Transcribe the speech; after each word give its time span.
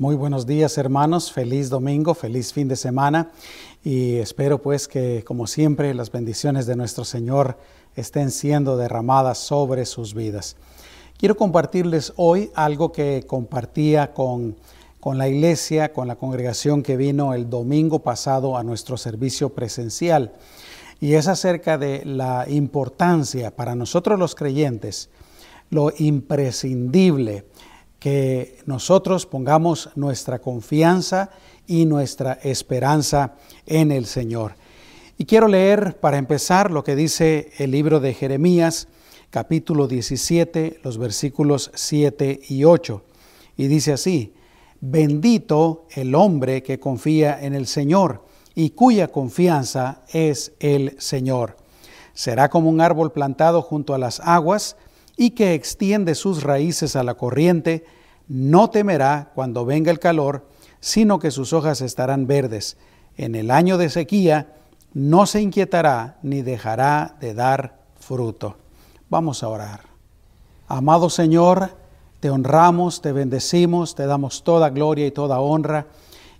Muy 0.00 0.14
buenos 0.14 0.46
días 0.46 0.78
hermanos, 0.78 1.32
feliz 1.32 1.70
domingo, 1.70 2.14
feliz 2.14 2.52
fin 2.52 2.68
de 2.68 2.76
semana. 2.76 3.32
Y 3.82 4.18
espero 4.18 4.62
pues 4.62 4.86
que 4.86 5.24
como 5.24 5.48
siempre 5.48 5.92
las 5.92 6.12
bendiciones 6.12 6.66
de 6.66 6.76
nuestro 6.76 7.04
Señor 7.04 7.58
estén 7.96 8.30
siendo 8.30 8.76
derramadas 8.76 9.38
sobre 9.38 9.84
sus 9.86 10.14
vidas. 10.14 10.54
Quiero 11.16 11.36
compartirles 11.36 12.12
hoy 12.14 12.52
algo 12.54 12.92
que 12.92 13.24
compartía 13.26 14.14
con, 14.14 14.54
con 15.00 15.18
la 15.18 15.26
iglesia, 15.26 15.92
con 15.92 16.06
la 16.06 16.14
congregación 16.14 16.84
que 16.84 16.96
vino 16.96 17.34
el 17.34 17.50
domingo 17.50 17.98
pasado 17.98 18.56
a 18.56 18.62
nuestro 18.62 18.96
servicio 18.96 19.48
presencial. 19.48 20.32
Y 21.00 21.14
es 21.14 21.26
acerca 21.26 21.76
de 21.76 22.04
la 22.04 22.48
importancia 22.48 23.50
para 23.50 23.74
nosotros 23.74 24.16
los 24.16 24.36
creyentes, 24.36 25.10
lo 25.70 25.92
imprescindible 25.98 27.46
que 27.98 28.58
nosotros 28.66 29.26
pongamos 29.26 29.90
nuestra 29.96 30.38
confianza 30.38 31.30
y 31.66 31.84
nuestra 31.84 32.34
esperanza 32.42 33.34
en 33.66 33.92
el 33.92 34.06
Señor. 34.06 34.54
Y 35.18 35.24
quiero 35.24 35.48
leer 35.48 35.98
para 35.98 36.16
empezar 36.16 36.70
lo 36.70 36.84
que 36.84 36.94
dice 36.94 37.50
el 37.58 37.72
libro 37.72 37.98
de 37.98 38.14
Jeremías, 38.14 38.88
capítulo 39.30 39.88
17, 39.88 40.80
los 40.84 40.96
versículos 40.96 41.70
7 41.74 42.40
y 42.48 42.64
8. 42.64 43.02
Y 43.56 43.66
dice 43.66 43.92
así, 43.92 44.32
bendito 44.80 45.86
el 45.90 46.14
hombre 46.14 46.62
que 46.62 46.78
confía 46.78 47.38
en 47.40 47.54
el 47.54 47.66
Señor 47.66 48.24
y 48.54 48.70
cuya 48.70 49.08
confianza 49.08 50.02
es 50.12 50.52
el 50.60 50.94
Señor. 51.00 51.56
Será 52.14 52.48
como 52.48 52.70
un 52.70 52.80
árbol 52.80 53.12
plantado 53.12 53.62
junto 53.62 53.94
a 53.94 53.98
las 53.98 54.20
aguas, 54.20 54.76
y 55.18 55.30
que 55.30 55.52
extiende 55.52 56.14
sus 56.14 56.44
raíces 56.44 56.94
a 56.94 57.02
la 57.02 57.14
corriente, 57.14 57.84
no 58.28 58.70
temerá 58.70 59.32
cuando 59.34 59.66
venga 59.66 59.90
el 59.90 59.98
calor, 59.98 60.46
sino 60.78 61.18
que 61.18 61.32
sus 61.32 61.52
hojas 61.52 61.80
estarán 61.80 62.28
verdes. 62.28 62.78
En 63.16 63.34
el 63.34 63.50
año 63.50 63.78
de 63.78 63.90
sequía 63.90 64.54
no 64.94 65.26
se 65.26 65.42
inquietará 65.42 66.18
ni 66.22 66.42
dejará 66.42 67.16
de 67.20 67.34
dar 67.34 67.80
fruto. 67.98 68.56
Vamos 69.10 69.42
a 69.42 69.48
orar. 69.48 69.80
Amado 70.68 71.10
Señor, 71.10 71.76
te 72.20 72.30
honramos, 72.30 73.02
te 73.02 73.10
bendecimos, 73.10 73.96
te 73.96 74.06
damos 74.06 74.44
toda 74.44 74.70
gloria 74.70 75.06
y 75.06 75.10
toda 75.10 75.40
honra 75.40 75.88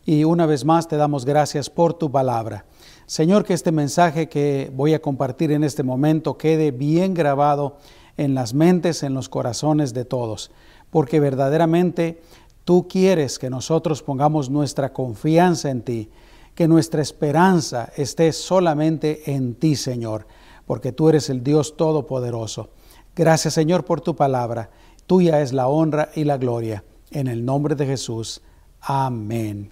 y 0.07 0.23
una 0.23 0.47
vez 0.47 0.65
más 0.65 0.87
te 0.87 0.97
damos 0.97 1.25
gracias 1.25 1.69
por 1.69 1.95
tu 1.95 2.13
palabra. 2.13 2.65
Señor, 3.07 3.45
que 3.45 3.55
este 3.55 3.73
mensaje 3.73 4.29
que 4.29 4.71
voy 4.73 4.95
a 4.95 5.03
compartir 5.03 5.51
en 5.51 5.65
este 5.65 5.83
momento 5.83 6.39
quede 6.39 6.71
bien 6.71 7.13
grabado 7.13 7.79
en 8.19 8.35
las 8.35 8.53
mentes, 8.53 9.03
en 9.03 9.15
los 9.15 9.31
corazones 9.31 9.95
de 9.95 10.05
todos, 10.05 10.51
porque 10.91 11.21
verdaderamente 11.21 12.21
tú 12.65 12.87
quieres 12.87 13.39
que 13.39 13.49
nosotros 13.49 14.03
pongamos 14.03 14.51
nuestra 14.51 14.93
confianza 14.93 15.71
en 15.71 15.83
ti, 15.83 16.11
que 16.55 16.69
nuestra 16.69 17.01
esperanza 17.01 17.91
esté 17.97 18.33
solamente 18.33 19.33
en 19.33 19.55
ti, 19.55 19.77
Señor, 19.77 20.27
porque 20.67 20.93
tú 20.93 21.09
eres 21.09 21.31
el 21.31 21.43
Dios 21.43 21.77
Todopoderoso. 21.77 22.71
Gracias, 23.15 23.55
Señor, 23.55 23.85
por 23.85 24.01
tu 24.01 24.15
palabra. 24.15 24.69
Tuya 25.07 25.41
es 25.41 25.53
la 25.53 25.69
honra 25.69 26.11
y 26.15 26.25
la 26.25 26.37
gloria. 26.37 26.85
En 27.11 27.29
el 27.29 27.45
nombre 27.45 27.75
de 27.75 27.87
Jesús. 27.87 28.43
Amén. 28.81 29.71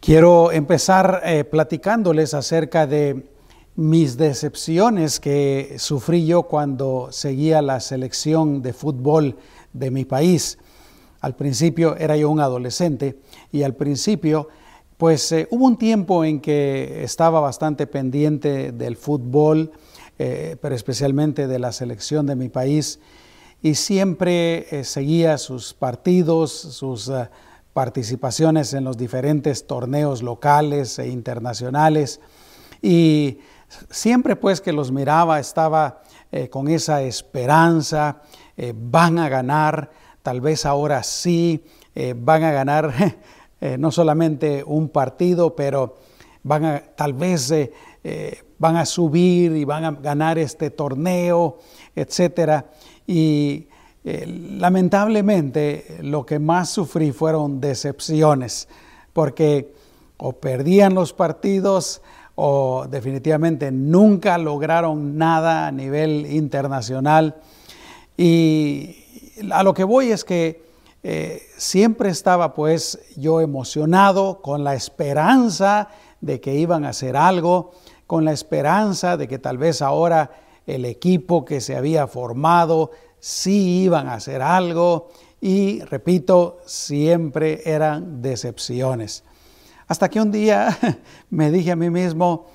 Quiero 0.00 0.50
empezar 0.50 1.22
eh, 1.24 1.44
platicándoles 1.44 2.34
acerca 2.34 2.86
de 2.86 3.35
mis 3.76 4.16
decepciones 4.16 5.20
que 5.20 5.76
sufrí 5.78 6.24
yo 6.24 6.44
cuando 6.44 7.08
seguía 7.10 7.60
la 7.60 7.80
selección 7.80 8.62
de 8.62 8.72
fútbol 8.72 9.36
de 9.74 9.90
mi 9.90 10.06
país. 10.06 10.58
Al 11.20 11.36
principio 11.36 11.94
era 11.96 12.16
yo 12.16 12.30
un 12.30 12.40
adolescente 12.40 13.18
y 13.52 13.62
al 13.62 13.74
principio 13.74 14.48
pues 14.96 15.30
eh, 15.32 15.46
hubo 15.50 15.66
un 15.66 15.76
tiempo 15.76 16.24
en 16.24 16.40
que 16.40 17.04
estaba 17.04 17.40
bastante 17.40 17.86
pendiente 17.86 18.72
del 18.72 18.96
fútbol, 18.96 19.72
eh, 20.18 20.56
pero 20.62 20.74
especialmente 20.74 21.46
de 21.46 21.58
la 21.58 21.70
selección 21.70 22.24
de 22.24 22.34
mi 22.34 22.48
país 22.48 22.98
y 23.60 23.74
siempre 23.74 24.66
eh, 24.70 24.84
seguía 24.84 25.36
sus 25.36 25.74
partidos, 25.74 26.50
sus 26.50 27.12
participaciones 27.74 28.72
en 28.72 28.84
los 28.84 28.96
diferentes 28.96 29.66
torneos 29.66 30.22
locales 30.22 30.98
e 30.98 31.08
internacionales 31.08 32.20
y 32.80 33.38
Siempre 33.90 34.36
pues 34.36 34.60
que 34.60 34.72
los 34.72 34.92
miraba 34.92 35.40
estaba 35.40 36.02
eh, 36.30 36.48
con 36.48 36.68
esa 36.68 37.02
esperanza, 37.02 38.22
eh, 38.56 38.72
van 38.74 39.18
a 39.18 39.28
ganar, 39.28 39.90
tal 40.22 40.40
vez 40.40 40.66
ahora 40.66 41.02
sí, 41.02 41.64
eh, 41.94 42.14
van 42.16 42.44
a 42.44 42.52
ganar 42.52 42.92
no 43.78 43.90
solamente 43.90 44.62
un 44.64 44.90
partido, 44.90 45.56
pero 45.56 45.96
van 46.42 46.82
tal 46.94 47.14
vez 47.14 47.52
van 48.58 48.76
a 48.76 48.84
subir 48.84 49.56
y 49.56 49.64
van 49.64 49.84
a 49.84 49.90
ganar 49.92 50.38
este 50.38 50.70
torneo, 50.70 51.58
etc. 51.96 52.64
Y 53.06 53.66
lamentablemente 54.04 55.98
lo 56.02 56.24
que 56.26 56.38
más 56.38 56.68
sufrí 56.68 57.12
fueron 57.12 57.60
decepciones, 57.60 58.68
porque 59.14 59.74
o 60.18 60.34
perdían 60.34 60.94
los 60.94 61.12
partidos, 61.12 62.02
o 62.36 62.86
definitivamente 62.88 63.72
nunca 63.72 64.38
lograron 64.38 65.18
nada 65.18 65.66
a 65.66 65.72
nivel 65.72 66.26
internacional. 66.26 67.36
Y 68.16 68.96
a 69.50 69.62
lo 69.62 69.74
que 69.74 69.84
voy 69.84 70.12
es 70.12 70.24
que 70.24 70.64
eh, 71.02 71.42
siempre 71.56 72.10
estaba 72.10 72.54
pues 72.54 72.98
yo 73.16 73.40
emocionado 73.40 74.40
con 74.42 74.64
la 74.64 74.74
esperanza 74.74 75.88
de 76.20 76.40
que 76.40 76.54
iban 76.54 76.84
a 76.84 76.90
hacer 76.90 77.16
algo, 77.16 77.72
con 78.06 78.24
la 78.24 78.32
esperanza 78.32 79.16
de 79.16 79.28
que 79.28 79.38
tal 79.38 79.58
vez 79.58 79.82
ahora 79.82 80.30
el 80.66 80.84
equipo 80.84 81.44
que 81.44 81.60
se 81.60 81.76
había 81.76 82.06
formado 82.06 82.90
sí 83.18 83.82
iban 83.82 84.08
a 84.08 84.14
hacer 84.14 84.42
algo 84.42 85.08
y 85.40 85.80
repito, 85.80 86.58
siempre 86.66 87.62
eran 87.64 88.20
decepciones. 88.20 89.22
Hasta 89.88 90.08
que 90.08 90.20
un 90.20 90.32
día 90.32 90.76
me 91.30 91.50
dije 91.50 91.72
a 91.72 91.76
mí 91.76 91.90
mismo, 91.90 92.46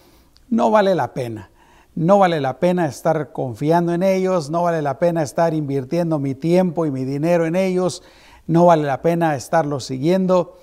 no 0.49 0.69
vale 0.71 0.95
la 0.95 1.13
pena. 1.13 1.49
No 1.93 2.19
vale 2.19 2.39
la 2.39 2.59
pena 2.59 2.85
estar 2.85 3.33
confiando 3.33 3.93
en 3.93 4.01
ellos, 4.01 4.49
no 4.49 4.63
vale 4.63 4.81
la 4.81 4.97
pena 4.97 5.23
estar 5.23 5.53
invirtiendo 5.53 6.19
mi 6.19 6.35
tiempo 6.35 6.85
y 6.85 6.91
mi 6.91 7.03
dinero 7.03 7.45
en 7.45 7.57
ellos, 7.57 8.01
no 8.47 8.65
vale 8.65 8.83
la 8.83 9.01
pena 9.01 9.35
estarlos 9.35 9.83
siguiendo, 9.83 10.57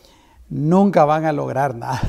nunca 0.48 1.04
van 1.04 1.26
a 1.26 1.32
lograr 1.32 1.74
nada. 1.74 2.00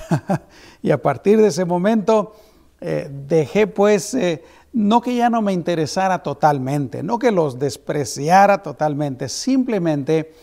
y 0.81 0.91
a 0.91 1.01
partir 1.01 1.41
de 1.41 1.47
ese 1.47 1.65
momento 1.65 2.33
eh, 2.79 3.09
dejé 3.27 3.67
pues, 3.67 4.13
eh, 4.13 4.41
no 4.71 5.01
que 5.01 5.13
ya 5.13 5.29
no 5.29 5.41
me 5.41 5.51
interesara 5.51 6.23
totalmente, 6.23 7.03
no 7.03 7.19
que 7.19 7.31
los 7.31 7.59
despreciara 7.59 8.63
totalmente, 8.63 9.27
simplemente 9.27 10.33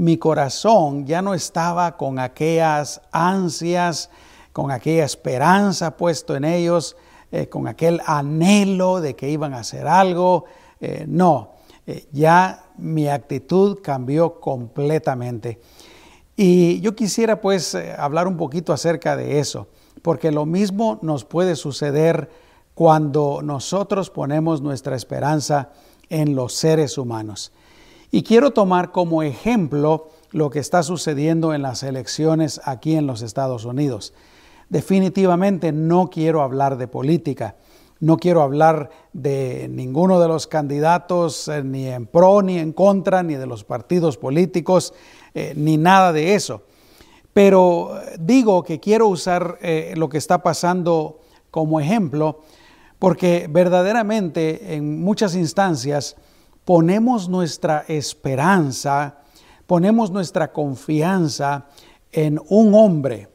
mi 0.00 0.16
corazón 0.16 1.04
ya 1.04 1.20
no 1.20 1.34
estaba 1.34 1.98
con 1.98 2.18
aquellas 2.18 3.02
ansias, 3.12 4.08
con 4.50 4.70
aquella 4.70 5.04
esperanza 5.04 5.94
puesto 5.98 6.34
en 6.34 6.44
ellos, 6.44 6.96
eh, 7.30 7.50
con 7.50 7.68
aquel 7.68 8.00
anhelo 8.06 9.02
de 9.02 9.14
que 9.14 9.28
iban 9.28 9.52
a 9.52 9.58
hacer 9.58 9.86
algo. 9.86 10.46
Eh, 10.80 11.04
no, 11.06 11.50
eh, 11.86 12.06
ya 12.12 12.64
mi 12.78 13.08
actitud 13.08 13.80
cambió 13.82 14.40
completamente. 14.40 15.60
Y 16.34 16.80
yo 16.80 16.96
quisiera 16.96 17.42
pues 17.42 17.74
hablar 17.98 18.26
un 18.26 18.38
poquito 18.38 18.72
acerca 18.72 19.18
de 19.18 19.38
eso, 19.38 19.68
porque 20.00 20.32
lo 20.32 20.46
mismo 20.46 20.98
nos 21.02 21.26
puede 21.26 21.56
suceder 21.56 22.30
cuando 22.72 23.42
nosotros 23.42 24.08
ponemos 24.08 24.62
nuestra 24.62 24.96
esperanza 24.96 25.72
en 26.08 26.34
los 26.34 26.54
seres 26.54 26.96
humanos. 26.96 27.52
Y 28.10 28.22
quiero 28.24 28.50
tomar 28.50 28.90
como 28.90 29.22
ejemplo 29.22 30.08
lo 30.32 30.50
que 30.50 30.58
está 30.58 30.82
sucediendo 30.82 31.54
en 31.54 31.62
las 31.62 31.82
elecciones 31.82 32.60
aquí 32.64 32.96
en 32.96 33.06
los 33.06 33.22
Estados 33.22 33.64
Unidos. 33.64 34.14
Definitivamente 34.68 35.72
no 35.72 36.10
quiero 36.10 36.42
hablar 36.42 36.76
de 36.76 36.88
política, 36.88 37.56
no 38.00 38.16
quiero 38.16 38.42
hablar 38.42 38.90
de 39.12 39.68
ninguno 39.70 40.20
de 40.20 40.28
los 40.28 40.46
candidatos, 40.46 41.48
eh, 41.48 41.62
ni 41.62 41.86
en 41.86 42.06
pro 42.06 42.42
ni 42.42 42.58
en 42.58 42.72
contra, 42.72 43.22
ni 43.22 43.34
de 43.34 43.46
los 43.46 43.62
partidos 43.62 44.16
políticos, 44.16 44.94
eh, 45.34 45.52
ni 45.56 45.76
nada 45.76 46.12
de 46.12 46.34
eso. 46.34 46.62
Pero 47.32 48.00
eh, 48.00 48.16
digo 48.18 48.62
que 48.62 48.80
quiero 48.80 49.06
usar 49.08 49.58
lo 49.94 50.08
que 50.08 50.18
está 50.18 50.42
pasando 50.42 51.20
como 51.50 51.78
ejemplo, 51.78 52.40
porque 52.98 53.46
verdaderamente 53.50 54.74
en 54.74 55.00
muchas 55.00 55.34
instancias 55.34 56.16
ponemos 56.64 57.28
nuestra 57.28 57.84
esperanza, 57.88 59.18
ponemos 59.66 60.10
nuestra 60.10 60.52
confianza 60.52 61.66
en 62.12 62.40
un 62.48 62.74
hombre, 62.74 63.28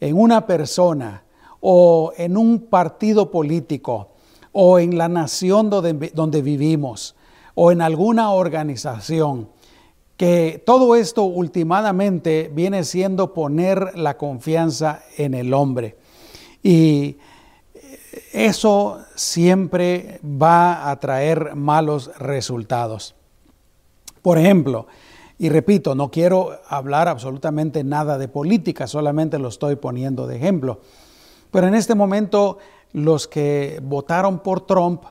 en 0.00 0.16
una 0.16 0.46
persona 0.46 1.24
o 1.60 2.12
en 2.16 2.36
un 2.36 2.66
partido 2.66 3.30
político 3.30 4.10
o 4.52 4.78
en 4.78 4.96
la 4.96 5.08
nación 5.08 5.70
donde, 5.70 6.42
vivimos 6.42 7.14
o 7.54 7.72
en 7.72 7.80
alguna 7.80 8.32
organización. 8.32 9.48
que 10.16 10.60
todo 10.66 10.96
esto 10.96 11.22
últimamente 11.22 12.50
viene 12.52 12.82
siendo 12.82 13.32
poner 13.32 13.96
la 13.96 14.16
confianza 14.16 15.02
en 15.16 15.32
el 15.32 15.54
hombre. 15.54 15.96
Y 16.60 17.18
eso 18.32 19.00
siempre 19.14 20.20
va 20.24 20.90
a 20.90 20.98
traer 20.98 21.54
malos 21.54 22.10
resultados. 22.18 23.14
Por 24.22 24.38
ejemplo, 24.38 24.86
y 25.38 25.48
repito, 25.48 25.94
no 25.94 26.10
quiero 26.10 26.58
hablar 26.68 27.08
absolutamente 27.08 27.84
nada 27.84 28.18
de 28.18 28.28
política, 28.28 28.86
solamente 28.86 29.38
lo 29.38 29.48
estoy 29.48 29.76
poniendo 29.76 30.26
de 30.26 30.36
ejemplo. 30.36 30.80
Pero 31.50 31.68
en 31.68 31.74
este 31.74 31.94
momento 31.94 32.58
los 32.92 33.28
que 33.28 33.80
votaron 33.82 34.40
por 34.40 34.66
Trump, 34.66 35.04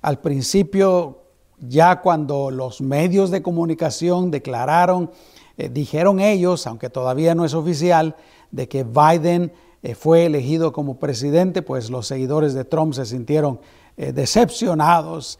al 0.00 0.20
principio 0.20 1.20
ya 1.60 2.00
cuando 2.00 2.50
los 2.50 2.80
medios 2.80 3.30
de 3.30 3.42
comunicación 3.42 4.30
declararon, 4.30 5.10
eh, 5.56 5.68
dijeron 5.68 6.20
ellos, 6.20 6.66
aunque 6.66 6.90
todavía 6.90 7.34
no 7.34 7.44
es 7.44 7.54
oficial, 7.54 8.16
de 8.50 8.68
que 8.68 8.84
Biden 8.84 9.52
fue 9.92 10.24
elegido 10.24 10.72
como 10.72 10.98
presidente, 10.98 11.60
pues 11.60 11.90
los 11.90 12.06
seguidores 12.06 12.54
de 12.54 12.64
Trump 12.64 12.94
se 12.94 13.04
sintieron 13.04 13.60
eh, 13.96 14.12
decepcionados, 14.12 15.38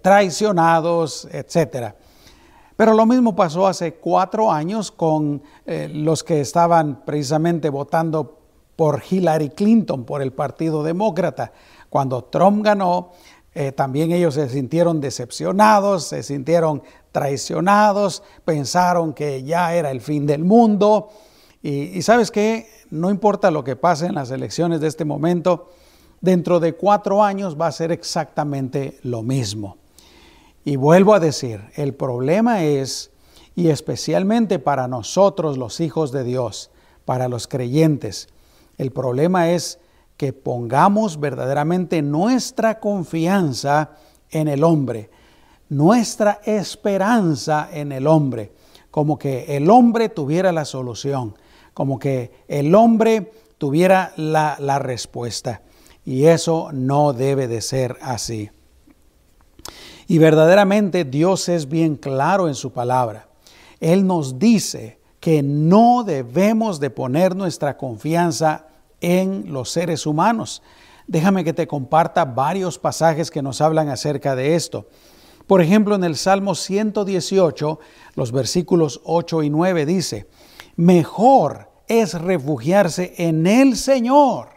traicionados, 0.00 1.28
etc. 1.30 1.94
Pero 2.76 2.94
lo 2.94 3.04
mismo 3.04 3.36
pasó 3.36 3.66
hace 3.66 3.94
cuatro 3.94 4.50
años 4.50 4.90
con 4.90 5.42
los 5.66 6.24
que 6.24 6.40
estaban 6.40 7.04
precisamente 7.04 7.68
votando 7.68 8.42
por 8.76 9.02
Hillary 9.08 9.50
Clinton, 9.50 10.04
por 10.04 10.22
el 10.22 10.32
Partido 10.32 10.82
Demócrata. 10.82 11.52
Cuando 11.88 12.24
Trump 12.24 12.64
ganó, 12.64 13.12
eh, 13.54 13.72
también 13.72 14.12
ellos 14.12 14.34
se 14.34 14.48
sintieron 14.48 15.00
decepcionados, 15.00 16.04
se 16.04 16.22
sintieron 16.22 16.82
traicionados, 17.10 18.22
pensaron 18.44 19.12
que 19.12 19.42
ya 19.42 19.74
era 19.74 19.90
el 19.90 20.00
fin 20.00 20.26
del 20.26 20.42
mundo. 20.42 21.10
Y, 21.62 21.98
y 21.98 22.02
sabes 22.02 22.30
qué, 22.30 22.66
no 22.92 23.08
importa 23.08 23.50
lo 23.50 23.64
que 23.64 23.74
pase 23.74 24.04
en 24.04 24.14
las 24.14 24.30
elecciones 24.30 24.82
de 24.82 24.86
este 24.86 25.06
momento, 25.06 25.70
dentro 26.20 26.60
de 26.60 26.74
cuatro 26.74 27.24
años 27.24 27.56
va 27.58 27.66
a 27.66 27.72
ser 27.72 27.90
exactamente 27.90 28.98
lo 29.02 29.22
mismo. 29.22 29.78
Y 30.62 30.76
vuelvo 30.76 31.14
a 31.14 31.20
decir, 31.20 31.62
el 31.74 31.94
problema 31.94 32.64
es, 32.64 33.10
y 33.54 33.70
especialmente 33.70 34.58
para 34.58 34.88
nosotros 34.88 35.56
los 35.56 35.80
hijos 35.80 36.12
de 36.12 36.22
Dios, 36.22 36.70
para 37.06 37.28
los 37.28 37.48
creyentes, 37.48 38.28
el 38.76 38.90
problema 38.90 39.50
es 39.50 39.78
que 40.18 40.34
pongamos 40.34 41.18
verdaderamente 41.18 42.02
nuestra 42.02 42.78
confianza 42.78 43.92
en 44.30 44.48
el 44.48 44.62
hombre, 44.62 45.08
nuestra 45.70 46.42
esperanza 46.44 47.70
en 47.72 47.90
el 47.90 48.06
hombre, 48.06 48.52
como 48.90 49.18
que 49.18 49.56
el 49.56 49.70
hombre 49.70 50.10
tuviera 50.10 50.52
la 50.52 50.66
solución, 50.66 51.34
como 51.74 51.98
que 51.98 52.32
el 52.48 52.74
hombre 52.74 53.32
tuviera 53.58 54.12
la, 54.16 54.78
respuesta. 54.78 55.62
Y 56.04 56.24
eso 56.24 56.70
no 56.72 57.12
debe 57.12 57.46
de 57.46 57.60
ser 57.60 57.96
así. 58.00 58.50
Y 60.08 60.18
verdaderamente 60.18 61.04
Dios 61.04 61.48
es 61.48 61.68
bien 61.68 61.96
claro 61.96 62.48
en 62.48 62.54
su 62.54 62.72
palabra. 62.72 63.28
Él 63.80 64.06
nos 64.06 64.38
dice 64.38 64.98
que 65.20 65.42
no 65.42 66.02
debemos 66.02 66.80
de 66.80 66.90
poner 66.90 67.36
nuestra 67.36 67.76
confianza 67.76 68.66
en 69.00 69.52
los 69.52 69.70
seres 69.70 70.06
humanos. 70.06 70.62
Déjame 71.06 71.44
que 71.44 71.52
te 71.52 71.68
comparta 71.68 72.24
varios 72.24 72.78
pasajes 72.78 73.30
que 73.30 73.42
nos 73.42 73.60
hablan 73.60 73.88
acerca 73.88 74.34
de 74.34 74.56
esto. 74.56 74.88
Por 75.46 75.60
ejemplo, 75.60 75.94
en 75.94 76.04
el 76.04 76.16
Salmo 76.16 76.54
118, 76.54 77.78
los 78.14 78.32
versículos 78.32 79.00
8 79.04 79.42
y 79.42 79.50
9 79.50 79.86
dice, 79.86 80.26
mejor 80.76 81.70
es 81.88 82.14
refugiarse 82.14 83.14
en 83.18 83.46
el 83.46 83.76
Señor 83.76 84.48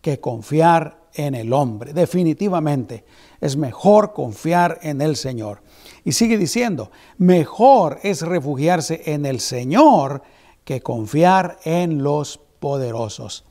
que 0.00 0.20
confiar 0.20 1.00
en 1.14 1.34
el 1.34 1.52
hombre. 1.52 1.92
Definitivamente, 1.92 3.04
es 3.40 3.56
mejor 3.56 4.12
confiar 4.12 4.78
en 4.82 5.00
el 5.00 5.16
Señor. 5.16 5.62
Y 6.04 6.12
sigue 6.12 6.38
diciendo, 6.38 6.90
mejor 7.18 7.98
es 8.02 8.22
refugiarse 8.22 9.02
en 9.06 9.26
el 9.26 9.40
Señor 9.40 10.22
que 10.64 10.80
confiar 10.80 11.58
en 11.64 12.02
los 12.02 12.40
poderosos. 12.58 13.44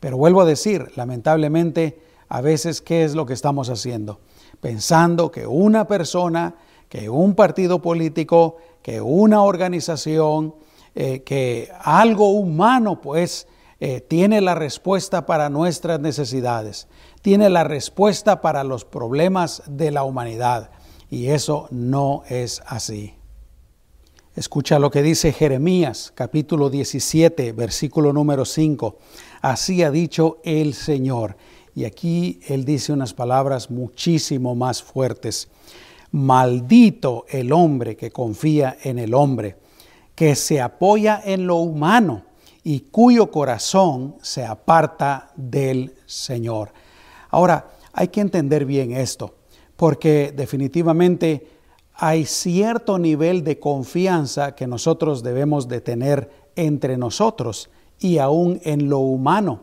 Pero 0.00 0.16
vuelvo 0.16 0.40
a 0.40 0.46
decir, 0.46 0.90
lamentablemente, 0.96 2.00
a 2.28 2.40
veces, 2.40 2.80
¿qué 2.80 3.04
es 3.04 3.14
lo 3.14 3.26
que 3.26 3.34
estamos 3.34 3.68
haciendo? 3.68 4.20
Pensando 4.60 5.30
que 5.30 5.46
una 5.46 5.86
persona, 5.86 6.54
que 6.88 7.08
un 7.08 7.34
partido 7.34 7.82
político, 7.82 8.56
que 8.82 9.00
una 9.00 9.42
organización, 9.42 10.54
eh, 10.94 11.22
que 11.22 11.70
algo 11.82 12.30
humano, 12.30 13.00
pues, 13.00 13.46
eh, 13.80 14.00
tiene 14.00 14.40
la 14.40 14.54
respuesta 14.54 15.26
para 15.26 15.50
nuestras 15.50 15.98
necesidades, 15.98 16.86
tiene 17.20 17.50
la 17.50 17.64
respuesta 17.64 18.40
para 18.40 18.62
los 18.62 18.84
problemas 18.84 19.62
de 19.66 19.90
la 19.90 20.04
humanidad. 20.04 20.70
Y 21.10 21.26
eso 21.28 21.68
no 21.70 22.22
es 22.28 22.62
así. 22.66 23.14
Escucha 24.34 24.78
lo 24.78 24.90
que 24.90 25.02
dice 25.02 25.32
Jeremías 25.32 26.10
capítulo 26.14 26.70
17, 26.70 27.52
versículo 27.52 28.14
número 28.14 28.46
5. 28.46 28.96
Así 29.42 29.82
ha 29.82 29.90
dicho 29.90 30.38
el 30.42 30.72
Señor. 30.72 31.36
Y 31.74 31.84
aquí 31.84 32.40
Él 32.46 32.64
dice 32.64 32.92
unas 32.92 33.12
palabras 33.12 33.70
muchísimo 33.70 34.54
más 34.54 34.82
fuertes. 34.82 35.48
Maldito 36.12 37.26
el 37.28 37.52
hombre 37.52 37.96
que 37.96 38.10
confía 38.10 38.78
en 38.82 38.98
el 38.98 39.12
hombre, 39.12 39.56
que 40.14 40.34
se 40.34 40.60
apoya 40.60 41.20
en 41.24 41.46
lo 41.46 41.56
humano 41.56 42.22
y 42.64 42.80
cuyo 42.80 43.30
corazón 43.30 44.16
se 44.22 44.44
aparta 44.44 45.32
del 45.36 45.94
Señor. 46.06 46.72
Ahora, 47.30 47.70
hay 47.92 48.08
que 48.08 48.20
entender 48.20 48.64
bien 48.64 48.92
esto, 48.92 49.34
porque 49.76 50.32
definitivamente 50.34 51.46
hay 51.94 52.24
cierto 52.24 52.98
nivel 52.98 53.44
de 53.44 53.58
confianza 53.58 54.54
que 54.54 54.66
nosotros 54.66 55.22
debemos 55.22 55.68
de 55.68 55.80
tener 55.80 56.30
entre 56.56 56.96
nosotros 56.96 57.70
y 57.98 58.18
aún 58.18 58.60
en 58.64 58.88
lo 58.88 58.98
humano, 58.98 59.60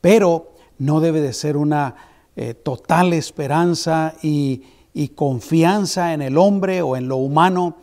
pero 0.00 0.54
no 0.78 1.00
debe 1.00 1.20
de 1.20 1.32
ser 1.32 1.56
una 1.56 1.94
eh, 2.36 2.54
total 2.54 3.12
esperanza 3.12 4.14
y, 4.22 4.62
y 4.92 5.08
confianza 5.08 6.12
en 6.12 6.22
el 6.22 6.36
hombre 6.36 6.82
o 6.82 6.96
en 6.96 7.08
lo 7.08 7.16
humano, 7.16 7.76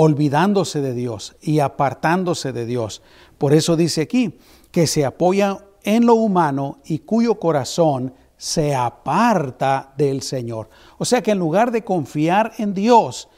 olvidándose 0.00 0.80
de 0.80 0.94
Dios 0.94 1.34
y 1.42 1.58
apartándose 1.58 2.52
de 2.52 2.66
Dios. 2.66 3.02
Por 3.36 3.52
eso 3.52 3.74
dice 3.74 4.02
aquí 4.02 4.38
que 4.70 4.86
se 4.86 5.04
apoya 5.04 5.58
en 5.82 6.06
lo 6.06 6.14
humano 6.14 6.78
y 6.84 7.00
cuyo 7.00 7.40
corazón 7.40 8.14
se 8.36 8.76
aparta 8.76 9.92
del 9.96 10.22
Señor. 10.22 10.70
O 10.98 11.04
sea 11.04 11.20
que 11.20 11.32
en 11.32 11.40
lugar 11.40 11.72
de 11.72 11.82
confiar 11.82 12.52
en 12.58 12.74
Dios, 12.74 13.28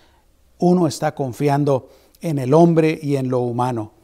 uno 0.58 0.86
está 0.86 1.14
confiando 1.14 1.88
en 2.20 2.38
el 2.38 2.52
hombre 2.52 3.00
y 3.02 3.16
en 3.16 3.30
lo 3.30 3.38
humano. 3.38 3.94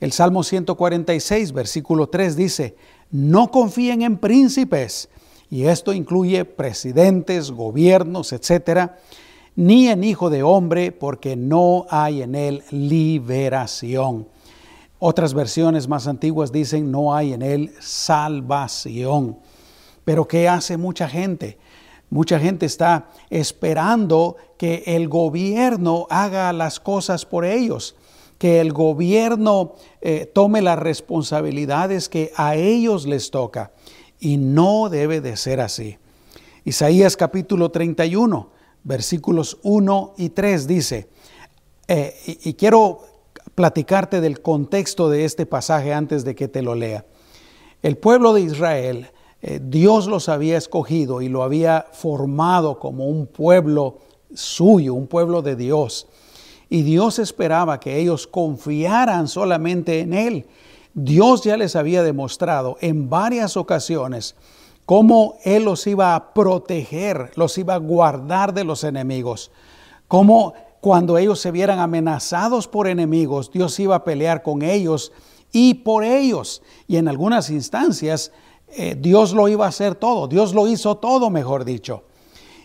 El 0.00 0.10
Salmo 0.10 0.42
146, 0.42 1.52
versículo 1.52 2.08
3 2.08 2.34
dice, 2.34 2.74
no 3.12 3.52
confíen 3.52 4.02
en 4.02 4.18
príncipes, 4.18 5.08
y 5.48 5.66
esto 5.66 5.92
incluye 5.92 6.44
presidentes, 6.46 7.52
gobiernos, 7.52 8.32
etcétera, 8.32 8.98
ni 9.54 9.88
en 9.88 10.04
hijo 10.04 10.30
de 10.30 10.42
hombre, 10.42 10.92
porque 10.92 11.36
no 11.36 11.86
hay 11.90 12.22
en 12.22 12.34
él 12.34 12.62
liberación. 12.70 14.28
Otras 14.98 15.34
versiones 15.34 15.88
más 15.88 16.06
antiguas 16.06 16.52
dicen, 16.52 16.90
no 16.90 17.14
hay 17.14 17.32
en 17.32 17.42
él 17.42 17.72
salvación. 17.80 19.38
Pero 20.04 20.26
¿qué 20.26 20.48
hace 20.48 20.76
mucha 20.76 21.08
gente? 21.08 21.58
Mucha 22.08 22.38
gente 22.38 22.66
está 22.66 23.08
esperando 23.30 24.36
que 24.58 24.84
el 24.86 25.08
gobierno 25.08 26.06
haga 26.10 26.52
las 26.52 26.78
cosas 26.78 27.24
por 27.24 27.44
ellos, 27.44 27.96
que 28.38 28.60
el 28.60 28.72
gobierno 28.72 29.76
eh, 30.00 30.30
tome 30.32 30.62
las 30.62 30.78
responsabilidades 30.78 32.08
que 32.08 32.30
a 32.36 32.54
ellos 32.54 33.06
les 33.06 33.30
toca. 33.30 33.72
Y 34.20 34.36
no 34.36 34.88
debe 34.88 35.20
de 35.20 35.36
ser 35.36 35.60
así. 35.60 35.98
Isaías 36.64 37.16
capítulo 37.16 37.70
31, 37.70 38.50
versículos 38.84 39.58
1 39.62 40.14
y 40.16 40.30
3 40.30 40.66
dice, 40.66 41.08
eh, 41.88 42.14
y, 42.42 42.54
quiero 42.54 43.00
platicarte 43.54 44.20
del 44.20 44.40
contexto 44.40 45.08
de 45.10 45.24
este 45.24 45.46
pasaje 45.46 45.92
antes 45.92 46.24
de 46.24 46.34
que 46.34 46.48
te 46.48 46.62
lo 46.62 46.74
lea. 46.74 47.04
El 47.82 47.96
pueblo 47.96 48.32
de 48.32 48.42
Israel 48.42 49.10
eh, 49.44 49.60
Dios 49.60 50.06
los 50.06 50.28
había 50.28 50.56
escogido 50.56 51.20
y 51.20 51.28
lo 51.28 51.42
había 51.42 51.86
formado 51.92 52.78
como 52.78 53.08
un 53.08 53.26
pueblo 53.26 53.98
suyo, 54.32 54.94
un 54.94 55.08
pueblo 55.08 55.42
de 55.42 55.56
Dios. 55.56 56.06
Y 56.70 56.82
Dios 56.82 57.18
esperaba 57.18 57.80
que 57.80 57.98
ellos 57.98 58.28
confiaran 58.28 59.26
solamente 59.26 59.98
en 59.98 60.14
Él. 60.14 60.46
Dios 60.94 61.42
ya 61.42 61.56
les 61.56 61.74
había 61.74 62.04
demostrado 62.04 62.76
en 62.80 63.10
varias 63.10 63.56
ocasiones 63.56 64.36
cómo 64.86 65.36
Él 65.44 65.64
los 65.64 65.86
iba 65.86 66.14
a 66.14 66.32
proteger, 66.34 67.30
los 67.36 67.56
iba 67.58 67.74
a 67.74 67.78
guardar 67.78 68.52
de 68.54 68.64
los 68.64 68.84
enemigos, 68.84 69.50
cómo 70.08 70.54
cuando 70.80 71.16
ellos 71.16 71.38
se 71.40 71.52
vieran 71.52 71.78
amenazados 71.78 72.66
por 72.66 72.88
enemigos, 72.88 73.52
Dios 73.52 73.78
iba 73.78 73.94
a 73.94 74.04
pelear 74.04 74.42
con 74.42 74.62
ellos 74.62 75.12
y 75.52 75.74
por 75.74 76.02
ellos. 76.02 76.60
Y 76.88 76.96
en 76.96 77.06
algunas 77.06 77.50
instancias 77.50 78.32
eh, 78.68 78.96
Dios 78.98 79.32
lo 79.32 79.48
iba 79.48 79.64
a 79.64 79.68
hacer 79.68 79.94
todo, 79.94 80.26
Dios 80.26 80.54
lo 80.54 80.66
hizo 80.66 80.96
todo, 80.96 81.30
mejor 81.30 81.64
dicho. 81.64 82.02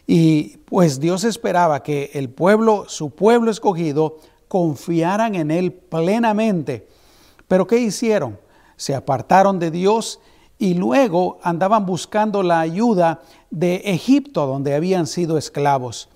Y 0.07 0.57
pues 0.65 0.99
Dios 0.99 1.25
esperaba 1.25 1.83
que 1.83 2.09
el 2.13 2.29
pueblo, 2.29 2.85
su 2.87 3.11
pueblo 3.11 3.51
escogido, 3.51 4.17
confiaran 4.47 5.35
en 5.35 5.51
Él 5.51 5.73
plenamente. 5.73 6.87
Pero 7.47 7.67
¿qué 7.67 7.77
hicieron? 7.77 8.39
Se 8.77 8.95
apartaron 8.95 9.59
de 9.59 9.69
Dios 9.69 10.19
y 10.59 10.73
luego 10.73 11.39
andaban 11.43 11.85
buscando 11.85 12.41
la 12.43 12.59
ayuda 12.59 13.21
de 13.51 13.75
Egipto, 13.85 14.47
donde 14.47 14.73
habían 14.73 15.07
sido 15.07 15.37
esclavos. 15.37 16.09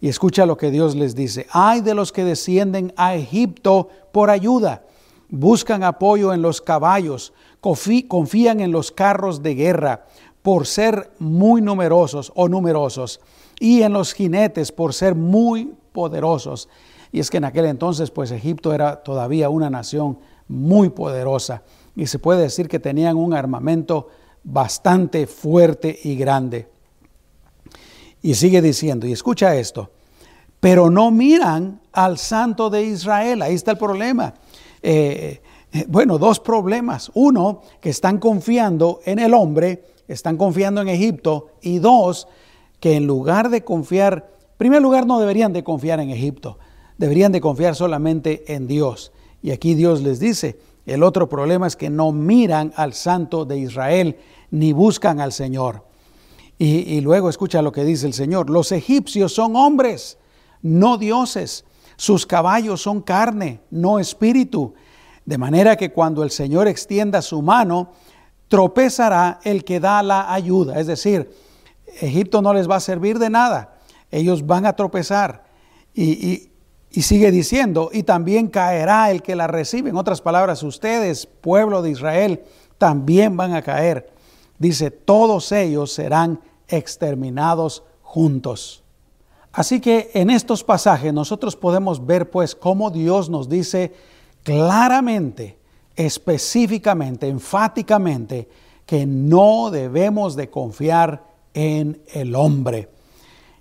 Y 0.00 0.08
escucha 0.08 0.46
lo 0.46 0.56
que 0.56 0.70
Dios 0.70 0.96
les 0.96 1.14
dice. 1.14 1.46
Hay 1.52 1.80
de 1.80 1.94
los 1.94 2.12
que 2.12 2.24
descienden 2.24 2.92
a 2.96 3.14
Egipto 3.14 3.88
por 4.12 4.30
ayuda. 4.30 4.82
Buscan 5.28 5.82
apoyo 5.82 6.34
en 6.34 6.42
los 6.42 6.60
caballos, 6.60 7.32
confían 7.60 8.60
en 8.60 8.72
los 8.72 8.90
carros 8.90 9.42
de 9.42 9.54
guerra 9.54 10.06
por 10.42 10.66
ser 10.66 11.10
muy 11.18 11.62
numerosos 11.62 12.30
o 12.34 12.48
numerosos 12.48 13.20
y 13.58 13.82
en 13.82 13.94
los 13.94 14.12
jinetes 14.12 14.72
por 14.72 14.92
ser 14.92 15.14
muy 15.14 15.72
poderosos. 15.92 16.68
Y 17.12 17.20
es 17.20 17.30
que 17.30 17.38
en 17.38 17.44
aquel 17.44 17.64
entonces 17.64 18.10
pues 18.10 18.30
Egipto 18.30 18.74
era 18.74 19.02
todavía 19.02 19.48
una 19.48 19.70
nación 19.70 20.18
muy 20.48 20.90
poderosa 20.90 21.62
y 21.96 22.06
se 22.06 22.18
puede 22.18 22.42
decir 22.42 22.68
que 22.68 22.78
tenían 22.78 23.16
un 23.16 23.34
armamento 23.34 24.08
bastante 24.42 25.26
fuerte 25.26 25.98
y 26.04 26.16
grande. 26.16 26.68
Y 28.22 28.34
sigue 28.34 28.62
diciendo, 28.62 29.06
y 29.06 29.12
escucha 29.12 29.54
esto, 29.56 29.90
pero 30.60 30.90
no 30.90 31.10
miran 31.10 31.80
al 31.92 32.18
santo 32.18 32.70
de 32.70 32.84
Israel. 32.84 33.42
Ahí 33.42 33.54
está 33.54 33.72
el 33.72 33.78
problema. 33.78 34.34
Eh, 34.82 35.42
eh, 35.72 35.84
bueno, 35.88 36.18
dos 36.18 36.40
problemas. 36.40 37.10
Uno, 37.14 37.60
que 37.80 37.90
están 37.90 38.18
confiando 38.18 39.00
en 39.04 39.18
el 39.18 39.34
hombre, 39.34 39.84
están 40.08 40.36
confiando 40.36 40.80
en 40.80 40.88
Egipto. 40.88 41.48
Y 41.60 41.80
dos, 41.80 42.28
que 42.80 42.96
en 42.96 43.06
lugar 43.06 43.50
de 43.50 43.62
confiar, 43.62 44.30
en 44.40 44.56
primer 44.56 44.80
lugar, 44.80 45.06
no 45.06 45.20
deberían 45.20 45.52
de 45.52 45.64
confiar 45.64 46.00
en 46.00 46.10
Egipto. 46.10 46.58
Deberían 46.96 47.32
de 47.32 47.40
confiar 47.40 47.74
solamente 47.74 48.54
en 48.54 48.66
Dios. 48.66 49.12
Y 49.42 49.50
aquí 49.50 49.74
Dios 49.74 50.02
les 50.02 50.18
dice, 50.18 50.56
el 50.86 51.02
otro 51.02 51.28
problema 51.28 51.66
es 51.66 51.76
que 51.76 51.90
no 51.90 52.12
miran 52.12 52.72
al 52.76 52.92
santo 52.92 53.44
de 53.44 53.58
Israel 53.58 54.18
ni 54.50 54.72
buscan 54.72 55.20
al 55.20 55.32
Señor. 55.32 55.84
Y, 56.56 57.00
luego 57.00 57.28
escucha 57.28 57.62
lo 57.62 57.72
que 57.72 57.84
dice 57.84 58.06
el 58.06 58.14
Señor. 58.14 58.48
Los 58.48 58.70
egipcios 58.70 59.34
son 59.34 59.56
hombres, 59.56 60.18
no 60.62 60.98
dioses. 60.98 61.64
Sus 61.96 62.26
caballos 62.26 62.80
son 62.80 63.02
carne, 63.02 63.60
no 63.70 63.98
espíritu. 63.98 64.74
De 65.24 65.36
manera 65.36 65.76
que 65.76 65.90
cuando 65.90 66.22
el 66.22 66.30
Señor 66.30 66.68
extienda 66.68 67.22
su 67.22 67.42
mano, 67.42 67.92
tropezará 68.48 69.40
el 69.42 69.64
que 69.64 69.80
da 69.80 70.02
la 70.02 70.32
ayuda. 70.32 70.78
Es 70.78 70.86
decir, 70.86 71.30
Egipto 72.00 72.40
no 72.40 72.54
les 72.54 72.70
va 72.70 72.76
a 72.76 72.80
servir 72.80 73.18
de 73.18 73.30
nada. 73.30 73.78
Ellos 74.10 74.46
van 74.46 74.64
a 74.64 74.74
tropezar. 74.74 75.44
Y, 75.92 76.50
sigue 77.02 77.30
diciendo, 77.30 77.90
y 77.92 78.02
también 78.02 78.48
caerá 78.48 79.10
el 79.10 79.22
que 79.22 79.36
la 79.36 79.46
recibe. 79.46 79.90
En 79.90 79.96
otras 79.96 80.20
palabras, 80.20 80.62
ustedes, 80.62 81.26
pueblo 81.26 81.82
de 81.82 81.90
Israel, 81.90 82.42
también 82.78 83.36
van 83.36 83.54
a 83.54 83.62
caer 83.62 84.14
dice, 84.58 84.90
todos 84.90 85.52
ellos 85.52 85.92
serán 85.92 86.40
exterminados 86.68 87.82
juntos. 88.02 88.82
Así 89.52 89.80
que 89.80 90.10
en 90.14 90.30
estos 90.30 90.64
pasajes 90.64 91.12
nosotros 91.12 91.56
podemos 91.56 92.04
ver 92.04 92.30
pues 92.30 92.54
cómo 92.54 92.90
Dios 92.90 93.30
nos 93.30 93.48
dice 93.48 93.92
claramente, 94.42 95.58
específicamente, 95.96 97.28
enfáticamente, 97.28 98.48
que 98.84 99.06
no 99.06 99.70
debemos 99.70 100.34
de 100.34 100.50
confiar 100.50 101.24
en 101.54 102.02
el 102.12 102.34
hombre. 102.34 102.88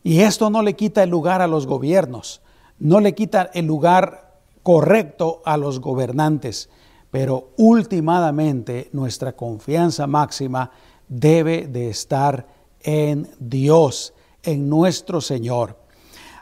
Y 0.04 0.22
esto 0.22 0.50
no 0.50 0.62
le 0.64 0.76
quita 0.76 1.04
el 1.04 1.10
lugar 1.10 1.42
a 1.42 1.48
los 1.48 1.68
gobiernos, 1.68 2.42
no 2.80 3.00
le 3.00 3.14
quita 3.14 3.50
el 3.54 3.66
lugar 3.66 4.40
correcto 4.64 5.42
a 5.46 5.58
los 5.58 5.80
gobernantes, 5.80 6.70
pero 7.12 7.50
últimamente 7.58 8.90
nuestra 8.94 9.34
confianza 9.34 10.08
máxima 10.08 10.72
debe 11.08 11.68
de 11.68 11.90
estar 11.90 12.48
en 12.82 13.30
Dios, 13.40 14.14
en 14.42 14.70
nuestro 14.70 15.22
Señor. 15.22 15.78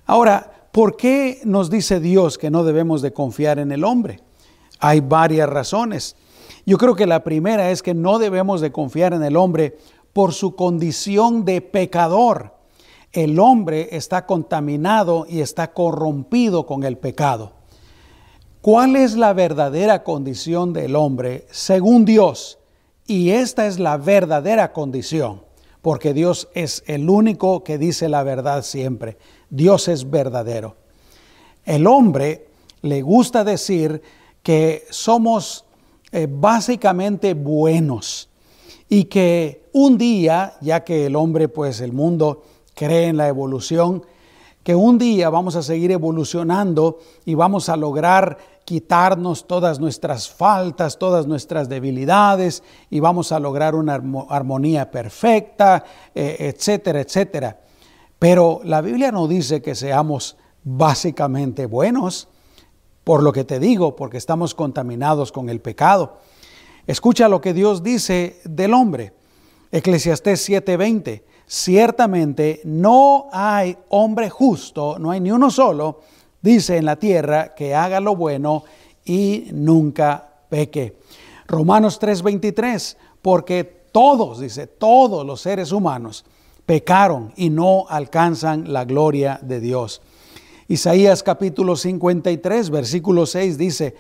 Ahora, 0.05 0.69
¿por 0.71 0.95
qué 0.95 1.41
nos 1.43 1.69
dice 1.69 1.99
Dios 1.99 2.37
que 2.37 2.49
no 2.49 2.63
debemos 2.63 3.01
de 3.01 3.13
confiar 3.13 3.59
en 3.59 3.71
el 3.71 3.83
hombre? 3.83 4.19
Hay 4.79 4.99
varias 5.01 5.49
razones. 5.49 6.15
Yo 6.65 6.77
creo 6.77 6.95
que 6.95 7.07
la 7.07 7.23
primera 7.23 7.71
es 7.71 7.83
que 7.83 7.93
no 7.93 8.19
debemos 8.19 8.61
de 8.61 8.71
confiar 8.71 9.13
en 9.13 9.23
el 9.23 9.35
hombre 9.35 9.77
por 10.13 10.33
su 10.33 10.55
condición 10.55 11.45
de 11.45 11.61
pecador. 11.61 12.55
El 13.13 13.39
hombre 13.39 13.89
está 13.91 14.25
contaminado 14.25 15.25
y 15.27 15.41
está 15.41 15.73
corrompido 15.73 16.65
con 16.65 16.83
el 16.83 16.97
pecado. 16.97 17.53
¿Cuál 18.61 18.95
es 18.95 19.15
la 19.15 19.33
verdadera 19.33 20.03
condición 20.03 20.71
del 20.71 20.95
hombre 20.95 21.45
según 21.49 22.05
Dios? 22.05 22.59
Y 23.07 23.31
esta 23.31 23.65
es 23.65 23.79
la 23.79 23.97
verdadera 23.97 24.71
condición, 24.71 25.41
porque 25.81 26.13
Dios 26.13 26.47
es 26.53 26.83
el 26.85 27.09
único 27.09 27.63
que 27.63 27.77
dice 27.77 28.07
la 28.07 28.23
verdad 28.23 28.63
siempre. 28.63 29.17
Dios 29.49 29.87
es 29.87 30.09
verdadero. 30.09 30.77
El 31.65 31.87
hombre 31.87 32.47
le 32.81 33.01
gusta 33.01 33.43
decir 33.43 34.01
que 34.43 34.85
somos 34.89 35.65
eh, 36.11 36.27
básicamente 36.29 37.33
buenos 37.33 38.29
y 38.87 39.05
que 39.05 39.69
un 39.73 39.97
día, 39.97 40.53
ya 40.61 40.83
que 40.83 41.07
el 41.07 41.15
hombre, 41.15 41.47
pues 41.47 41.81
el 41.81 41.93
mundo 41.93 42.43
cree 42.81 43.09
en 43.09 43.17
la 43.17 43.27
evolución, 43.27 44.03
que 44.63 44.73
un 44.73 44.97
día 44.97 45.29
vamos 45.29 45.55
a 45.55 45.61
seguir 45.61 45.91
evolucionando 45.91 46.97
y 47.25 47.35
vamos 47.35 47.69
a 47.69 47.77
lograr 47.77 48.39
quitarnos 48.65 49.45
todas 49.45 49.79
nuestras 49.79 50.27
faltas, 50.27 50.97
todas 50.97 51.27
nuestras 51.27 51.69
debilidades 51.69 52.63
y 52.89 52.99
vamos 52.99 53.31
a 53.31 53.39
lograr 53.39 53.75
una 53.75 54.01
armonía 54.29 54.89
perfecta, 54.89 55.83
eh, 56.15 56.37
etcétera, 56.39 57.01
etcétera. 57.01 57.59
Pero 58.17 58.61
la 58.63 58.81
Biblia 58.81 59.11
no 59.11 59.27
dice 59.27 59.61
que 59.61 59.75
seamos 59.75 60.35
básicamente 60.63 61.67
buenos, 61.67 62.29
por 63.03 63.21
lo 63.21 63.31
que 63.31 63.43
te 63.43 63.59
digo, 63.59 63.95
porque 63.95 64.17
estamos 64.17 64.55
contaminados 64.55 65.31
con 65.31 65.49
el 65.49 65.61
pecado. 65.61 66.17
Escucha 66.87 67.29
lo 67.29 67.41
que 67.41 67.53
Dios 67.53 67.83
dice 67.83 68.41
del 68.43 68.73
hombre. 68.73 69.13
Eclesiastés 69.71 70.49
7:20. 70.49 71.30
Ciertamente 71.53 72.61
no 72.63 73.27
hay 73.33 73.77
hombre 73.89 74.29
justo, 74.29 74.97
no 74.97 75.11
hay 75.11 75.19
ni 75.19 75.31
uno 75.31 75.51
solo, 75.51 75.99
dice 76.41 76.77
en 76.77 76.85
la 76.85 76.95
tierra, 76.95 77.53
que 77.53 77.75
haga 77.75 77.99
lo 77.99 78.15
bueno 78.15 78.63
y 79.03 79.47
nunca 79.51 80.29
peque. 80.47 80.95
Romanos 81.47 81.99
3:23, 81.99 82.95
porque 83.21 83.65
todos, 83.91 84.39
dice, 84.39 84.65
todos 84.65 85.25
los 85.25 85.41
seres 85.41 85.73
humanos 85.73 86.23
pecaron 86.65 87.33
y 87.35 87.49
no 87.49 87.83
alcanzan 87.89 88.71
la 88.71 88.85
gloria 88.85 89.37
de 89.41 89.59
Dios. 89.59 90.01
Isaías 90.69 91.21
capítulo 91.21 91.75
53, 91.75 92.69
versículo 92.69 93.25
6 93.25 93.57
dice, 93.57 93.97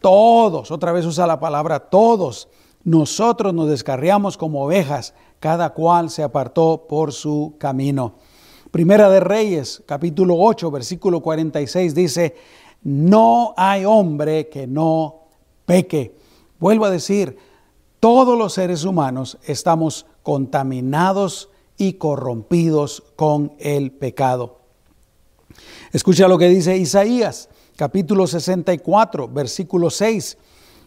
todos, 0.00 0.70
otra 0.70 0.92
vez 0.92 1.04
usa 1.04 1.26
la 1.26 1.40
palabra 1.40 1.78
todos, 1.78 2.48
nosotros 2.84 3.52
nos 3.52 3.68
descarriamos 3.68 4.38
como 4.38 4.64
ovejas, 4.64 5.12
cada 5.40 5.70
cual 5.70 6.10
se 6.10 6.22
apartó 6.22 6.86
por 6.88 7.12
su 7.12 7.54
camino. 7.58 8.14
Primera 8.70 9.08
de 9.08 9.20
Reyes, 9.20 9.82
capítulo 9.86 10.36
8, 10.38 10.70
versículo 10.70 11.20
46 11.20 11.94
dice, 11.94 12.36
no 12.82 13.54
hay 13.56 13.84
hombre 13.84 14.48
que 14.48 14.66
no 14.66 15.22
peque. 15.64 16.14
Vuelvo 16.58 16.84
a 16.84 16.90
decir, 16.90 17.36
todos 18.00 18.38
los 18.38 18.54
seres 18.54 18.84
humanos 18.84 19.38
estamos 19.44 20.06
contaminados 20.22 21.48
y 21.78 21.94
corrompidos 21.94 23.02
con 23.16 23.52
el 23.58 23.92
pecado. 23.92 24.60
Escucha 25.92 26.28
lo 26.28 26.38
que 26.38 26.48
dice 26.48 26.76
Isaías, 26.76 27.48
capítulo 27.76 28.26
64, 28.26 29.28
versículo 29.28 29.90
6. 29.90 30.38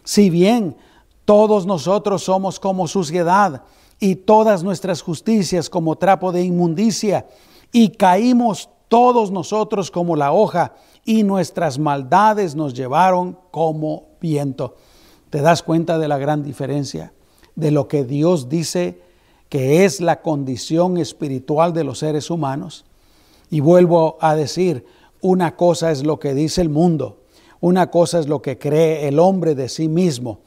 Si 0.04 0.30
bien 0.30 0.76
todos 1.24 1.66
nosotros 1.66 2.22
somos 2.22 2.60
como 2.60 2.88
suciedad 2.88 3.62
y 4.00 4.16
todas 4.16 4.64
nuestras 4.64 5.02
justicias 5.02 5.68
como 5.68 5.96
trapo 5.96 6.32
de 6.32 6.42
inmundicia, 6.42 7.26
y 7.70 7.90
caímos 7.90 8.70
todos 8.88 9.30
nosotros 9.30 9.90
como 9.90 10.16
la 10.16 10.32
hoja, 10.32 10.74
y 11.04 11.22
nuestras 11.22 11.78
maldades 11.78 12.56
nos 12.56 12.74
llevaron 12.74 13.38
como 13.50 14.08
viento. 14.20 14.74
¿Te 15.28 15.40
das 15.42 15.62
cuenta 15.62 15.98
de 15.98 16.08
la 16.08 16.18
gran 16.18 16.42
diferencia? 16.42 17.12
De 17.54 17.70
lo 17.70 17.86
que 17.86 18.04
Dios 18.04 18.48
dice 18.48 19.00
que 19.48 19.84
es 19.84 20.00
la 20.00 20.22
condición 20.22 20.96
espiritual 20.96 21.72
de 21.72 21.84
los 21.84 21.98
seres 21.98 22.30
humanos. 22.30 22.84
Y 23.50 23.60
vuelvo 23.60 24.16
a 24.20 24.34
decir, 24.34 24.86
una 25.20 25.56
cosa 25.56 25.90
es 25.90 26.04
lo 26.04 26.18
que 26.18 26.34
dice 26.34 26.60
el 26.60 26.68
mundo, 26.68 27.18
una 27.60 27.90
cosa 27.90 28.20
es 28.20 28.28
lo 28.28 28.40
que 28.40 28.58
cree 28.58 29.08
el 29.08 29.18
hombre 29.18 29.54
de 29.54 29.68
sí 29.68 29.88
mismo. 29.88 30.38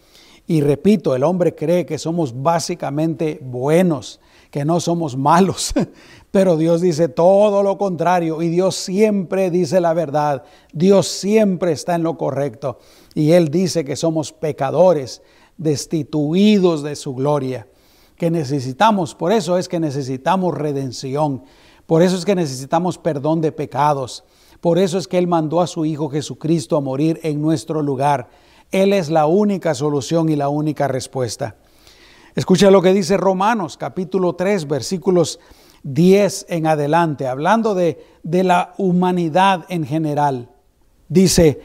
Y 0.46 0.62
repito, 0.62 1.16
el 1.16 1.24
hombre 1.24 1.56
cree 1.56 1.86
que 1.86 1.98
somos 1.98 2.42
básicamente 2.42 3.40
buenos, 3.42 4.20
que 4.52 4.66
no 4.66 4.80
somos 4.80 5.16
malos, 5.16 5.74
pero 6.32 6.58
Dios 6.58 6.82
dice 6.82 7.08
todo 7.08 7.64
lo 7.64 7.78
contrario 7.78 8.42
y 8.42 8.50
Dios 8.50 8.76
siempre 8.76 9.50
dice 9.50 9.80
la 9.80 9.94
verdad, 9.94 10.44
Dios 10.74 11.08
siempre 11.08 11.72
está 11.72 11.96
en 11.96 12.04
lo 12.04 12.18
correcto. 12.18 12.80
Y 13.16 13.32
Él 13.32 13.50
dice 13.50 13.86
que 13.86 13.96
somos 13.96 14.34
pecadores, 14.34 15.22
destituidos 15.58 16.84
de 16.84 16.96
su 16.96 17.16
gloria, 17.16 17.68
que 18.18 18.30
necesitamos, 18.30 19.16
por 19.16 19.32
eso 19.32 19.58
es 19.58 19.70
que 19.70 19.80
necesitamos 19.80 20.56
redención, 20.56 21.44
por 21.86 22.02
eso 22.02 22.18
es 22.18 22.26
que 22.26 22.36
necesitamos 22.36 22.98
perdón 22.98 23.42
de 23.42 23.52
pecados. 23.52 24.24
Por 24.64 24.80
eso 24.80 24.98
es 24.98 25.10
que 25.10 25.18
Él 25.18 25.28
mandó 25.28 25.60
a 25.60 25.68
su 25.68 25.84
Hijo 25.84 26.10
Jesucristo 26.10 26.78
a 26.78 26.82
morir 26.82 27.20
en 27.24 27.42
nuestro 27.42 27.82
lugar. 27.82 28.30
Él 28.74 28.92
es 28.92 29.10
la 29.10 29.26
única 29.26 29.74
solución 29.74 30.28
y 30.28 30.36
la 30.36 30.50
única 30.50 30.90
respuesta. 30.90 31.56
Escucha 32.36 32.70
lo 32.72 32.82
que 32.82 32.92
dice 32.92 33.16
Romanos 33.16 33.78
capítulo 33.78 34.36
3 34.36 34.68
versículos 34.68 35.40
10 35.84 36.48
en 36.50 36.68
adelante, 36.68 37.28
hablando 37.28 37.76
de, 37.76 38.06
de 38.24 38.44
la 38.44 38.74
humanidad 38.78 39.66
en 39.70 39.86
general. 39.86 40.50
Dice, 41.08 41.62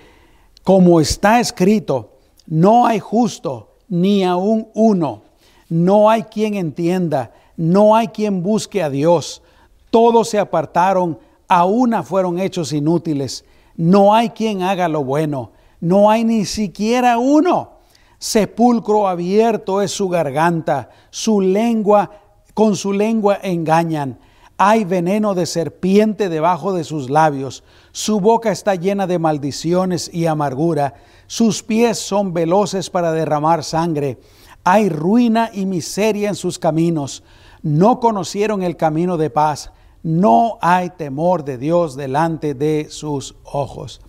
como 0.63 1.01
está 1.01 1.41
escrito, 1.41 2.19
no 2.47 2.87
hay 2.87 3.01
justo 3.01 3.75
ni 3.89 4.23
aún 4.23 4.69
uno, 4.75 5.23
no 5.69 6.11
hay 6.11 6.23
quien 6.25 6.55
entienda, 6.55 7.33
no 7.57 7.97
hay 7.97 8.09
quien 8.09 8.43
busque 8.43 8.83
a 8.83 8.91
Dios 8.91 9.43
todos 9.91 10.29
se 10.29 10.39
apartaron, 10.39 11.19
a 11.49 11.65
una 11.65 12.03
fueron 12.03 12.39
hechos 12.39 12.73
inútiles. 12.73 13.45
No 13.77 14.15
hay 14.15 14.31
quien 14.31 14.63
haga 14.63 14.89
lo 14.89 15.03
bueno, 15.03 15.53
no 15.81 16.11
hay 16.11 16.25
ni 16.25 16.45
siquiera 16.45 17.19
uno. 17.19 17.79
Sepulcro 18.19 19.07
abierto 19.07 19.81
es 19.81 19.93
su 19.93 20.09
garganta, 20.09 20.91
su 21.11 21.41
lengua, 21.41 22.11
con 22.55 22.77
su 22.77 22.93
lengua 22.93 23.39
engañan. 23.43 24.19
Hay 24.57 24.85
veneno 24.85 25.35
de 25.35 25.47
serpiente 25.47 26.29
debajo 26.29 26.73
de 26.73 26.83
sus 26.83 27.11
labios, 27.11 27.63
su 27.93 28.21
boca 28.21 28.51
está 28.51 28.75
llena 28.75 29.07
de 29.07 29.21
maldiciones 29.21 30.11
y 30.13 30.27
amargura, 30.27 30.95
sus 31.29 31.63
pies 31.63 31.99
son 31.99 32.33
veloces 32.33 32.91
para 32.91 33.13
derramar 33.13 33.63
sangre. 33.63 34.19
Hay 34.65 34.89
ruina 34.89 35.51
y 35.53 35.65
miseria 35.65 36.29
en 36.29 36.35
sus 36.35 36.59
caminos, 36.59 37.23
no 37.63 38.01
conocieron 38.01 38.65
el 38.65 38.77
camino 38.77 39.17
de 39.17 39.31
paz 39.31 39.71
no 40.03 40.59
hay 40.61 40.91
temor 40.91 41.45
de 41.45 41.59
Dios 41.59 41.97
delante 41.97 42.55
de 42.55 42.87
sus 42.89 43.35
ojos. 43.45 44.01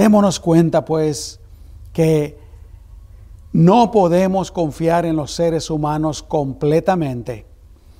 Démonos 0.00 0.40
cuenta 0.40 0.86
pues 0.86 1.40
que 1.92 2.38
no 3.52 3.90
podemos 3.90 4.50
confiar 4.50 5.04
en 5.04 5.14
los 5.14 5.30
seres 5.30 5.68
humanos 5.68 6.22
completamente 6.22 7.44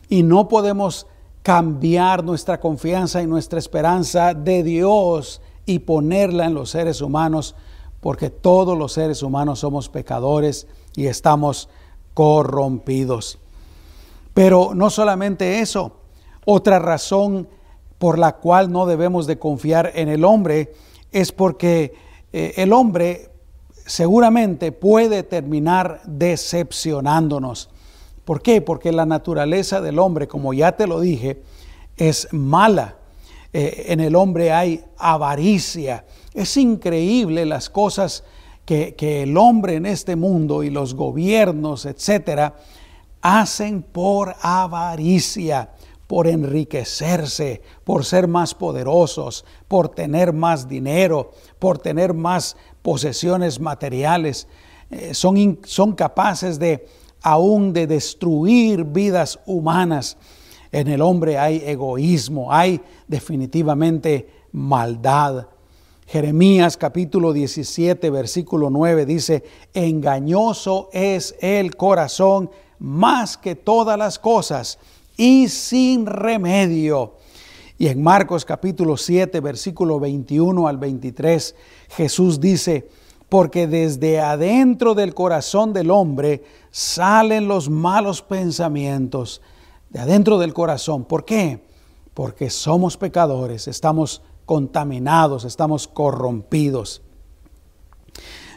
y 0.09 0.23
no 0.23 0.49
podemos 0.49 1.07
cambiar 1.43 2.25
nuestra 2.25 2.59
confianza 2.59 3.21
y 3.21 3.27
nuestra 3.27 3.59
esperanza 3.59 4.33
de 4.33 4.63
Dios 4.63 5.43
y 5.67 5.81
ponerla 5.81 6.47
en 6.47 6.55
los 6.55 6.71
seres 6.71 7.03
humanos 7.03 7.55
porque 8.01 8.31
todos 8.31 8.79
los 8.79 8.95
seres 8.95 9.23
humanos 9.23 9.59
somos 9.59 9.91
pecadores 9.91 10.69
y 10.97 11.05
estamos 11.05 11.69
corrompidos. 12.15 13.39
Pero 14.33 14.73
no 14.75 14.89
solamente 14.89 15.61
eso, 15.61 15.99
otra 16.47 16.79
razón 16.79 17.47
por 17.99 18.19
la 18.19 18.37
cual 18.37 18.73
no 18.73 18.87
debemos 18.87 19.27
de 19.27 19.39
confiar 19.39 19.93
en 19.95 20.09
el 20.09 20.25
hombre 20.25 20.73
es 21.13 21.33
porque 21.33 21.95
eh, 22.33 22.55
el 22.57 22.73
hombre 22.73 23.31
seguramente 23.87 24.73
puede 24.73 25.23
terminar 25.23 26.01
decepcionándonos. 26.05 27.71
¿Por 28.25 28.43
qué? 28.43 28.61
Porque 28.61 28.93
la 28.93 29.07
naturaleza 29.07 29.81
del 29.81 29.99
hombre, 29.99 30.29
como 30.29 30.55
ya 30.55 30.73
te 30.73 30.87
lo 30.87 31.01
dije, 31.01 31.43
es 31.97 32.29
mala. 32.33 32.97
Eh, 33.53 33.87
en 33.89 34.01
el 34.01 34.15
hombre 34.15 34.53
hay 34.53 34.85
avaricia. 34.97 36.05
Es 36.35 36.57
increíble 36.57 37.45
las 37.47 37.69
cosas 37.69 38.23
que, 38.65 38.95
que 38.95 39.25
el 39.25 39.37
hombre 39.37 39.75
en 39.75 39.87
este 39.87 40.15
mundo 40.15 40.63
y 40.63 40.71
los 40.71 40.95
gobiernos, 40.95 41.87
etcétera, 41.87 42.55
hacen 43.21 43.83
por 43.83 44.37
avaricia 44.41 45.71
por 46.11 46.27
enriquecerse, 46.27 47.63
por 47.85 48.05
ser 48.05 48.27
más 48.27 48.53
poderosos, 48.53 49.45
por 49.69 49.91
tener 49.91 50.33
más 50.33 50.67
dinero, 50.67 51.31
por 51.61 51.79
tener 51.79 52.15
más 52.15 52.57
posesiones 52.83 53.61
materiales. 53.61 54.49
Eh, 54.91 55.15
son, 55.15 55.61
son 55.63 55.93
capaces 55.93 56.59
de 56.59 56.89
aún 57.23 57.73
de 57.73 57.87
destruir 57.87 58.83
vidas 58.83 59.39
humanas. 59.47 60.17
En 60.73 60.89
el 60.89 61.01
hombre 61.01 61.39
hay 61.39 61.63
egoísmo, 61.65 62.53
hay 62.53 62.81
definitivamente 63.07 64.29
maldad. 64.51 65.47
Jeremías 66.09 66.77
capítulo 66.77 67.33
17, 67.33 68.11
versículo 68.11 68.69
9 68.69 69.07
dice, 69.07 69.45
engañoso 69.75 70.89
es 70.93 71.37
el 71.41 71.77
corazón 71.77 72.51
más 72.81 73.37
que 73.37 73.55
todas 73.55 73.97
las 73.97 74.19
cosas 74.19 74.81
y 75.21 75.51
sin 75.51 76.07
remedio. 76.07 77.17
Y 77.77 77.89
en 77.89 78.03
Marcos 78.03 78.47
capítulo 78.47 78.97
7, 78.97 79.41
versículo 79.41 80.01
21 80.01 80.67
al 80.67 80.79
23, 80.79 81.55
Jesús 81.91 82.41
dice, 82.41 82.89
porque 83.29 83.67
desde 83.67 84.19
adentro 84.19 84.95
del 84.95 85.13
corazón 85.13 85.75
del 85.75 85.91
hombre 85.91 86.43
salen 86.71 87.49
los 87.49 87.69
malos 87.69 88.23
pensamientos, 88.23 89.43
de 89.91 90.01
adentro 90.01 90.39
del 90.39 90.55
corazón. 90.55 91.05
¿Por 91.05 91.27
qué? 91.27 91.67
Porque 92.15 92.49
somos 92.49 92.97
pecadores, 92.97 93.69
estamos 93.69 94.23
contaminados, 94.47 95.45
estamos 95.45 95.87
corrompidos. 95.87 97.03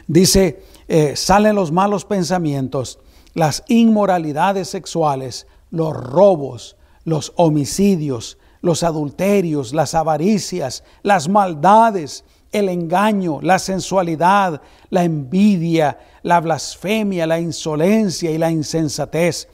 Dice, 0.06 0.62
eh, 0.88 1.14
salen 1.14 1.56
los 1.56 1.72
malos 1.72 2.06
pensamientos, 2.06 3.00
las 3.34 3.64
inmoralidades 3.68 4.68
sexuales, 4.68 5.46
los 5.74 5.92
robos, 5.92 6.76
los 7.04 7.32
homicidios, 7.36 8.38
los 8.62 8.82
adulterios, 8.82 9.74
las 9.74 9.94
avaricias, 9.94 10.84
las 11.02 11.28
maldades, 11.28 12.24
el 12.52 12.68
engaño, 12.68 13.40
la 13.42 13.58
sensualidad, 13.58 14.62
la 14.90 15.02
envidia, 15.02 15.98
la 16.22 16.40
blasfemia, 16.40 17.26
la 17.26 17.40
insolencia 17.40 18.30
y 18.30 18.38
la 18.38 18.50
insensatez. 18.50 19.48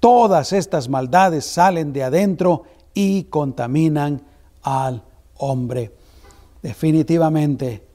Todas 0.00 0.52
estas 0.52 0.88
maldades 0.88 1.46
salen 1.46 1.92
de 1.92 2.02
adentro 2.02 2.64
y 2.92 3.24
contaminan 3.24 4.22
al 4.62 5.04
hombre. 5.36 5.94
Definitivamente, 6.60 7.86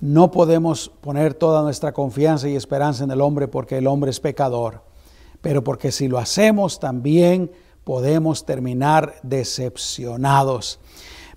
no 0.00 0.30
podemos 0.30 0.90
poner 1.00 1.32
toda 1.32 1.62
nuestra 1.62 1.92
confianza 1.92 2.46
y 2.48 2.56
esperanza 2.56 3.04
en 3.04 3.10
el 3.10 3.22
hombre 3.22 3.48
porque 3.48 3.78
el 3.78 3.86
hombre 3.86 4.10
es 4.10 4.20
pecador 4.20 4.89
pero 5.40 5.64
porque 5.64 5.92
si 5.92 6.08
lo 6.08 6.18
hacemos 6.18 6.80
también 6.80 7.50
podemos 7.84 8.44
terminar 8.44 9.16
decepcionados. 9.22 10.78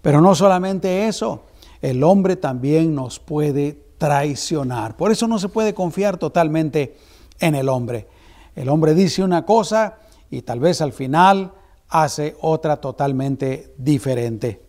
Pero 0.01 0.21
no 0.21 0.35
solamente 0.35 1.07
eso, 1.07 1.45
el 1.81 2.03
hombre 2.03 2.35
también 2.35 2.93
nos 2.93 3.19
puede 3.19 3.79
traicionar. 3.97 4.97
Por 4.97 5.11
eso 5.11 5.27
no 5.27 5.39
se 5.39 5.49
puede 5.49 5.73
confiar 5.73 6.17
totalmente 6.17 6.97
en 7.39 7.55
el 7.55 7.69
hombre. 7.69 8.07
El 8.55 8.69
hombre 8.69 8.93
dice 8.93 9.23
una 9.23 9.45
cosa 9.45 9.99
y 10.29 10.41
tal 10.41 10.59
vez 10.59 10.81
al 10.81 10.93
final 10.93 11.53
hace 11.89 12.35
otra 12.41 12.77
totalmente 12.77 13.73
diferente. 13.77 14.61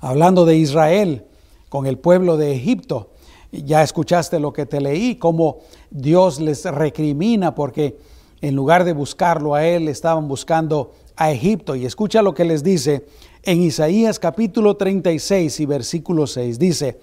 Hablando 0.00 0.44
de 0.44 0.56
Israel 0.56 1.26
con 1.68 1.86
el 1.86 1.98
pueblo 1.98 2.36
de 2.36 2.54
Egipto, 2.54 3.11
ya 3.52 3.82
escuchaste 3.82 4.40
lo 4.40 4.52
que 4.52 4.66
te 4.66 4.80
leí, 4.80 5.16
cómo 5.16 5.58
Dios 5.90 6.40
les 6.40 6.64
recrimina 6.64 7.54
porque 7.54 7.98
en 8.42 8.56
lugar 8.56 8.84
de 8.84 8.92
buscarlo 8.92 9.54
a 9.54 9.64
Él, 9.64 9.88
estaban 9.88 10.26
buscando 10.26 10.92
a 11.16 11.30
Egipto. 11.30 11.76
Y 11.76 11.86
escucha 11.86 12.22
lo 12.22 12.34
que 12.34 12.44
les 12.44 12.64
dice 12.64 13.06
en 13.44 13.62
Isaías 13.62 14.18
capítulo 14.18 14.76
36 14.76 15.60
y 15.60 15.66
versículo 15.66 16.26
6. 16.26 16.58
Dice, 16.58 16.98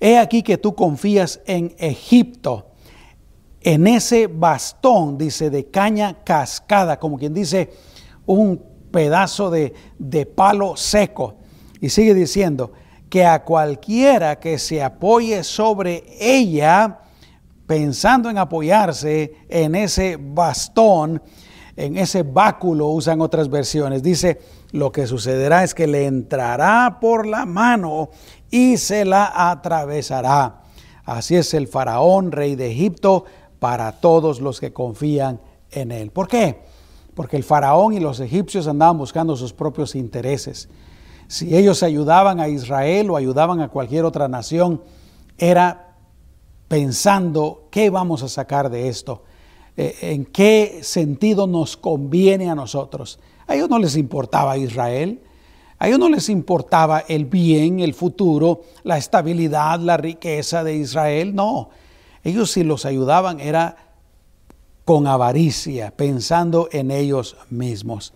he 0.00 0.18
aquí 0.18 0.42
que 0.42 0.58
tú 0.58 0.74
confías 0.74 1.40
en 1.46 1.74
Egipto, 1.78 2.66
en 3.60 3.86
ese 3.86 4.26
bastón, 4.26 5.16
dice, 5.16 5.50
de 5.50 5.66
caña 5.66 6.24
cascada, 6.24 6.98
como 6.98 7.16
quien 7.16 7.32
dice, 7.32 7.70
un 8.26 8.60
pedazo 8.90 9.50
de, 9.50 9.74
de 10.00 10.26
palo 10.26 10.76
seco. 10.76 11.36
Y 11.80 11.90
sigue 11.90 12.12
diciendo, 12.12 12.72
que 13.12 13.26
a 13.26 13.44
cualquiera 13.44 14.40
que 14.40 14.58
se 14.58 14.82
apoye 14.82 15.44
sobre 15.44 16.02
ella, 16.18 17.00
pensando 17.66 18.30
en 18.30 18.38
apoyarse 18.38 19.34
en 19.50 19.74
ese 19.74 20.16
bastón, 20.18 21.22
en 21.76 21.98
ese 21.98 22.22
báculo, 22.22 22.86
usan 22.88 23.20
otras 23.20 23.50
versiones. 23.50 24.02
Dice, 24.02 24.40
lo 24.70 24.92
que 24.92 25.06
sucederá 25.06 25.62
es 25.62 25.74
que 25.74 25.86
le 25.86 26.06
entrará 26.06 27.00
por 27.02 27.26
la 27.26 27.44
mano 27.44 28.08
y 28.50 28.78
se 28.78 29.04
la 29.04 29.50
atravesará. 29.50 30.62
Así 31.04 31.36
es 31.36 31.52
el 31.52 31.68
faraón, 31.68 32.32
rey 32.32 32.56
de 32.56 32.72
Egipto, 32.72 33.26
para 33.58 33.92
todos 33.92 34.40
los 34.40 34.58
que 34.58 34.72
confían 34.72 35.38
en 35.70 35.92
él. 35.92 36.12
¿Por 36.12 36.28
qué? 36.28 36.62
Porque 37.14 37.36
el 37.36 37.44
faraón 37.44 37.92
y 37.92 38.00
los 38.00 38.20
egipcios 38.20 38.66
andaban 38.66 38.96
buscando 38.96 39.36
sus 39.36 39.52
propios 39.52 39.96
intereses. 39.96 40.70
Si 41.32 41.56
ellos 41.56 41.82
ayudaban 41.82 42.40
a 42.40 42.48
Israel 42.48 43.08
o 43.08 43.16
ayudaban 43.16 43.62
a 43.62 43.68
cualquier 43.68 44.04
otra 44.04 44.28
nación, 44.28 44.82
era 45.38 45.94
pensando 46.68 47.68
qué 47.70 47.88
vamos 47.88 48.22
a 48.22 48.28
sacar 48.28 48.68
de 48.68 48.88
esto, 48.88 49.22
eh, 49.78 49.96
en 50.02 50.26
qué 50.26 50.80
sentido 50.82 51.46
nos 51.46 51.78
conviene 51.78 52.50
a 52.50 52.54
nosotros. 52.54 53.18
A 53.46 53.54
ellos 53.54 53.70
no 53.70 53.78
les 53.78 53.96
importaba 53.96 54.58
Israel, 54.58 55.22
a 55.78 55.88
ellos 55.88 55.98
no 55.98 56.10
les 56.10 56.28
importaba 56.28 57.02
el 57.08 57.24
bien, 57.24 57.80
el 57.80 57.94
futuro, 57.94 58.64
la 58.82 58.98
estabilidad, 58.98 59.80
la 59.80 59.96
riqueza 59.96 60.62
de 60.62 60.76
Israel, 60.76 61.34
no. 61.34 61.70
Ellos 62.24 62.50
si 62.50 62.62
los 62.62 62.84
ayudaban 62.84 63.40
era 63.40 63.94
con 64.84 65.06
avaricia, 65.06 65.92
pensando 65.96 66.68
en 66.72 66.90
ellos 66.90 67.38
mismos. 67.48 68.12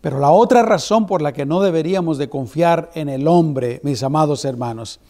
Pero 0.00 0.18
la 0.18 0.30
otra 0.30 0.62
razón 0.62 1.06
por 1.06 1.20
la 1.20 1.32
que 1.32 1.44
no 1.44 1.60
deberíamos 1.60 2.16
de 2.18 2.28
confiar 2.28 2.90
en 2.94 3.08
el 3.08 3.28
hombre, 3.28 3.80
mis 3.82 4.02
amados 4.02 4.44
hermanos, 4.44 5.00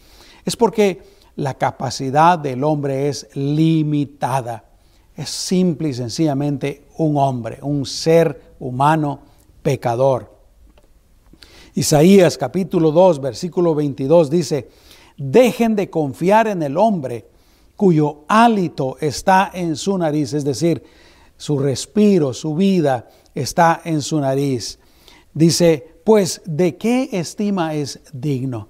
es 0.43 0.55
porque 0.55 1.01
la 1.35 1.53
capacidad 1.53 2.37
del 2.37 2.63
hombre 2.63 3.07
es 3.07 3.27
limitada. 3.35 4.65
Es 5.15 5.29
simple 5.29 5.89
y 5.89 5.93
sencillamente 5.93 6.87
un 6.97 7.17
hombre, 7.17 7.59
un 7.61 7.85
ser 7.85 8.55
humano 8.59 9.19
pecador. 9.61 10.31
Isaías 11.73 12.37
capítulo 12.37 12.91
2, 12.91 13.21
versículo 13.21 13.73
22 13.73 14.29
dice, 14.29 14.69
dejen 15.15 15.75
de 15.75 15.89
confiar 15.89 16.47
en 16.47 16.63
el 16.63 16.77
hombre 16.77 17.27
cuyo 17.77 18.25
hálito 18.27 18.97
está 18.99 19.51
en 19.53 19.75
su 19.77 19.97
nariz, 19.97 20.33
es 20.33 20.43
decir, 20.43 20.83
su 21.37 21.57
respiro, 21.57 22.33
su 22.33 22.55
vida 22.55 23.07
está 23.33 23.81
en 23.85 24.01
su 24.01 24.19
nariz. 24.19 24.79
Dice, 25.33 25.95
pues, 26.03 26.41
¿de 26.45 26.77
qué 26.77 27.09
estima 27.11 27.73
es 27.73 28.01
digno? 28.13 28.67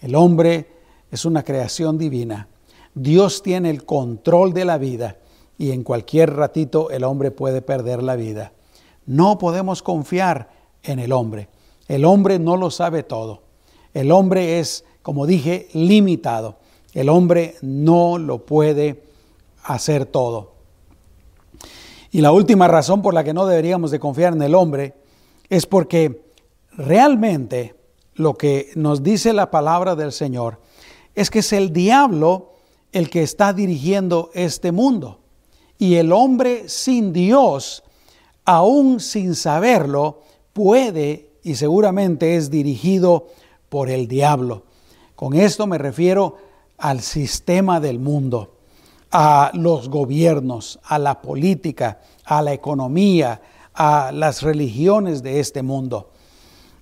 El 0.00 0.14
hombre 0.14 0.68
es 1.10 1.24
una 1.24 1.42
creación 1.42 1.98
divina. 1.98 2.48
Dios 2.94 3.42
tiene 3.42 3.70
el 3.70 3.84
control 3.84 4.52
de 4.54 4.64
la 4.64 4.78
vida 4.78 5.18
y 5.58 5.70
en 5.72 5.82
cualquier 5.82 6.34
ratito 6.34 6.90
el 6.90 7.04
hombre 7.04 7.30
puede 7.30 7.62
perder 7.62 8.02
la 8.02 8.16
vida. 8.16 8.52
No 9.06 9.38
podemos 9.38 9.82
confiar 9.82 10.50
en 10.82 10.98
el 10.98 11.12
hombre. 11.12 11.48
El 11.88 12.04
hombre 12.04 12.38
no 12.38 12.56
lo 12.56 12.70
sabe 12.70 13.02
todo. 13.02 13.42
El 13.94 14.12
hombre 14.12 14.58
es, 14.60 14.84
como 15.02 15.26
dije, 15.26 15.68
limitado. 15.72 16.56
El 16.92 17.08
hombre 17.08 17.56
no 17.62 18.18
lo 18.18 18.44
puede 18.44 19.02
hacer 19.64 20.06
todo. 20.06 20.52
Y 22.10 22.20
la 22.20 22.32
última 22.32 22.68
razón 22.68 23.02
por 23.02 23.14
la 23.14 23.24
que 23.24 23.34
no 23.34 23.46
deberíamos 23.46 23.90
de 23.90 24.00
confiar 24.00 24.32
en 24.32 24.42
el 24.42 24.54
hombre 24.54 24.94
es 25.48 25.66
porque 25.66 26.24
realmente 26.72 27.74
lo 28.14 28.34
que 28.34 28.70
nos 28.74 29.02
dice 29.02 29.32
la 29.32 29.50
palabra 29.50 29.94
del 29.94 30.12
Señor 30.12 30.60
es 31.14 31.30
que 31.30 31.40
es 31.40 31.52
el 31.52 31.72
diablo 31.72 32.52
el 32.92 33.10
que 33.10 33.22
está 33.22 33.52
dirigiendo 33.52 34.30
este 34.34 34.72
mundo. 34.72 35.20
Y 35.78 35.96
el 35.96 36.12
hombre 36.12 36.68
sin 36.68 37.12
Dios, 37.12 37.82
aún 38.44 39.00
sin 39.00 39.34
saberlo, 39.34 40.22
puede 40.52 41.30
y 41.42 41.56
seguramente 41.56 42.36
es 42.36 42.50
dirigido 42.50 43.28
por 43.68 43.90
el 43.90 44.08
diablo. 44.08 44.64
Con 45.14 45.34
esto 45.34 45.66
me 45.66 45.78
refiero 45.78 46.36
al 46.78 47.00
sistema 47.00 47.80
del 47.80 47.98
mundo, 47.98 48.56
a 49.10 49.50
los 49.54 49.88
gobiernos, 49.88 50.78
a 50.84 50.98
la 50.98 51.20
política, 51.20 52.00
a 52.24 52.42
la 52.42 52.52
economía, 52.52 53.40
a 53.76 54.10
las 54.12 54.42
religiones 54.42 55.22
de 55.22 55.40
este 55.40 55.62
mundo. 55.62 56.10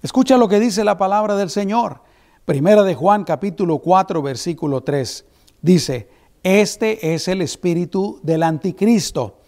Escucha 0.03 0.37
lo 0.37 0.49
que 0.49 0.61
dice 0.61 0.85
la 0.85 0.97
palabra 0.97 1.37
del 1.37 1.51
Señor. 1.51 2.01
Primera 2.45 2.83
de 2.83 2.95
Juan 2.95 3.25
capítulo 3.25 3.79
4 3.79 4.23
versículo 4.23 4.83
3. 4.83 5.25
Dice, 5.61 6.09
este 6.43 7.15
es 7.15 7.27
el 7.29 7.41
espíritu 7.41 8.21
del 8.23 8.43
anticristo, 8.43 9.39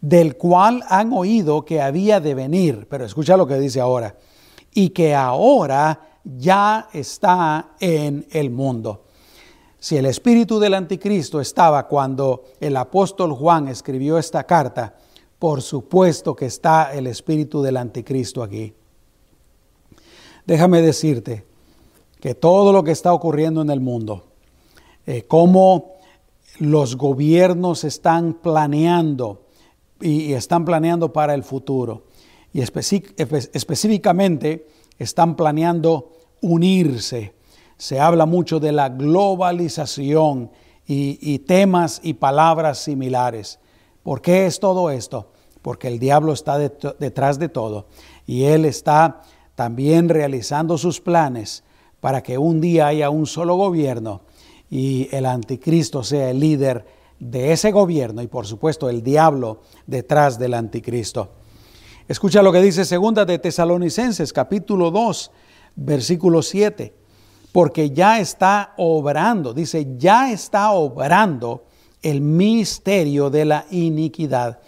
del 0.00 0.36
cual 0.36 0.84
han 0.88 1.12
oído 1.12 1.64
que 1.64 1.80
había 1.80 2.20
de 2.20 2.34
venir. 2.34 2.86
Pero 2.90 3.06
escucha 3.06 3.36
lo 3.36 3.46
que 3.46 3.58
dice 3.58 3.80
ahora 3.80 4.16
y 4.74 4.90
que 4.90 5.14
ahora 5.14 6.00
ya 6.24 6.88
está 6.92 7.70
en 7.80 8.26
el 8.30 8.50
mundo. 8.50 9.04
Si 9.78 9.96
el 9.96 10.06
espíritu 10.06 10.60
del 10.60 10.74
anticristo 10.74 11.40
estaba 11.40 11.88
cuando 11.88 12.44
el 12.60 12.76
apóstol 12.76 13.32
Juan 13.32 13.66
escribió 13.68 14.16
esta 14.18 14.44
carta, 14.44 14.94
por 15.42 15.60
supuesto 15.60 16.36
que 16.36 16.46
está 16.46 16.94
el 16.94 17.08
espíritu 17.08 17.62
del 17.62 17.76
anticristo 17.76 18.44
aquí. 18.44 18.74
Déjame 20.46 20.80
decirte 20.82 21.44
que 22.20 22.36
todo 22.36 22.72
lo 22.72 22.84
que 22.84 22.92
está 22.92 23.12
ocurriendo 23.12 23.60
en 23.60 23.70
el 23.70 23.80
mundo, 23.80 24.22
eh, 25.04 25.24
cómo 25.26 25.96
los 26.60 26.96
gobiernos 26.96 27.82
están 27.82 28.34
planeando 28.34 29.48
y 30.00 30.32
están 30.34 30.64
planeando 30.64 31.12
para 31.12 31.34
el 31.34 31.42
futuro, 31.42 32.04
y 32.52 32.60
específicamente 32.60 34.68
están 34.96 35.34
planeando 35.34 36.12
unirse. 36.40 37.34
Se 37.78 37.98
habla 37.98 38.26
mucho 38.26 38.60
de 38.60 38.70
la 38.70 38.90
globalización 38.90 40.52
y, 40.86 41.40
temas 41.40 42.00
y 42.04 42.14
palabras 42.14 42.78
similares. 42.78 43.58
¿Por 44.04 44.22
qué 44.22 44.46
es 44.46 44.60
todo 44.60 44.88
esto? 44.88 45.31
Porque 45.62 45.88
el 45.88 45.98
diablo 45.98 46.32
está 46.32 46.58
detrás 46.58 47.38
de 47.38 47.48
todo 47.48 47.86
y 48.26 48.44
él 48.44 48.64
está 48.64 49.22
también 49.54 50.08
realizando 50.08 50.76
sus 50.76 51.00
planes 51.00 51.62
para 52.00 52.22
que 52.22 52.36
un 52.36 52.60
día 52.60 52.88
haya 52.88 53.10
un 53.10 53.26
solo 53.26 53.56
gobierno 53.56 54.22
y 54.68 55.08
el 55.12 55.26
anticristo 55.26 56.02
sea 56.02 56.30
el 56.30 56.40
líder 56.40 56.84
de 57.20 57.52
ese 57.52 57.70
gobierno 57.70 58.22
y 58.22 58.26
por 58.26 58.46
supuesto 58.46 58.90
el 58.90 59.02
diablo 59.02 59.60
detrás 59.86 60.38
del 60.38 60.54
anticristo. 60.54 61.30
Escucha 62.08 62.42
lo 62.42 62.50
que 62.50 62.60
dice 62.60 62.84
segunda 62.84 63.24
de 63.24 63.38
Tesalonicenses 63.38 64.32
capítulo 64.32 64.90
2 64.90 65.30
versículo 65.76 66.42
7. 66.42 66.94
Porque 67.52 67.90
ya 67.90 68.18
está 68.18 68.72
obrando, 68.78 69.52
dice, 69.52 69.86
ya 69.98 70.32
está 70.32 70.72
obrando 70.72 71.64
el 72.00 72.20
misterio 72.20 73.28
de 73.28 73.44
la 73.44 73.66
iniquidad. 73.70 74.60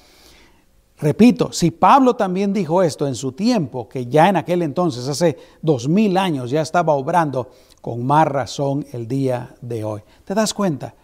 Repito, 0.98 1.52
si 1.52 1.70
Pablo 1.70 2.14
también 2.14 2.52
dijo 2.52 2.83
esto 2.83 3.07
en 3.07 3.14
su 3.14 3.33
tiempo, 3.33 3.88
que 3.88 4.07
ya 4.07 4.28
en 4.28 4.37
aquel 4.37 4.62
entonces, 4.62 5.09
hace 5.09 5.37
dos 5.61 5.88
mil 5.88 6.16
años, 6.16 6.50
ya 6.50 6.61
estaba 6.61 6.94
obrando, 6.94 7.50
con 7.80 8.07
más 8.07 8.26
razón 8.26 8.87
el 8.92 9.07
día 9.09 9.54
de 9.61 9.85
hoy. 9.85 10.02
¿Te 10.24 10.35
das 10.35 10.54
cuenta? 10.54 10.94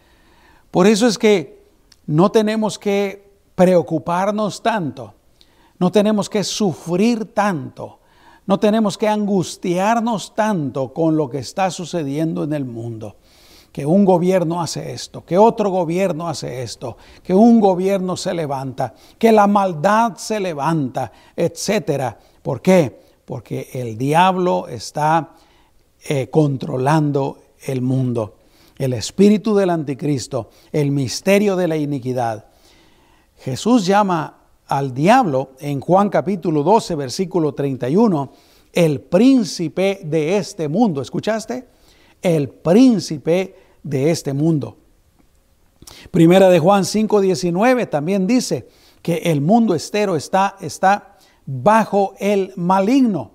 Por 0.70 0.86
eso 0.86 1.06
es 1.06 1.18
que 1.18 1.62
no 2.06 2.30
tenemos 2.30 2.78
que 2.78 3.28
preocuparnos 3.54 4.62
tanto 4.62 5.14
no 5.80 5.90
tenemos 5.90 6.28
que 6.28 6.44
sufrir 6.44 7.32
tanto, 7.32 8.00
no 8.46 8.60
tenemos 8.60 8.98
que 8.98 9.08
angustiarnos 9.08 10.34
tanto 10.34 10.92
con 10.92 11.16
lo 11.16 11.30
que 11.30 11.38
está 11.38 11.70
sucediendo 11.70 12.44
en 12.44 12.52
el 12.52 12.66
mundo. 12.66 13.16
Que 13.72 13.86
un 13.86 14.04
gobierno 14.04 14.60
hace 14.60 14.92
esto, 14.92 15.24
que 15.24 15.38
otro 15.38 15.70
gobierno 15.70 16.28
hace 16.28 16.62
esto, 16.62 16.96
que 17.22 17.32
un 17.32 17.60
gobierno 17.60 18.16
se 18.16 18.34
levanta, 18.34 18.94
que 19.18 19.30
la 19.30 19.46
maldad 19.46 20.16
se 20.16 20.40
levanta, 20.40 21.12
etc. 21.36 22.16
¿Por 22.42 22.60
qué? 22.60 23.00
Porque 23.24 23.68
el 23.74 23.96
diablo 23.96 24.66
está 24.66 25.34
eh, 26.08 26.28
controlando 26.28 27.38
el 27.64 27.82
mundo. 27.82 28.36
El 28.76 28.94
espíritu 28.94 29.54
del 29.54 29.70
anticristo, 29.70 30.48
el 30.72 30.90
misterio 30.90 31.54
de 31.54 31.68
la 31.68 31.76
iniquidad. 31.76 32.46
Jesús 33.36 33.86
llama 33.86 34.38
al 34.66 34.94
diablo 34.94 35.50
en 35.58 35.80
Juan 35.80 36.08
capítulo 36.08 36.62
12, 36.62 36.94
versículo 36.94 37.52
31, 37.52 38.32
el 38.72 39.00
príncipe 39.00 40.00
de 40.04 40.36
este 40.36 40.68
mundo. 40.68 41.02
¿Escuchaste? 41.02 41.66
El 42.22 42.48
príncipe 42.48 43.54
de 43.82 44.10
este 44.10 44.32
mundo. 44.32 44.76
Primera 46.10 46.48
de 46.48 46.58
Juan 46.58 46.84
5, 46.84 47.20
19 47.20 47.86
también 47.86 48.26
dice 48.26 48.68
que 49.02 49.16
el 49.16 49.40
mundo 49.40 49.74
estero 49.74 50.16
está, 50.16 50.56
está 50.60 51.16
bajo 51.46 52.14
el 52.18 52.52
maligno. 52.56 53.32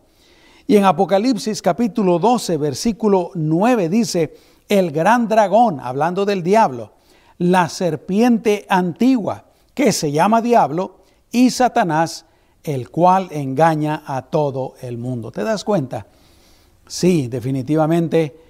Y 0.67 0.77
en 0.77 0.85
Apocalipsis 0.85 1.61
capítulo 1.61 2.17
12, 2.19 2.57
versículo 2.57 3.31
9 3.35 3.89
dice, 3.89 4.35
el 4.67 4.91
gran 4.91 5.27
dragón, 5.27 5.79
hablando 5.79 6.25
del 6.25 6.41
diablo, 6.41 6.93
la 7.37 7.69
serpiente 7.69 8.65
antigua, 8.69 9.45
que 9.73 9.91
se 9.91 10.11
llama 10.11 10.41
diablo, 10.41 11.01
y 11.31 11.51
Satanás, 11.51 12.25
el 12.63 12.89
cual 12.89 13.27
engaña 13.31 14.03
a 14.05 14.23
todo 14.23 14.73
el 14.81 14.97
mundo. 14.97 15.31
¿Te 15.31 15.43
das 15.43 15.63
cuenta? 15.63 16.07
Sí, 16.87 17.27
definitivamente 17.27 18.44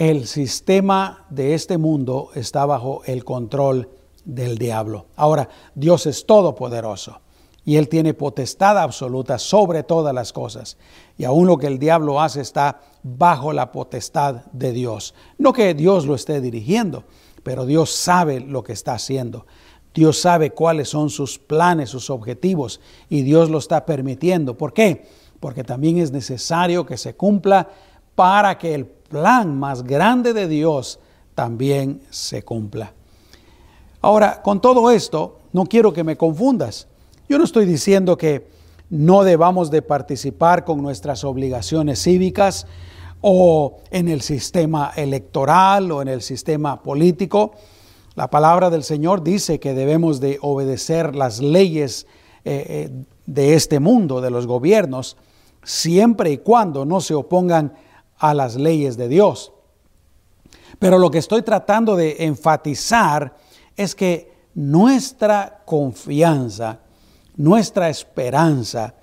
el 0.00 0.26
sistema 0.26 1.26
de 1.28 1.52
este 1.52 1.76
mundo 1.76 2.30
está 2.34 2.64
bajo 2.64 3.02
el 3.04 3.22
control 3.22 3.90
del 4.24 4.56
diablo. 4.56 5.08
Ahora, 5.14 5.50
Dios 5.74 6.06
es 6.06 6.24
todopoderoso 6.24 7.20
y 7.66 7.76
Él 7.76 7.90
tiene 7.90 8.14
potestad 8.14 8.78
absoluta 8.78 9.38
sobre 9.38 9.82
todas 9.82 10.14
las 10.14 10.32
cosas. 10.32 10.78
Y 11.18 11.24
aún 11.24 11.46
lo 11.46 11.58
que 11.58 11.66
el 11.66 11.78
diablo 11.78 12.18
hace 12.18 12.40
está 12.40 12.80
bajo 13.02 13.52
la 13.52 13.72
potestad 13.72 14.46
de 14.52 14.72
Dios. 14.72 15.14
No 15.36 15.52
que 15.52 15.74
Dios 15.74 16.06
lo 16.06 16.14
esté 16.14 16.40
dirigiendo, 16.40 17.04
pero 17.42 17.66
Dios 17.66 17.90
sabe 17.90 18.40
lo 18.40 18.62
que 18.62 18.72
está 18.72 18.94
haciendo. 18.94 19.44
Dios 19.92 20.18
sabe 20.18 20.52
cuáles 20.52 20.88
son 20.88 21.10
sus 21.10 21.38
planes, 21.38 21.90
sus 21.90 22.08
objetivos, 22.08 22.80
y 23.10 23.20
Dios 23.20 23.50
lo 23.50 23.58
está 23.58 23.84
permitiendo. 23.84 24.56
¿Por 24.56 24.72
qué? 24.72 25.06
Porque 25.40 25.62
también 25.62 25.98
es 25.98 26.10
necesario 26.10 26.86
que 26.86 26.96
se 26.96 27.16
cumpla 27.16 27.68
para 28.14 28.56
que 28.56 28.74
el 28.74 28.99
plan 29.10 29.58
más 29.58 29.82
grande 29.82 30.32
de 30.32 30.48
Dios 30.48 31.00
también 31.34 32.00
se 32.10 32.42
cumpla. 32.42 32.94
Ahora, 34.00 34.40
con 34.40 34.60
todo 34.60 34.90
esto, 34.90 35.40
no 35.52 35.66
quiero 35.66 35.92
que 35.92 36.04
me 36.04 36.16
confundas. 36.16 36.86
Yo 37.28 37.36
no 37.36 37.44
estoy 37.44 37.66
diciendo 37.66 38.16
que 38.16 38.48
no 38.88 39.24
debamos 39.24 39.70
de 39.70 39.82
participar 39.82 40.64
con 40.64 40.80
nuestras 40.80 41.24
obligaciones 41.24 42.02
cívicas 42.02 42.66
o 43.20 43.78
en 43.90 44.08
el 44.08 44.22
sistema 44.22 44.92
electoral 44.96 45.92
o 45.92 46.02
en 46.02 46.08
el 46.08 46.22
sistema 46.22 46.82
político. 46.82 47.52
La 48.14 48.30
palabra 48.30 48.70
del 48.70 48.84
Señor 48.84 49.22
dice 49.22 49.60
que 49.60 49.74
debemos 49.74 50.20
de 50.20 50.38
obedecer 50.40 51.14
las 51.14 51.40
leyes 51.40 52.06
eh, 52.44 52.64
eh, 52.68 53.04
de 53.26 53.54
este 53.54 53.80
mundo, 53.80 54.20
de 54.20 54.30
los 54.30 54.46
gobiernos, 54.46 55.16
siempre 55.62 56.30
y 56.30 56.38
cuando 56.38 56.84
no 56.84 57.00
se 57.00 57.14
opongan 57.14 57.74
a 58.20 58.32
las 58.34 58.54
leyes 58.54 58.96
de 58.96 59.08
Dios. 59.08 59.52
Pero 60.78 60.98
lo 60.98 61.10
que 61.10 61.18
estoy 61.18 61.42
tratando 61.42 61.96
de 61.96 62.24
enfatizar 62.24 63.36
es 63.76 63.96
que 63.96 64.32
nuestra 64.54 65.62
confianza 65.64 66.80
nuestra 67.40 67.88
esperanza, 67.88 68.94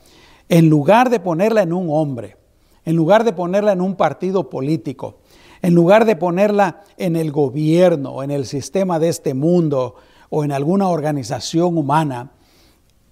en 0.48 0.70
lugar 0.70 1.10
de 1.10 1.20
ponerla 1.20 1.64
en 1.64 1.74
un 1.74 1.88
hombre, 1.90 2.38
en 2.86 2.96
lugar 2.96 3.24
de 3.24 3.34
ponerla 3.34 3.72
en 3.72 3.82
un 3.82 3.96
partido 3.96 4.50
político, 4.50 5.18
en 5.62 5.74
lugar 5.74 6.06
de 6.06 6.16
ponerla 6.16 6.84
en 6.98 7.16
el 7.16 7.32
gobierno 7.32 8.22
en 8.22 8.30
el 8.30 8.46
sistema 8.46 9.00
de 9.00 9.10
este 9.10 9.34
mundo 9.34 9.96
o 10.30 10.44
en 10.44 10.52
alguna 10.52 10.88
organización 10.88 11.78
humana, 11.78 12.32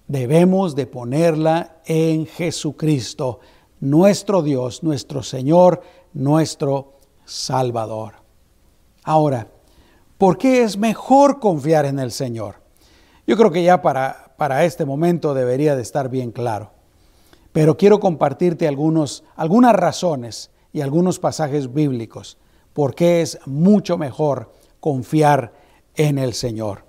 debemos 0.06 0.76
de 0.76 0.86
ponerla 0.86 1.78
en 1.86 2.26
Jesucristo, 2.26 3.40
nuestro 3.90 4.42
Dios, 4.42 4.82
nuestro 4.82 5.22
Señor, 5.22 5.82
nuestro 6.12 6.94
Salvador. 7.24 8.14
Ahora, 9.02 9.48
¿por 10.18 10.38
qué 10.38 10.62
es 10.62 10.76
mejor 10.76 11.40
confiar 11.40 11.86
en 11.86 11.98
el 11.98 12.12
Señor? 12.12 12.56
Yo 13.26 13.36
creo 13.36 13.50
que 13.50 13.62
ya 13.62 13.82
para 13.82 14.26
para 14.36 14.64
este 14.64 14.84
momento 14.84 15.34
debería 15.34 15.76
de 15.76 15.82
estar 15.82 16.08
bien 16.08 16.30
claro. 16.30 16.72
Pero 17.52 17.76
quiero 17.76 18.00
compartirte 18.00 18.68
algunos, 18.68 19.24
algunas 19.34 19.74
razones 19.74 20.50
y 20.72 20.82
algunos 20.82 21.18
pasajes 21.18 21.72
bíblicos 21.72 22.38
por 22.72 22.94
qué 22.94 23.22
es 23.22 23.38
mucho 23.46 23.96
mejor 23.96 24.52
confiar 24.80 25.54
en 25.94 26.18
el 26.18 26.34
Señor. 26.34 26.84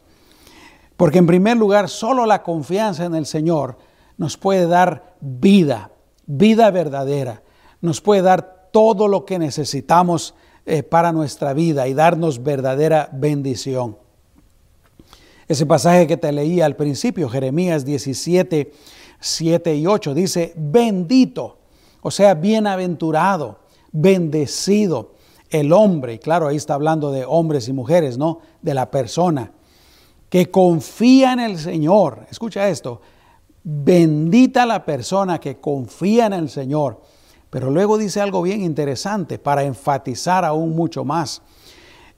Porque 0.98 1.20
en 1.20 1.28
primer 1.28 1.56
lugar, 1.56 1.88
solo 1.88 2.26
la 2.26 2.44
confianza 2.44 3.06
en 3.06 3.16
el 3.16 3.26
Señor 3.26 3.78
nos 4.18 4.36
puede 4.36 4.68
dar 4.68 5.16
vida, 5.22 5.92
vida 6.28 6.70
verdadera, 6.70 7.42
nos 7.82 8.02
puede 8.02 8.22
dar 8.22 8.70
todo 8.72 9.08
lo 9.08 9.26
que 9.26 9.40
necesitamos 9.40 10.36
eh, 10.66 10.84
para 10.84 11.12
nuestra 11.12 11.54
vida 11.54 11.88
y 11.88 11.94
darnos 11.94 12.44
verdadera 12.44 13.10
bendición. 13.12 13.98
Ese 15.48 15.66
pasaje 15.66 16.06
que 16.08 16.18
te 16.18 16.32
leí 16.32 16.60
al 16.60 16.76
principio, 16.76 17.30
Jeremías 17.30 17.86
17, 17.86 18.72
7 19.20 19.76
y 19.76 19.88
8, 19.88 20.14
dice, 20.14 20.54
bendito, 20.58 21.58
o 22.02 22.12
sea, 22.12 22.34
bienaventurado, 22.34 23.60
bendecido 23.92 25.14
el 25.50 25.72
hombre, 25.72 26.16
y 26.16 26.20
claro, 26.20 26.48
ahí 26.48 26.58
está 26.58 26.74
hablando 26.74 27.12
de 27.12 27.24
hombres 27.26 27.70
y 27.70 27.74
mujeres, 27.74 28.18
¿no? 28.18 28.42
De 28.62 28.74
la 28.74 28.92
persona 28.92 29.54
que 30.30 30.52
confía 30.52 31.32
en 31.32 31.40
el 31.40 31.58
Señor. 31.58 32.28
Escucha 32.30 32.68
esto, 32.68 33.02
bendita 33.70 34.66
la 34.66 34.86
persona 34.86 35.42
que 35.42 35.60
confía 35.60 36.28
en 36.28 36.34
el 36.34 36.50
Señor. 36.50 37.02
Pero 37.50 37.70
luego 37.70 37.98
dice 37.98 38.22
algo 38.22 38.42
bien 38.42 38.62
interesante 38.62 39.40
para 39.40 39.64
enfatizar 39.64 40.46
aún 40.46 40.74
mucho 40.74 41.04
más. 41.04 41.42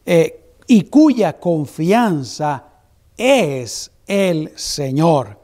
Eh, 0.05 0.53
y 0.67 0.83
cuya 0.83 1.39
confianza 1.39 2.65
es 3.17 3.91
el 4.05 4.51
Señor. 4.55 5.39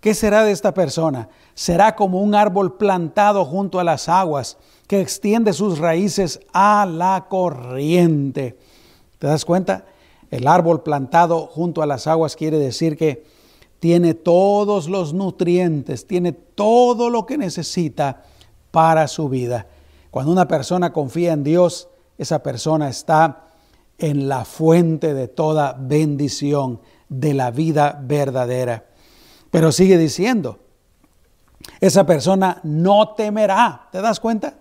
¿Qué 0.00 0.12
será 0.12 0.44
de 0.44 0.52
esta 0.52 0.74
persona? 0.74 1.30
Será 1.54 1.96
como 1.96 2.20
un 2.20 2.34
árbol 2.34 2.76
plantado 2.76 3.46
junto 3.46 3.80
a 3.80 3.84
las 3.84 4.10
aguas 4.10 4.58
que 4.86 5.00
extiende 5.00 5.54
sus 5.54 5.78
raíces 5.78 6.40
a 6.52 6.84
la 6.84 7.24
corriente. 7.30 8.58
¿Te 9.18 9.26
das 9.26 9.46
cuenta? 9.46 9.86
El 10.30 10.46
árbol 10.46 10.82
plantado 10.82 11.46
junto 11.46 11.80
a 11.80 11.86
las 11.86 12.06
aguas 12.06 12.36
quiere 12.36 12.58
decir 12.58 12.98
que 12.98 13.37
tiene 13.80 14.14
todos 14.14 14.88
los 14.88 15.12
nutrientes, 15.12 16.06
tiene 16.06 16.32
todo 16.32 17.10
lo 17.10 17.26
que 17.26 17.38
necesita 17.38 18.22
para 18.70 19.08
su 19.08 19.28
vida. 19.28 19.66
Cuando 20.10 20.32
una 20.32 20.48
persona 20.48 20.92
confía 20.92 21.32
en 21.32 21.44
Dios, 21.44 21.88
esa 22.16 22.42
persona 22.42 22.88
está 22.88 23.44
en 23.98 24.28
la 24.28 24.44
fuente 24.44 25.14
de 25.14 25.28
toda 25.28 25.76
bendición 25.78 26.80
de 27.08 27.34
la 27.34 27.50
vida 27.50 28.00
verdadera. 28.02 28.86
Pero 29.50 29.72
sigue 29.72 29.98
diciendo, 29.98 30.58
esa 31.80 32.04
persona 32.04 32.60
no 32.64 33.14
temerá. 33.14 33.88
¿Te 33.92 34.00
das 34.00 34.20
cuenta? 34.20 34.54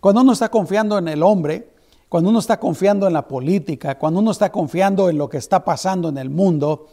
Cuando 0.00 0.20
uno 0.20 0.32
está 0.32 0.48
confiando 0.48 0.98
en 0.98 1.08
el 1.08 1.22
hombre, 1.22 1.70
cuando 2.08 2.30
uno 2.30 2.40
está 2.40 2.58
confiando 2.58 3.06
en 3.06 3.12
la 3.12 3.26
política, 3.26 3.98
cuando 3.98 4.20
uno 4.20 4.32
está 4.32 4.52
confiando 4.52 5.08
en 5.08 5.16
lo 5.16 5.28
que 5.28 5.38
está 5.38 5.64
pasando 5.64 6.08
en 6.08 6.18
el 6.18 6.28
mundo, 6.28 6.88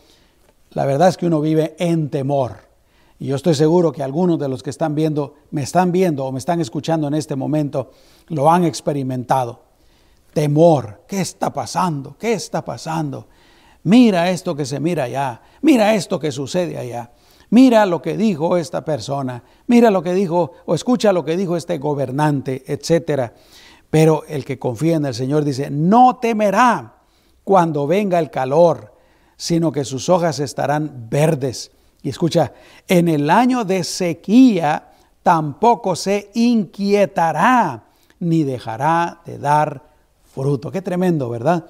la 0.72 0.86
verdad 0.86 1.10
es 1.10 1.18
que 1.18 1.28
uno 1.28 1.42
vive 1.42 1.76
en 1.80 2.10
temor. 2.10 2.70
Y 3.18 3.28
yo 3.28 3.36
estoy 3.36 3.54
seguro 3.54 3.92
que 3.92 4.04
algunos 4.04 4.40
de 4.40 4.48
los 4.48 4.64
que 4.64 4.70
están 4.70 4.96
viendo, 4.96 5.36
me 5.52 5.64
están 5.64 5.92
viendo 5.92 6.26
o 6.26 6.32
me 6.32 6.40
están 6.40 6.62
escuchando 6.62 7.08
en 7.08 7.14
este 7.14 7.36
momento, 7.36 7.92
lo 8.28 8.50
han 8.50 8.64
experimentado. 8.64 9.64
Temor, 10.34 11.04
¿qué 11.08 11.22
está 11.22 11.52
pasando? 11.52 12.16
¿Qué 12.18 12.34
está 12.34 12.64
pasando? 12.64 13.28
mira 13.84 14.30
esto 14.30 14.56
que 14.56 14.66
se 14.66 14.80
mira 14.80 15.06
allá, 15.06 15.42
mira 15.62 15.96
esto 15.96 16.20
que 16.20 16.32
sucede 16.32 16.78
allá, 16.78 17.12
mira 17.50 17.86
lo 17.86 18.02
que 18.02 18.18
dijo 18.18 18.58
esta 18.58 18.84
persona, 18.84 19.44
mira 19.68 19.92
lo 19.92 20.04
que 20.04 20.14
dijo 20.14 20.52
o 20.66 20.76
escucha 20.76 21.14
lo 21.14 21.24
que 21.24 21.38
dijo 21.38 21.56
este 21.56 21.78
gobernante, 21.78 22.64
etcétera. 22.68 23.34
Pero 23.90 24.24
el 24.28 24.46
que 24.46 24.60
confía 24.60 24.98
en 24.98 25.06
el 25.06 25.16
Señor 25.16 25.44
dice, 25.44 25.70
no 25.72 26.18
temerá 26.18 26.98
cuando 27.44 27.88
venga 27.88 28.20
el 28.20 28.30
calor, 28.30 28.94
sino 29.40 29.72
que 29.72 29.86
sus 29.86 30.10
hojas 30.10 30.40
estarán 30.40 31.08
verdes. 31.10 31.72
Y 32.04 32.10
escucha, 32.10 32.52
en 32.90 33.08
el 33.08 33.30
año 33.30 33.64
de 33.64 33.86
sequía 33.86 34.92
tampoco 35.24 35.96
se 35.96 36.30
inquietará 36.34 37.86
ni 38.20 38.44
dejará 38.44 39.22
de 39.26 39.38
dar 39.38 39.82
fruto. 40.26 40.70
Qué 40.72 40.82
tremendo, 40.82 41.30
¿verdad? 41.30 41.68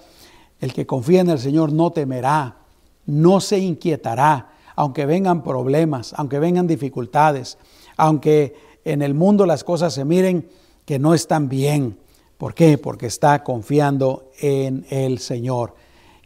El 0.59 0.73
que 0.73 0.87
confía 0.87 1.21
en 1.21 1.29
el 1.29 1.37
Señor 1.37 1.71
no 1.71 1.91
temerá, 1.91 2.57
no 3.05 3.39
se 3.39 3.59
inquietará, 3.59 4.49
aunque 4.75 5.05
vengan 5.05 5.43
problemas, 5.43 6.15
aunque 6.17 6.39
vengan 6.39 6.65
dificultades, 6.65 7.59
aunque 7.97 8.55
en 8.83 9.03
el 9.03 9.13
mundo 9.13 9.45
las 9.45 9.63
cosas 9.63 9.93
se 9.93 10.05
miren 10.05 10.49
que 10.85 10.97
no 10.97 11.13
están 11.13 11.47
bien. 11.47 11.99
¿Por 12.39 12.55
qué? 12.55 12.79
Porque 12.79 13.05
está 13.05 13.43
confiando 13.43 14.31
en 14.39 14.87
el 14.89 15.19
Señor. 15.19 15.75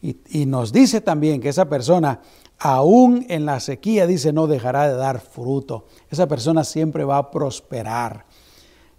Y, 0.04 0.46
nos 0.46 0.74
dice 0.74 1.00
también 1.00 1.40
que 1.40 1.48
esa 1.48 1.70
persona, 1.70 2.20
aún 2.60 3.26
en 3.30 3.46
la 3.46 3.62
sequía, 3.62 4.06
dice, 4.06 4.34
no 4.34 4.48
dejará 4.48 4.90
de 4.90 4.98
dar 4.98 5.22
fruto. 5.22 5.86
Esa 6.10 6.28
persona 6.28 6.66
siempre 6.66 7.06
va 7.06 7.18
a 7.18 7.32
prosperar. 7.32 8.26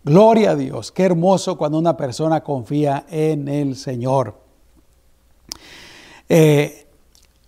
Gloria 0.02 0.52
a 0.52 0.56
Dios. 0.56 0.92
Qué 0.92 1.02
hermoso 1.02 1.58
cuando 1.58 1.78
una 1.78 1.94
persona 1.98 2.42
confía 2.42 3.04
en 3.10 3.48
el 3.48 3.76
Señor. 3.76 4.38
Eh, 6.30 6.86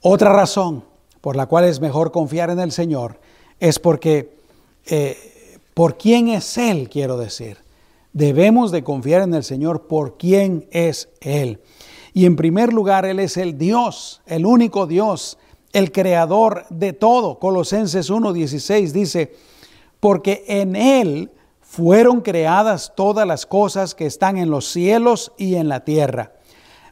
otra 0.02 0.34
razón 0.34 0.84
por 1.22 1.34
la 1.34 1.46
cual 1.46 1.64
es 1.64 1.80
mejor 1.80 2.12
confiar 2.12 2.50
en 2.50 2.60
el 2.60 2.72
Señor 2.72 3.18
es 3.58 3.78
porque, 3.78 4.36
eh, 4.84 5.16
por 5.72 5.96
quién 5.96 6.28
es 6.28 6.58
Él, 6.58 6.90
quiero 6.90 7.16
decir. 7.16 7.56
Debemos 8.12 8.70
de 8.70 8.84
confiar 8.84 9.22
en 9.22 9.32
el 9.32 9.44
Señor 9.44 9.86
por 9.86 10.18
quién 10.18 10.68
es 10.72 11.08
Él. 11.20 11.62
Y 12.16 12.24
en 12.24 12.34
primer 12.34 12.72
lugar, 12.72 13.04
Él 13.04 13.20
es 13.20 13.36
el 13.36 13.58
Dios, 13.58 14.22
el 14.24 14.46
único 14.46 14.86
Dios, 14.86 15.36
el 15.74 15.92
creador 15.92 16.64
de 16.70 16.94
todo. 16.94 17.38
Colosenses 17.38 18.10
1.16 18.10 18.92
dice, 18.92 19.36
porque 20.00 20.42
en 20.48 20.76
Él 20.76 21.30
fueron 21.60 22.22
creadas 22.22 22.94
todas 22.96 23.26
las 23.26 23.44
cosas 23.44 23.94
que 23.94 24.06
están 24.06 24.38
en 24.38 24.48
los 24.48 24.64
cielos 24.66 25.30
y 25.36 25.56
en 25.56 25.68
la 25.68 25.84
tierra, 25.84 26.32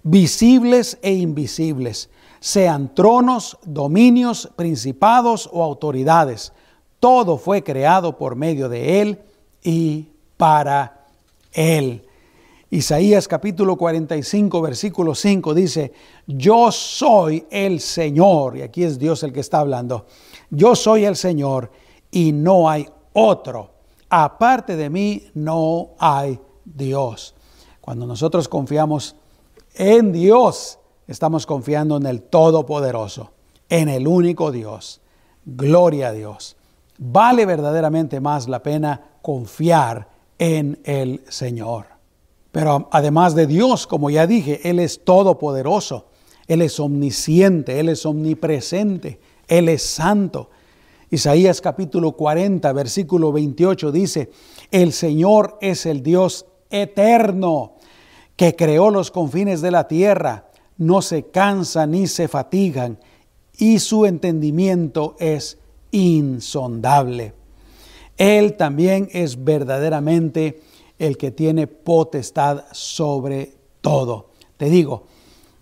visibles 0.03 0.99
e 1.01 1.15
invisibles, 1.15 2.11
sean 2.39 2.95
tronos, 2.95 3.57
dominios, 3.65 4.51
principados 4.57 5.49
o 5.51 5.65
autoridades. 5.65 6.53
Todo 7.01 7.39
fue 7.39 7.65
creado 7.65 8.19
por 8.19 8.37
medio 8.37 8.69
de 8.69 9.01
Él 9.01 9.19
y 9.63 10.07
para 10.37 11.07
Él. 11.55 12.05
Isaías 12.75 13.29
capítulo 13.29 13.77
45, 13.77 14.61
versículo 14.61 15.15
5 15.15 15.55
dice, 15.55 15.93
yo 16.27 16.73
soy 16.73 17.47
el 17.49 17.79
Señor, 17.79 18.57
y 18.57 18.63
aquí 18.63 18.83
es 18.83 18.99
Dios 18.99 19.23
el 19.23 19.33
que 19.33 19.39
está 19.39 19.61
hablando, 19.61 20.07
yo 20.51 20.75
soy 20.75 21.05
el 21.05 21.15
Señor 21.15 21.71
y 22.11 22.33
no 22.33 22.69
hay 22.69 22.89
otro. 23.13 23.71
Aparte 24.11 24.75
de 24.75 24.91
mí 24.91 25.23
no 25.35 25.91
hay 26.01 26.41
Dios. 26.65 27.37
Cuando 27.81 28.09
nosotros 28.09 28.49
confiamos 28.49 29.15
en 29.77 30.11
Dios, 30.11 30.81
estamos 31.07 31.47
confiando 31.47 31.99
en 31.99 32.07
el 32.07 32.23
Todopoderoso, 32.23 33.31
en 33.69 33.89
el 33.89 34.09
único 34.09 34.51
Dios. 34.51 35.01
Gloria 35.45 36.09
a 36.09 36.13
Dios. 36.13 36.57
Vale 36.99 37.47
verdaderamente 37.47 38.19
más 38.19 38.49
la 38.49 38.65
pena 38.65 39.01
confiar 39.23 40.09
en 40.41 40.81
el 40.83 41.23
Señor. 41.29 41.94
Pero 42.55 42.89
además 42.93 43.35
de 43.35 43.49
Dios, 43.49 43.89
como 43.89 44.11
ya 44.11 44.29
dije, 44.29 44.61
Él 44.71 44.79
es 44.79 45.03
todopoderoso, 45.03 46.07
Él 46.47 46.63
es 46.63 46.79
omnisciente, 46.79 47.81
Él 47.81 47.89
es 47.89 48.07
omnipresente, 48.07 49.19
Él 49.49 49.69
es 49.69 49.83
santo. 49.83 50.51
Isaías 51.11 51.61
capítulo 51.61 52.13
40, 52.13 52.73
versículo 52.73 53.33
28 53.33 53.91
dice, 53.91 54.31
el 54.71 54.93
Señor 54.93 55.59
es 55.61 55.85
el 55.85 56.05
Dios 56.05 56.47
eterno 56.71 57.73
que 58.37 58.55
creó 58.55 58.91
los 58.91 59.11
confines 59.11 59.61
de 59.61 59.73
la 59.73 59.89
tierra, 59.89 60.47
no 60.79 61.03
se 61.03 61.25
cansa 61.25 61.89
ni 61.89 62.07
se 62.07 62.29
fatigan, 62.29 63.01
y 63.59 63.81
su 63.81 64.07
entendimiento 64.07 65.17
es 65.19 65.59
insondable. 65.91 67.35
Él 68.17 68.57
también 68.57 69.09
es 69.11 69.43
verdaderamente 69.43 70.61
el 70.99 71.17
que 71.17 71.31
tiene 71.31 71.67
potestad 71.67 72.65
sobre 72.73 73.55
todo. 73.81 74.31
Te 74.57 74.67
digo, 74.67 75.05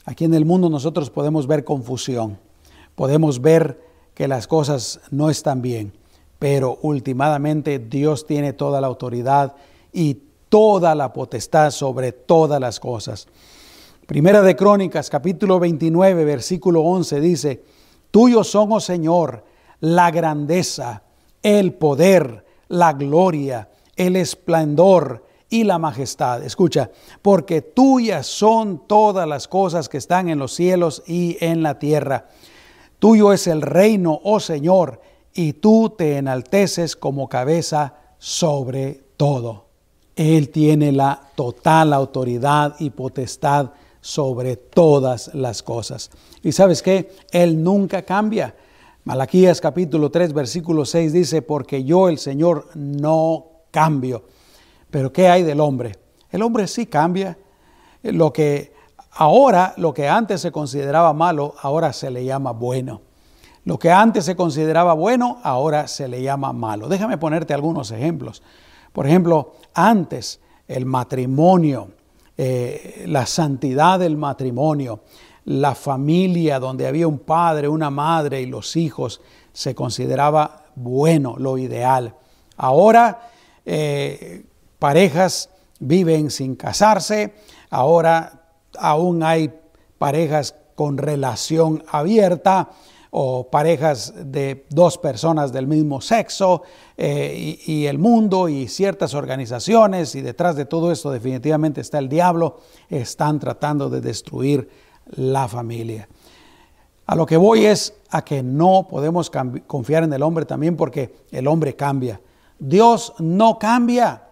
aquí 0.05 0.25
en 0.25 0.35
el 0.35 0.45
mundo 0.45 0.69
nosotros 0.69 1.11
podemos 1.11 1.47
ver 1.47 1.65
confusión, 1.65 2.39
podemos 2.95 3.41
ver 3.41 3.81
que 4.15 4.29
las 4.29 4.47
cosas 4.47 5.01
no 5.11 5.31
están 5.31 5.63
bien, 5.63 5.93
pero 6.39 6.79
últimamente 6.83 7.79
Dios 7.79 8.27
tiene 8.27 8.53
toda 8.53 8.81
la 8.81 8.87
autoridad 8.87 9.55
y 9.93 10.19
toda 10.49 10.95
la 10.95 11.13
potestad 11.13 11.71
sobre 11.71 12.13
todas 12.13 12.61
las 12.61 12.79
cosas. 12.79 13.27
Primera 14.07 14.43
de 14.43 14.55
Crónicas, 14.55 15.09
capítulo 15.09 15.59
29, 15.59 16.25
versículo 16.25 16.83
11 16.83 17.21
dice, 17.21 17.65
Tuyo 18.11 18.45
son, 18.45 18.73
oh 18.73 18.81
Señor, 18.81 19.45
la 19.81 20.11
grandeza, 20.11 21.03
el 21.43 21.73
poder, 21.73 22.45
la 22.69 22.93
gloria, 22.93 23.71
el 24.07 24.17
esplendor 24.17 25.25
y 25.49 25.65
la 25.65 25.79
majestad. 25.79 26.43
Escucha, 26.43 26.91
porque 27.21 27.61
tuyas 27.61 28.27
son 28.27 28.87
todas 28.87 29.29
las 29.29 29.49
cosas 29.49 29.89
que 29.89 29.99
están 29.99 30.29
en 30.29 30.39
los 30.39 30.55
cielos 30.55 31.03
y 31.07 31.37
en 31.41 31.63
la 31.63 31.79
tierra. 31.79 32.29
Tuyo 32.99 33.33
es 33.33 33.47
el 33.47 33.63
reino, 33.63 34.19
oh 34.25 34.41
Señor, 34.41 35.01
y 35.35 35.55
tú 35.55 35.95
te 35.97 36.17
enalteces 36.17 36.97
como 36.97 37.29
cabeza 37.29 37.95
sobre 38.19 39.05
todo. 39.17 39.67
Él 40.17 40.51
tiene 40.51 40.93
la 40.93 41.21
total 41.35 41.93
autoridad 41.93 42.77
y 42.79 42.91
potestad 42.91 43.71
sobre 44.01 44.57
todas 44.57 45.35
las 45.35 45.63
cosas. 45.63 46.11
Y 46.43 46.53
sabes 46.53 46.83
qué? 46.83 47.13
Él 47.31 47.63
nunca 47.63 48.03
cambia. 48.03 48.55
Malaquías 49.05 49.61
capítulo 49.61 50.11
3 50.11 50.33
versículo 50.33 50.85
6 50.85 51.13
dice, 51.13 51.43
porque 51.43 51.85
yo 51.85 52.09
el 52.09 52.19
Señor 52.19 52.69
no 52.75 53.52
cambio. 53.73 54.23
Pero 54.89 55.13
¿qué 55.13 55.29
hay 55.29 55.43
del 55.43 55.59
hombre? 55.59 55.99
El 56.31 56.43
hombre 56.43 56.69
sí 56.69 56.87
cambia. 56.87 57.37
Lo 58.05 58.33
que 58.33 58.73
ahora, 59.11 59.75
lo 59.77 59.93
que 59.93 60.09
antes 60.09 60.41
se 60.41 60.53
consideraba 60.53 61.13
malo, 61.13 61.57
ahora 61.61 61.93
se 61.93 62.11
le 62.11 62.25
llama 62.25 62.53
bueno. 62.53 63.01
Lo 63.65 63.79
que 63.79 63.91
antes 63.91 64.25
se 64.25 64.37
consideraba 64.37 64.93
bueno, 64.93 65.39
ahora 65.43 65.89
se 65.89 66.09
le 66.09 66.23
llama 66.23 66.53
malo. 66.53 66.89
Déjame 66.89 67.19
ponerte 67.19 67.55
algunos 67.55 67.91
ejemplos. 67.91 68.43
Por 68.93 69.07
ejemplo, 69.07 69.55
antes 69.75 70.41
el 70.69 70.85
matrimonio, 70.85 71.89
eh, 72.37 73.05
la 73.07 73.25
santidad 73.27 73.99
del 73.99 74.17
matrimonio, 74.17 75.01
la 75.45 75.75
familia 75.75 76.59
donde 76.59 76.87
había 76.87 77.07
un 77.07 77.21
padre, 77.21 77.69
una 77.69 77.91
madre 77.91 78.41
y 78.41 78.47
los 78.47 78.77
hijos, 78.77 79.21
se 79.53 79.75
consideraba 79.75 80.65
bueno, 80.75 81.37
lo 81.39 81.57
ideal. 81.59 82.15
Ahora 82.57 83.32
eh, 83.67 84.45
parejas 84.79 85.51
viven 85.79 86.31
sin 86.31 86.57
casarse, 86.57 87.35
ahora 87.71 88.43
aún 88.79 89.23
hay 89.23 89.53
parejas 89.99 90.55
con 90.75 90.99
relación 90.99 91.85
abierta 91.89 92.71
o 93.11 93.51
parejas 93.51 94.15
de 94.17 94.65
dos 94.71 94.97
personas 94.97 95.53
del 95.53 95.67
mismo 95.67 96.01
sexo 96.01 96.63
eh, 96.97 97.59
y, 97.67 97.73
y, 97.73 97.87
el 97.87 97.99
mundo 97.99 98.49
y 98.49 98.69
ciertas 98.69 99.13
organizaciones 99.13 100.15
y 100.15 100.23
detrás 100.23 100.57
de 100.57 100.65
todo 100.65 100.91
esto 100.91 101.11
definitivamente 101.11 101.83
está 101.83 101.99
el 101.99 102.09
diablo, 102.09 102.61
están 102.89 103.39
tratando 103.39 103.91
de 103.91 104.01
destruir 104.01 104.69
la 105.11 105.47
familia. 105.47 106.09
A 107.07 107.15
lo 107.15 107.27
que 107.27 107.37
voy 107.37 107.67
es 107.67 107.95
a 108.11 108.25
que 108.25 108.43
no 108.43 108.87
podemos 108.89 109.31
confiar 109.67 110.05
en 110.05 110.13
el 110.13 110.23
hombre 110.23 110.47
también 110.47 110.77
porque 110.77 111.15
el 111.31 111.49
hombre 111.49 111.77
cambia. 111.77 112.21
Dios 112.65 113.15
no 113.19 113.59
cambia. 113.59 114.23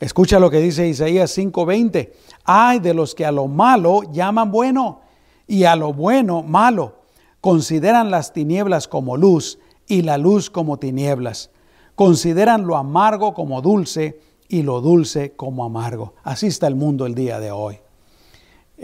Escucha 0.00 0.38
lo 0.38 0.50
que 0.50 0.58
dice 0.58 0.86
Isaías 0.86 1.30
5:20. 1.30 2.12
Hay 2.44 2.78
de 2.78 2.92
los 2.92 3.14
que 3.14 3.24
a 3.24 3.32
lo 3.32 3.48
malo 3.48 4.02
llaman 4.12 4.52
bueno 4.52 5.00
y 5.46 5.64
a 5.64 5.74
lo 5.74 5.94
bueno 5.94 6.42
malo. 6.42 6.96
Consideran 7.40 8.10
las 8.10 8.34
tinieblas 8.34 8.86
como 8.86 9.16
luz 9.16 9.58
y 9.86 10.02
la 10.02 10.18
luz 10.18 10.50
como 10.50 10.78
tinieblas. 10.78 11.50
Consideran 11.94 12.66
lo 12.66 12.76
amargo 12.76 13.32
como 13.32 13.62
dulce 13.62 14.20
y 14.46 14.62
lo 14.62 14.82
dulce 14.82 15.32
como 15.34 15.64
amargo. 15.64 16.12
Así 16.24 16.48
está 16.48 16.66
el 16.66 16.74
mundo 16.74 17.06
el 17.06 17.14
día 17.14 17.40
de 17.40 17.50
hoy. 17.50 17.78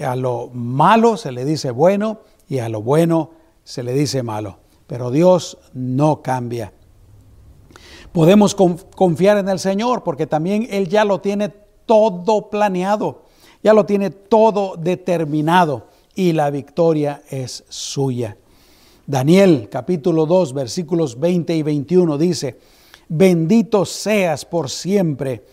A 0.03 0.17
lo 0.17 0.49
malo 0.55 1.19
se 1.19 1.33
le 1.33 1.45
dice 1.45 1.71
bueno 1.71 2.21
y 2.49 2.61
a 2.61 2.71
lo 2.71 2.81
bueno 2.81 3.33
se 3.63 3.83
le 3.83 3.93
dice 3.93 4.23
malo. 4.23 4.57
Pero 4.87 5.11
Dios 5.11 5.59
no 5.75 6.23
cambia. 6.23 6.73
Podemos 8.15 8.55
confiar 8.55 9.39
en 9.39 9.49
el 9.49 9.59
Señor 9.59 10.05
porque 10.05 10.29
también 10.29 10.69
Él 10.71 10.89
ya 10.89 11.05
lo 11.05 11.21
tiene 11.21 11.49
todo 11.85 12.49
planeado, 12.49 13.25
ya 13.61 13.75
lo 13.75 13.87
tiene 13.87 14.11
todo 14.11 14.77
determinado 14.77 15.89
y 16.15 16.31
la 16.31 16.49
victoria 16.51 17.25
es 17.29 17.65
suya. 17.69 18.37
Daniel 19.05 19.69
capítulo 19.69 20.27
2 20.27 20.53
versículos 20.55 21.19
20 21.19 21.57
y 21.57 21.63
21 21.65 22.17
dice, 22.17 22.61
bendito 23.09 23.85
seas 23.85 24.45
por 24.45 24.71
siempre 24.71 25.45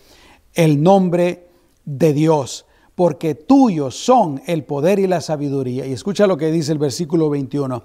el 0.54 0.80
nombre 0.80 1.48
de 1.84 2.12
Dios 2.12 2.64
porque 2.94 3.34
tuyos 3.34 3.96
son 3.96 4.40
el 4.46 4.62
poder 4.62 5.00
y 5.00 5.08
la 5.08 5.20
sabiduría. 5.20 5.84
Y 5.84 5.92
escucha 5.92 6.28
lo 6.28 6.36
que 6.36 6.52
dice 6.52 6.70
el 6.70 6.78
versículo 6.78 7.28
21. 7.28 7.82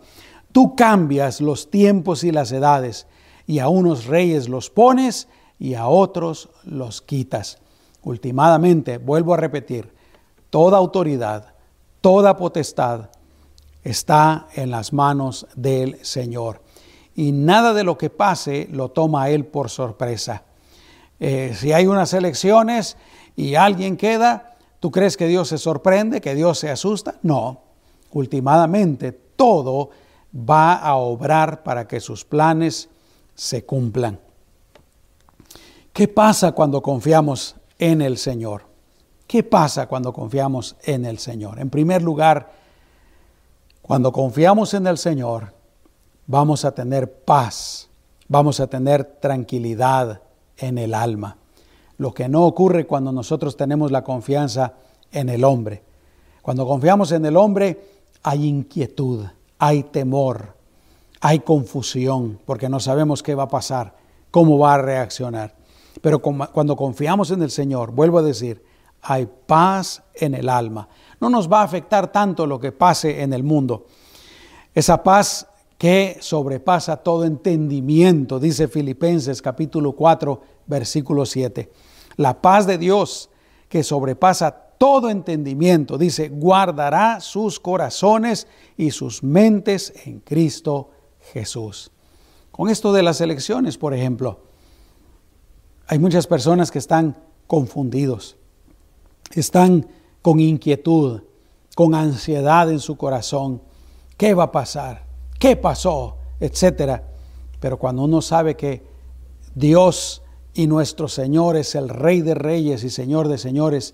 Tú 0.52 0.76
cambias 0.76 1.42
los 1.42 1.72
tiempos 1.72 2.24
y 2.24 2.32
las 2.32 2.52
edades, 2.52 3.08
y 3.48 3.60
a 3.60 3.70
unos 3.70 4.06
reyes 4.06 4.48
los 4.48 4.70
pones 4.70 5.28
y 5.58 5.74
a 5.74 5.88
otros 5.88 6.50
los 6.64 7.02
quitas. 7.02 7.58
Ultimadamente, 8.04 9.00
vuelvo 9.00 9.34
a 9.34 9.38
repetir, 9.38 9.92
toda 10.52 10.78
autoridad, 10.78 11.56
toda 12.02 12.38
potestad 12.38 13.10
está 13.84 14.48
en 14.54 14.70
las 14.70 14.94
manos 14.94 15.48
del 15.56 15.98
Señor. 16.06 16.62
Y 17.16 17.32
nada 17.32 17.74
de 17.74 17.84
lo 17.84 17.98
que 17.98 18.12
pase 18.12 18.68
lo 18.72 18.90
toma 18.90 19.30
Él 19.30 19.46
por 19.46 19.72
sorpresa. 19.72 20.44
Eh, 21.20 21.56
si 21.56 21.74
hay 21.74 21.88
unas 21.88 22.14
elecciones 22.14 22.96
y 23.36 23.56
alguien 23.56 23.98
queda, 23.98 24.58
¿Tú 24.80 24.92
crees 24.92 25.18
que 25.18 25.28
Dios 25.28 25.48
se 25.48 25.58
sorprende, 25.58 26.22
que 26.22 26.36
Dios 26.36 26.60
se 26.60 26.70
asusta? 26.70 27.16
No. 27.24 27.62
Últimamente 28.12 29.12
todo 29.12 29.90
va 30.34 30.76
a 30.76 30.96
obrar 30.96 31.64
para 31.64 31.88
que 31.88 32.00
sus 32.00 32.24
planes 32.24 32.90
se 33.38 33.66
cumplan. 33.66 34.20
¿Qué 35.94 36.08
pasa 36.08 36.52
cuando 36.52 36.82
confiamos 36.82 37.56
en 37.78 38.02
el 38.02 38.18
Señor? 38.18 38.64
¿Qué 39.28 39.44
pasa 39.44 39.88
cuando 39.88 40.12
confiamos 40.12 40.76
en 40.84 41.06
el 41.06 41.20
Señor? 41.20 41.60
En 41.60 41.70
primer 41.70 42.02
lugar, 42.02 42.52
cuando 43.82 44.12
confiamos 44.12 44.74
en 44.74 44.88
el 44.88 44.98
Señor, 44.98 45.54
vamos 46.26 46.66
a 46.66 46.72
tener 46.72 47.24
paz, 47.24 47.90
vamos 48.28 48.60
a 48.60 48.68
tener 48.68 49.06
tranquilidad 49.22 50.22
en 50.58 50.80
el 50.80 50.94
alma. 50.94 51.38
Lo 51.98 52.14
que 52.14 52.28
no 52.28 52.44
ocurre 52.46 52.88
cuando 52.88 53.12
nosotros 53.12 53.56
tenemos 53.56 53.92
la 53.92 54.04
confianza 54.04 54.74
en 55.12 55.30
el 55.30 55.44
hombre. 55.44 55.84
Cuando 56.42 56.66
confiamos 56.66 57.12
en 57.12 57.26
el 57.26 57.38
hombre 57.38 57.80
hay 58.24 58.46
inquietud, 58.48 59.26
hay 59.60 59.84
temor, 59.84 60.57
hay 61.22 61.40
confusión, 61.40 62.40
porque 62.46 62.70
no 62.70 62.80
sabemos 62.80 63.24
qué 63.24 63.36
va 63.36 63.44
a 63.44 63.48
pasar, 63.50 63.96
cómo 64.32 64.58
va 64.58 64.76
a 64.76 64.82
reaccionar. 64.82 65.56
Pero 66.02 66.20
cuando 66.20 66.76
confiamos 66.76 67.32
en 67.32 67.42
el 67.42 67.52
Señor, 67.52 67.92
vuelvo 67.92 68.20
a 68.20 68.24
decir, 68.24 68.64
hay 69.02 69.28
paz 69.46 70.04
en 70.14 70.36
el 70.36 70.50
alma. 70.50 70.88
No 71.20 71.30
nos 71.30 71.52
va 71.52 71.62
a 71.62 71.64
afectar 71.64 72.12
tanto 72.12 72.46
lo 72.46 72.60
que 72.60 72.72
pase 72.72 73.22
en 73.22 73.34
el 73.34 73.44
mundo. 73.44 73.86
Esa 74.74 75.02
paz 75.02 75.48
que 75.78 76.18
sobrepasa 76.20 76.98
todo 76.98 77.24
entendimiento, 77.24 78.40
dice 78.40 78.68
Filipenses 78.68 79.42
capítulo 79.42 79.94
4, 79.94 80.42
versículo 80.66 81.26
7. 81.26 81.72
La 82.18 82.42
paz 82.42 82.68
de 82.68 82.78
Dios 82.78 83.30
que 83.70 83.84
sobrepasa 83.84 84.52
todo 84.78 85.10
entendimiento, 85.10 85.98
dice, 85.98 86.30
guardará 86.30 87.20
sus 87.20 87.60
corazones 87.60 88.48
y 88.76 88.92
sus 88.92 89.24
mentes 89.24 89.94
en 90.06 90.20
Cristo 90.20 90.92
Jesús. 91.34 91.92
Con 92.52 92.70
esto 92.70 92.92
de 92.94 93.04
las 93.04 93.22
elecciones, 93.22 93.78
por 93.78 93.94
ejemplo, 93.94 94.40
hay 95.88 96.00
muchas 96.00 96.28
personas 96.28 96.72
que 96.72 96.80
están 96.80 97.18
confundidos, 97.46 98.36
están 99.32 99.88
con 100.22 100.40
inquietud, 100.40 101.22
con 101.76 101.96
ansiedad 101.96 102.70
en 102.72 102.80
su 102.80 102.98
corazón. 102.98 103.62
¿Qué 104.18 104.34
va 104.34 104.46
a 104.46 104.52
pasar? 104.52 105.06
¿Qué 105.40 105.56
pasó? 105.56 106.18
Etcétera. 106.40 107.04
Pero 107.60 107.78
cuando 107.78 108.04
uno 108.04 108.22
sabe 108.22 108.56
que 108.56 108.84
Dios 109.56 110.22
y 110.54 110.68
nuestro 110.68 111.08
Señor 111.08 111.56
es 111.56 111.76
el 111.76 111.90
Rey 111.90 112.22
de 112.22 112.34
Reyes 112.34 112.84
y 112.84 112.90
Señor 112.90 113.28
de 113.28 113.38
Señores, 113.38 113.94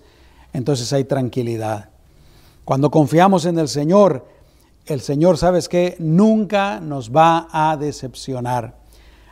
entonces 0.52 0.92
hay 0.92 1.04
tranquilidad. 1.04 1.90
Cuando 2.64 2.90
confiamos 2.90 3.44
en 3.44 3.58
el 3.58 3.68
Señor, 3.68 4.26
el 4.86 5.00
Señor, 5.00 5.38
¿sabes 5.38 5.68
que 5.68 5.96
Nunca 5.98 6.80
nos 6.80 7.10
va 7.10 7.48
a 7.50 7.76
decepcionar. 7.76 8.76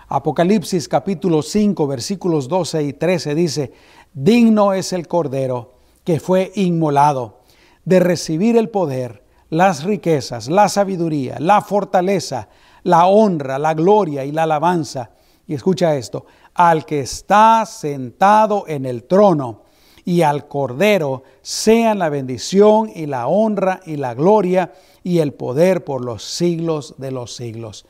Apocalipsis 0.08 0.88
capítulo 0.88 1.42
5 1.42 1.86
versículos 1.86 2.48
12 2.48 2.82
y 2.82 2.92
13 2.92 3.34
dice, 3.34 3.72
digno 4.12 4.72
es 4.72 4.92
el 4.92 5.08
Cordero 5.08 5.74
que 6.04 6.20
fue 6.20 6.52
inmolado 6.54 7.40
de 7.84 8.00
recibir 8.00 8.56
el 8.56 8.68
poder, 8.68 9.24
las 9.48 9.84
riquezas, 9.84 10.48
la 10.48 10.68
sabiduría, 10.68 11.36
la 11.38 11.60
fortaleza, 11.60 12.48
la 12.82 13.06
honra, 13.06 13.58
la 13.58 13.74
gloria 13.74 14.24
y 14.24 14.32
la 14.32 14.44
alabanza. 14.44 15.10
Y 15.46 15.54
escucha 15.54 15.96
esto, 15.96 16.26
al 16.54 16.84
que 16.84 17.00
está 17.00 17.64
sentado 17.66 18.64
en 18.66 18.86
el 18.86 19.04
trono 19.04 19.62
y 20.04 20.22
al 20.22 20.48
Cordero 20.48 21.22
sean 21.42 21.98
la 21.98 22.08
bendición 22.08 22.90
y 22.94 23.06
la 23.06 23.26
honra 23.28 23.80
y 23.86 23.96
la 23.96 24.14
gloria 24.14 24.72
y 25.02 25.18
el 25.18 25.32
poder 25.32 25.84
por 25.84 26.04
los 26.04 26.24
siglos 26.24 26.94
de 26.98 27.12
los 27.12 27.34
siglos. 27.34 27.86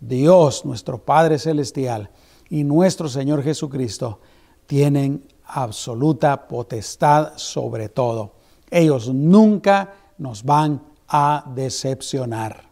Dios, 0.00 0.64
nuestro 0.64 0.98
Padre 0.98 1.38
Celestial, 1.38 2.10
y 2.50 2.64
nuestro 2.64 3.08
Señor 3.08 3.42
Jesucristo 3.42 4.20
tienen 4.66 5.24
absoluta 5.44 6.46
potestad 6.48 7.32
sobre 7.36 7.88
todo. 7.88 8.32
Ellos 8.70 9.08
nunca 9.12 9.94
nos 10.18 10.44
van 10.44 10.82
a 11.08 11.44
decepcionar. 11.54 12.68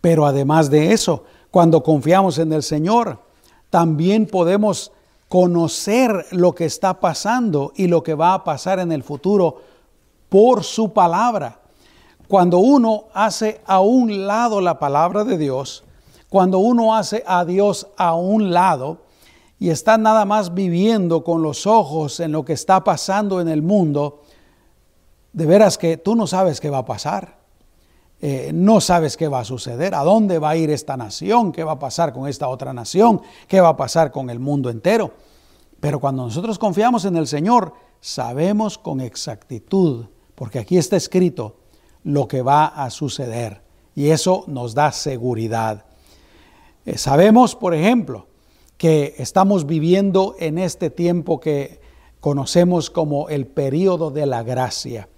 Pero 0.00 0.24
además 0.24 0.70
de 0.70 0.92
eso, 0.92 1.24
cuando 1.50 1.82
confiamos 1.82 2.38
en 2.38 2.52
el 2.52 2.62
Señor, 2.62 3.18
también 3.70 4.26
podemos 4.26 4.92
conocer 5.28 6.26
lo 6.30 6.54
que 6.54 6.64
está 6.64 7.00
pasando 7.00 7.72
y 7.74 7.88
lo 7.88 8.02
que 8.02 8.14
va 8.14 8.34
a 8.34 8.44
pasar 8.44 8.78
en 8.78 8.92
el 8.92 9.02
futuro 9.02 9.62
por 10.28 10.64
su 10.64 10.92
palabra. 10.92 11.60
Cuando 12.28 12.58
uno 12.58 13.04
hace 13.14 13.60
a 13.66 13.80
un 13.80 14.26
lado 14.26 14.60
la 14.60 14.78
palabra 14.78 15.24
de 15.24 15.38
Dios, 15.38 15.84
cuando 16.28 16.58
uno 16.58 16.94
hace 16.94 17.22
a 17.26 17.44
Dios 17.44 17.88
a 17.96 18.14
un 18.14 18.52
lado 18.52 18.98
y 19.58 19.70
está 19.70 19.96
nada 19.96 20.24
más 20.24 20.54
viviendo 20.54 21.24
con 21.24 21.42
los 21.42 21.66
ojos 21.66 22.20
en 22.20 22.32
lo 22.32 22.44
que 22.44 22.52
está 22.52 22.84
pasando 22.84 23.40
en 23.40 23.48
el 23.48 23.62
mundo, 23.62 24.22
de 25.32 25.46
veras 25.46 25.78
que 25.78 25.96
tú 25.96 26.16
no 26.16 26.26
sabes 26.26 26.60
qué 26.60 26.70
va 26.70 26.78
a 26.78 26.84
pasar. 26.84 27.35
Eh, 28.28 28.50
no 28.52 28.80
sabes 28.80 29.16
qué 29.16 29.28
va 29.28 29.38
a 29.38 29.44
suceder, 29.44 29.94
a 29.94 30.02
dónde 30.02 30.40
va 30.40 30.50
a 30.50 30.56
ir 30.56 30.68
esta 30.68 30.96
nación, 30.96 31.52
qué 31.52 31.62
va 31.62 31.74
a 31.74 31.78
pasar 31.78 32.12
con 32.12 32.26
esta 32.26 32.48
otra 32.48 32.72
nación, 32.72 33.22
qué 33.46 33.60
va 33.60 33.68
a 33.68 33.76
pasar 33.76 34.10
con 34.10 34.30
el 34.30 34.40
mundo 34.40 34.68
entero. 34.68 35.12
Pero 35.78 36.00
cuando 36.00 36.24
nosotros 36.24 36.58
confiamos 36.58 37.04
en 37.04 37.14
el 37.16 37.28
Señor, 37.28 37.74
sabemos 38.00 38.78
con 38.78 39.00
exactitud, 39.00 40.06
porque 40.34 40.58
aquí 40.58 40.76
está 40.76 40.96
escrito 40.96 41.58
lo 42.02 42.26
que 42.26 42.42
va 42.42 42.66
a 42.66 42.90
suceder 42.90 43.62
y 43.94 44.08
eso 44.08 44.42
nos 44.48 44.74
da 44.74 44.90
seguridad. 44.90 45.84
Eh, 46.84 46.98
sabemos, 46.98 47.54
por 47.54 47.74
ejemplo, 47.74 48.26
que 48.76 49.14
estamos 49.18 49.66
viviendo 49.66 50.34
en 50.40 50.58
este 50.58 50.90
tiempo 50.90 51.38
que 51.38 51.80
conocemos 52.18 52.90
como 52.90 53.28
el 53.28 53.46
periodo 53.46 54.10
de 54.10 54.26
la 54.26 54.42
gracia, 54.42 55.08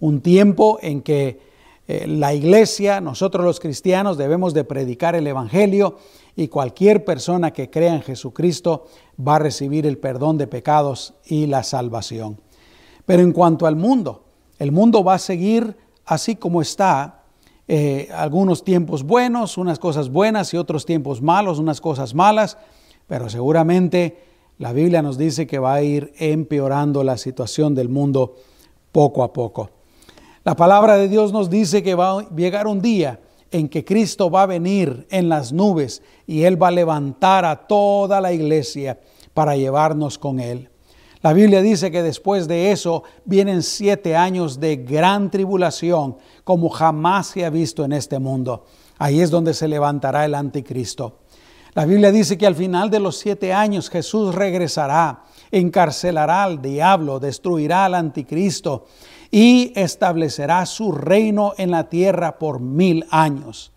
un 0.00 0.22
tiempo 0.22 0.80
en 0.82 1.02
que 1.02 1.46
eh, 1.90 2.06
la 2.06 2.34
iglesia, 2.34 3.00
nosotros 3.00 3.42
los 3.46 3.60
cristianos 3.60 4.18
debemos 4.18 4.52
de 4.52 4.62
predicar 4.62 5.16
el 5.16 5.26
Evangelio 5.26 5.96
y 6.36 6.48
cualquier 6.48 7.02
persona 7.02 7.54
que 7.54 7.70
crea 7.70 7.94
en 7.94 8.02
Jesucristo 8.02 8.84
va 9.18 9.36
a 9.36 9.38
recibir 9.38 9.86
el 9.86 9.96
perdón 9.96 10.36
de 10.36 10.46
pecados 10.46 11.14
y 11.24 11.46
la 11.46 11.62
salvación. 11.62 12.42
Pero 13.06 13.22
en 13.22 13.32
cuanto 13.32 13.66
al 13.66 13.74
mundo, 13.74 14.26
el 14.58 14.70
mundo 14.70 15.02
va 15.02 15.14
a 15.14 15.18
seguir 15.18 15.78
así 16.04 16.36
como 16.36 16.60
está, 16.60 17.22
eh, 17.66 18.10
algunos 18.14 18.64
tiempos 18.64 19.02
buenos, 19.02 19.56
unas 19.56 19.78
cosas 19.78 20.10
buenas 20.10 20.52
y 20.52 20.58
otros 20.58 20.84
tiempos 20.84 21.22
malos, 21.22 21.58
unas 21.58 21.80
cosas 21.80 22.14
malas, 22.14 22.58
pero 23.06 23.30
seguramente 23.30 24.22
la 24.58 24.74
Biblia 24.74 25.00
nos 25.00 25.16
dice 25.16 25.46
que 25.46 25.58
va 25.58 25.72
a 25.72 25.82
ir 25.82 26.12
empeorando 26.18 27.02
la 27.02 27.16
situación 27.16 27.74
del 27.74 27.88
mundo 27.88 28.36
poco 28.92 29.22
a 29.22 29.32
poco. 29.32 29.77
La 30.48 30.56
palabra 30.56 30.96
de 30.96 31.08
Dios 31.08 31.30
nos 31.30 31.50
dice 31.50 31.82
que 31.82 31.94
va 31.94 32.20
a 32.20 32.28
llegar 32.30 32.66
un 32.68 32.80
día 32.80 33.20
en 33.50 33.68
que 33.68 33.84
Cristo 33.84 34.30
va 34.30 34.44
a 34.44 34.46
venir 34.46 35.06
en 35.10 35.28
las 35.28 35.52
nubes 35.52 36.00
y 36.26 36.44
Él 36.44 36.62
va 36.62 36.68
a 36.68 36.70
levantar 36.70 37.44
a 37.44 37.66
toda 37.66 38.18
la 38.22 38.32
iglesia 38.32 38.98
para 39.34 39.56
llevarnos 39.56 40.16
con 40.16 40.40
Él. 40.40 40.70
La 41.20 41.34
Biblia 41.34 41.60
dice 41.60 41.90
que 41.90 42.02
después 42.02 42.48
de 42.48 42.72
eso 42.72 43.02
vienen 43.26 43.62
siete 43.62 44.16
años 44.16 44.58
de 44.58 44.76
gran 44.76 45.30
tribulación 45.30 46.16
como 46.44 46.70
jamás 46.70 47.26
se 47.26 47.44
ha 47.44 47.50
visto 47.50 47.84
en 47.84 47.92
este 47.92 48.18
mundo. 48.18 48.64
Ahí 48.96 49.20
es 49.20 49.30
donde 49.30 49.52
se 49.52 49.68
levantará 49.68 50.24
el 50.24 50.34
anticristo. 50.34 51.18
La 51.74 51.84
Biblia 51.84 52.10
dice 52.10 52.38
que 52.38 52.46
al 52.46 52.54
final 52.54 52.88
de 52.88 53.00
los 53.00 53.18
siete 53.18 53.52
años 53.52 53.90
Jesús 53.90 54.34
regresará, 54.34 55.24
encarcelará 55.50 56.44
al 56.44 56.62
diablo, 56.62 57.20
destruirá 57.20 57.84
al 57.84 57.94
anticristo 57.94 58.86
y 59.30 59.72
establecerá 59.76 60.64
su 60.66 60.92
reino 60.92 61.54
en 61.58 61.70
la 61.70 61.88
tierra 61.88 62.38
por 62.38 62.60
mil 62.60 63.06
años. 63.10 63.72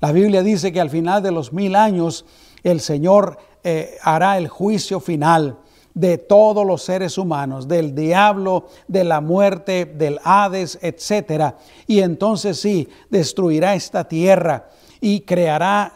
La 0.00 0.12
Biblia 0.12 0.42
dice 0.42 0.72
que 0.72 0.80
al 0.80 0.90
final 0.90 1.22
de 1.22 1.32
los 1.32 1.52
mil 1.52 1.74
años 1.76 2.24
el 2.62 2.80
Señor 2.80 3.38
eh, 3.64 3.96
hará 4.02 4.38
el 4.38 4.48
juicio 4.48 5.00
final 5.00 5.58
de 5.94 6.16
todos 6.16 6.64
los 6.64 6.82
seres 6.82 7.18
humanos, 7.18 7.66
del 7.66 7.94
diablo, 7.94 8.68
de 8.86 9.02
la 9.02 9.20
muerte, 9.20 9.84
del 9.84 10.20
Hades, 10.22 10.78
etc. 10.80 11.54
Y 11.88 12.00
entonces 12.00 12.60
sí, 12.60 12.88
destruirá 13.10 13.74
esta 13.74 14.06
tierra 14.06 14.70
y 15.00 15.20
creará 15.20 15.92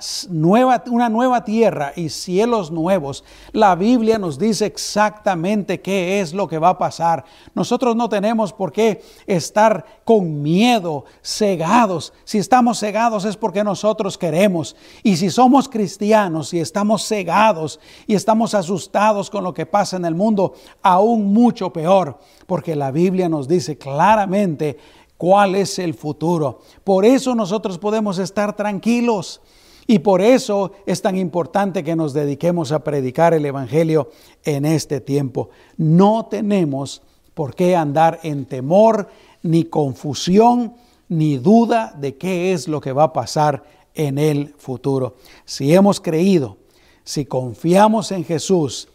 una 0.90 1.08
nueva 1.08 1.44
tierra 1.44 1.92
y 1.96 2.08
cielos 2.08 2.70
nuevos. 2.70 3.24
La 3.52 3.74
Biblia 3.74 4.18
nos 4.18 4.38
dice 4.38 4.66
exactamente 4.66 5.80
qué 5.80 6.20
es 6.20 6.32
lo 6.32 6.48
que 6.48 6.58
va 6.58 6.70
a 6.70 6.78
pasar. 6.78 7.24
Nosotros 7.54 7.96
no 7.96 8.08
tenemos 8.08 8.52
por 8.52 8.72
qué 8.72 9.02
estar 9.26 9.84
con 10.04 10.42
miedo, 10.42 11.04
cegados. 11.22 12.12
Si 12.24 12.38
estamos 12.38 12.78
cegados 12.78 13.24
es 13.24 13.36
porque 13.36 13.64
nosotros 13.64 14.16
queremos. 14.18 14.76
Y 15.02 15.16
si 15.16 15.30
somos 15.30 15.68
cristianos 15.68 16.54
y 16.54 16.60
estamos 16.60 17.06
cegados 17.06 17.80
y 18.06 18.14
estamos 18.14 18.54
asustados 18.54 19.30
con 19.30 19.44
lo 19.44 19.54
que 19.54 19.66
pasa 19.66 19.96
en 19.96 20.04
el 20.04 20.14
mundo, 20.14 20.54
aún 20.82 21.32
mucho 21.32 21.72
peor, 21.72 22.18
porque 22.46 22.76
la 22.76 22.90
Biblia 22.90 23.28
nos 23.28 23.48
dice 23.48 23.78
claramente 23.78 24.78
cuál 25.22 25.54
es 25.54 25.78
el 25.78 25.94
futuro. 25.94 26.58
Por 26.82 27.04
eso 27.04 27.36
nosotros 27.36 27.78
podemos 27.78 28.18
estar 28.18 28.56
tranquilos. 28.56 29.40
Y 29.86 30.00
por 30.00 30.20
eso 30.20 30.72
es 30.84 31.00
tan 31.00 31.16
importante 31.16 31.84
que 31.84 31.94
nos 31.94 32.12
dediquemos 32.12 32.72
a 32.72 32.82
predicar 32.82 33.32
el 33.32 33.46
Evangelio 33.46 34.10
en 34.44 34.64
este 34.64 35.00
tiempo. 35.00 35.50
No 35.76 36.26
tenemos 36.28 37.02
por 37.34 37.54
qué 37.54 37.76
andar 37.76 38.18
en 38.24 38.46
temor, 38.46 39.10
ni 39.44 39.62
confusión, 39.62 40.74
ni 41.08 41.36
duda 41.36 41.94
de 41.96 42.16
qué 42.16 42.52
es 42.52 42.66
lo 42.66 42.80
que 42.80 42.90
va 42.90 43.04
a 43.04 43.12
pasar 43.12 43.62
en 43.94 44.18
el 44.18 44.56
futuro. 44.58 45.14
Si 45.44 45.72
hemos 45.72 46.00
creído, 46.00 46.56
si 47.04 47.26
confiamos 47.26 48.10
en 48.10 48.24
Jesús, 48.24 48.88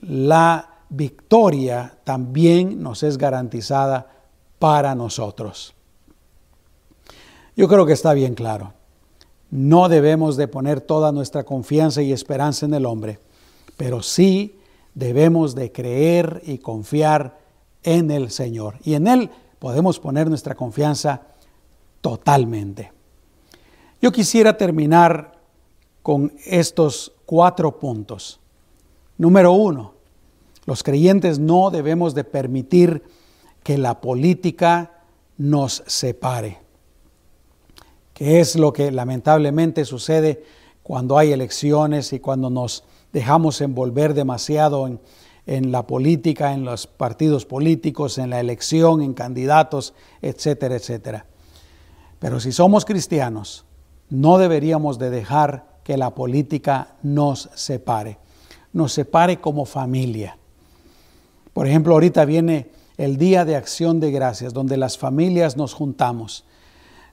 la 0.00 0.78
victoria 0.88 1.98
también 2.04 2.82
nos 2.82 3.02
es 3.02 3.18
garantizada 3.18 4.14
para 4.58 4.94
nosotros. 4.94 5.74
Yo 7.56 7.68
creo 7.68 7.86
que 7.86 7.92
está 7.92 8.14
bien 8.14 8.34
claro. 8.34 8.72
No 9.50 9.88
debemos 9.88 10.36
de 10.36 10.48
poner 10.48 10.80
toda 10.80 11.12
nuestra 11.12 11.44
confianza 11.44 12.02
y 12.02 12.12
esperanza 12.12 12.66
en 12.66 12.74
el 12.74 12.86
hombre, 12.86 13.20
pero 13.76 14.02
sí 14.02 14.58
debemos 14.94 15.54
de 15.54 15.70
creer 15.70 16.42
y 16.44 16.58
confiar 16.58 17.38
en 17.82 18.10
el 18.10 18.30
Señor. 18.30 18.78
Y 18.82 18.94
en 18.94 19.06
Él 19.06 19.30
podemos 19.58 20.00
poner 20.00 20.28
nuestra 20.28 20.54
confianza 20.54 21.22
totalmente. 22.00 22.92
Yo 24.02 24.10
quisiera 24.12 24.56
terminar 24.56 25.40
con 26.02 26.32
estos 26.44 27.12
cuatro 27.24 27.78
puntos. 27.78 28.40
Número 29.16 29.52
uno, 29.52 29.94
los 30.66 30.82
creyentes 30.82 31.38
no 31.38 31.70
debemos 31.70 32.14
de 32.14 32.24
permitir 32.24 33.02
que 33.64 33.78
la 33.78 34.00
política 34.00 34.92
nos 35.36 35.82
separe, 35.86 36.58
que 38.12 38.38
es 38.38 38.54
lo 38.54 38.72
que 38.72 38.92
lamentablemente 38.92 39.84
sucede 39.84 40.44
cuando 40.84 41.18
hay 41.18 41.32
elecciones 41.32 42.12
y 42.12 42.20
cuando 42.20 42.50
nos 42.50 42.84
dejamos 43.12 43.60
envolver 43.60 44.14
demasiado 44.14 44.86
en, 44.86 45.00
en 45.46 45.72
la 45.72 45.86
política, 45.86 46.52
en 46.52 46.64
los 46.64 46.86
partidos 46.86 47.46
políticos, 47.46 48.18
en 48.18 48.30
la 48.30 48.38
elección, 48.38 49.00
en 49.00 49.14
candidatos, 49.14 49.94
etcétera, 50.22 50.76
etcétera. 50.76 51.26
Pero 52.18 52.40
si 52.40 52.52
somos 52.52 52.84
cristianos, 52.84 53.64
no 54.10 54.38
deberíamos 54.38 54.98
de 54.98 55.10
dejar 55.10 55.80
que 55.84 55.96
la 55.96 56.14
política 56.14 56.96
nos 57.02 57.50
separe, 57.54 58.18
nos 58.72 58.92
separe 58.92 59.40
como 59.40 59.64
familia. 59.64 60.36
Por 61.52 61.66
ejemplo, 61.66 61.94
ahorita 61.94 62.24
viene 62.24 62.70
el 62.96 63.16
Día 63.16 63.44
de 63.44 63.56
Acción 63.56 64.00
de 64.00 64.10
Gracias, 64.10 64.52
donde 64.52 64.76
las 64.76 64.98
familias 64.98 65.56
nos 65.56 65.74
juntamos, 65.74 66.44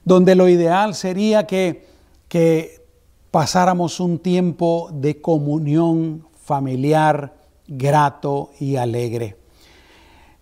donde 0.04 0.34
lo 0.34 0.48
ideal 0.48 0.94
sería 0.94 1.46
que, 1.46 1.86
que 2.28 2.84
pasáramos 3.30 4.00
un 4.00 4.18
tiempo 4.18 4.90
de 4.92 5.20
comunión 5.20 6.26
familiar 6.44 7.34
grato 7.66 8.50
y 8.60 8.76
alegre. 8.76 9.36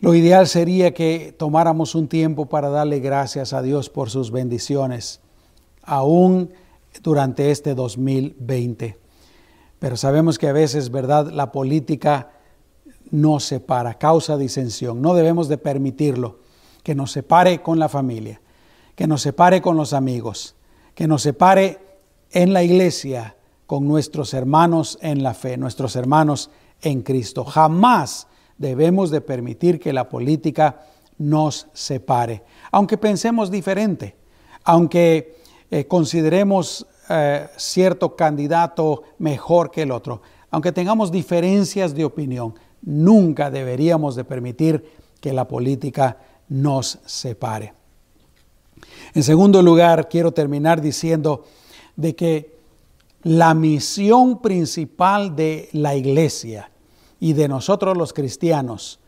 Lo 0.01 0.15
ideal 0.15 0.47
sería 0.47 0.95
que 0.95 1.35
tomáramos 1.37 1.95
un 1.95 2.09
tiempo 2.09 2.47
para 2.47 2.71
darle 2.71 3.01
gracias 3.01 3.53
a 3.53 3.61
Dios 3.61 3.91
por 3.91 4.09
sus 4.09 4.31
bendiciones, 4.31 5.21
aún 5.83 6.53
durante 7.03 7.51
este 7.51 7.75
2020. 7.75 8.99
Pero 9.79 9.97
sabemos 9.97 10.39
que 10.39 10.49
a 10.49 10.53
veces, 10.53 10.91
¿verdad? 10.91 11.31
La 11.31 11.53
política 11.53 12.31
nos 13.11 13.45
separa, 13.45 13.95
causa 13.95 14.37
disensión. 14.37 15.03
No 15.03 15.15
debemos 15.15 15.49
de 15.49 15.59
permitirlo, 15.59 16.39
que 16.83 16.95
nos 16.95 17.13
separe 17.13 17.63
con 17.63 17.79
la 17.79 17.89
familia, 17.89 18.41
que 18.95 19.07
nos 19.07 19.23
separe 19.23 19.61
con 19.61 19.77
los 19.77 19.93
amigos, 19.93 20.55
que 20.95 21.07
nos 21.07 21.23
separe 21.23 21.79
en 22.31 22.53
la 22.53 22.63
iglesia 22.63 23.37
con 23.67 23.87
nuestros 23.87 24.35
hermanos 24.35 24.99
en 25.01 25.23
la 25.23 25.35
fe, 25.35 25.57
nuestros 25.57 25.97
hermanos 25.97 26.51
en 26.81 27.03
Cristo. 27.03 27.45
Jamás 27.45 28.27
debemos 28.59 29.11
de 29.11 29.21
permitir 29.21 29.79
que 29.79 29.93
la 29.93 30.09
política 30.09 30.81
nos 31.19 31.67
separe, 31.73 32.43
aunque 32.71 32.97
pensemos 32.97 33.51
diferente, 33.51 34.17
aunque 34.65 35.39
eh, 35.71 35.87
consideremos 35.87 36.87
eh, 37.09 37.47
cierto 37.57 38.17
candidato 38.17 39.03
mejor 39.19 39.71
que 39.71 39.83
el 39.83 39.93
otro, 39.93 40.23
aunque 40.51 40.73
tengamos 40.73 41.13
diferencias 41.13 41.95
de 41.95 42.05
opinión, 42.05 42.55
nunca 42.83 43.51
deberíamos 43.51 44.17
de 44.17 44.25
permitir 44.25 44.85
que 45.21 45.33
la 45.33 45.47
política 45.47 46.19
nos 46.49 46.99
separe. 47.05 47.75
En 49.15 49.23
segundo 49.23 49.63
lugar, 49.63 50.09
quiero 50.09 50.33
terminar 50.33 50.81
diciendo 50.81 51.45
de 51.97 52.15
que 52.15 52.59
la 53.23 53.55
misión 53.55 54.41
principal 54.41 55.37
de 55.37 55.69
la 55.73 55.95
iglesia 55.95 56.71
y 57.19 57.35
de 57.35 57.49
nosotros 57.49 57.97
los 57.97 58.13
cristianos 58.13 59.01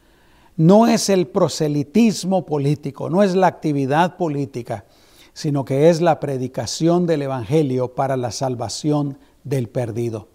no 0.57 0.87
es 0.87 1.09
el 1.09 1.29
proselitismo 1.29 2.45
político, 2.45 3.09
no 3.09 3.23
es 3.23 3.35
la 3.35 3.47
actividad 3.47 4.17
política, 4.17 4.85
sino 5.33 5.65
que 5.65 5.89
es 5.89 6.03
la 6.03 6.21
predicación 6.21 7.07
del 7.07 7.23
Evangelio 7.23 7.95
para 7.95 8.19
la 8.19 8.31
salvación 8.31 9.19
del 9.45 9.69
perdido. 9.69 10.29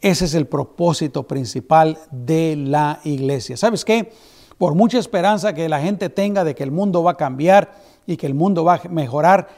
Ese 0.00 0.24
es 0.24 0.34
el 0.34 0.46
propósito 0.46 1.26
principal 1.26 1.98
de 2.10 2.56
la 2.56 3.00
iglesia. 3.04 3.56
¿Sabes 3.56 3.84
qué? 3.84 4.12
Por 4.56 4.74
mucha 4.74 4.98
esperanza 4.98 5.52
que 5.52 5.68
la 5.68 5.80
gente 5.80 6.08
tenga 6.08 6.42
de 6.42 6.54
que 6.54 6.62
el 6.62 6.70
mundo 6.70 7.02
va 7.02 7.12
a 7.12 7.16
cambiar 7.16 7.74
y 8.06 8.16
que 8.16 8.26
el 8.26 8.34
mundo 8.34 8.64
va 8.64 8.76
a 8.76 8.88
mejorar, 8.88 9.48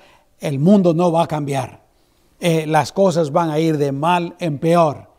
el 0.41 0.59
mundo 0.59 0.95
no 0.95 1.13
va 1.13 1.25
a 1.25 1.29
cambiar. 1.29 1.83
Eh, 2.41 2.67
las 2.67 2.91
cosas 2.91 3.31
van 3.31 3.51
a 3.51 3.61
ir 3.61 3.79
de 3.79 3.93
mal 3.93 4.35
en 4.41 4.59
peor. 4.59 5.11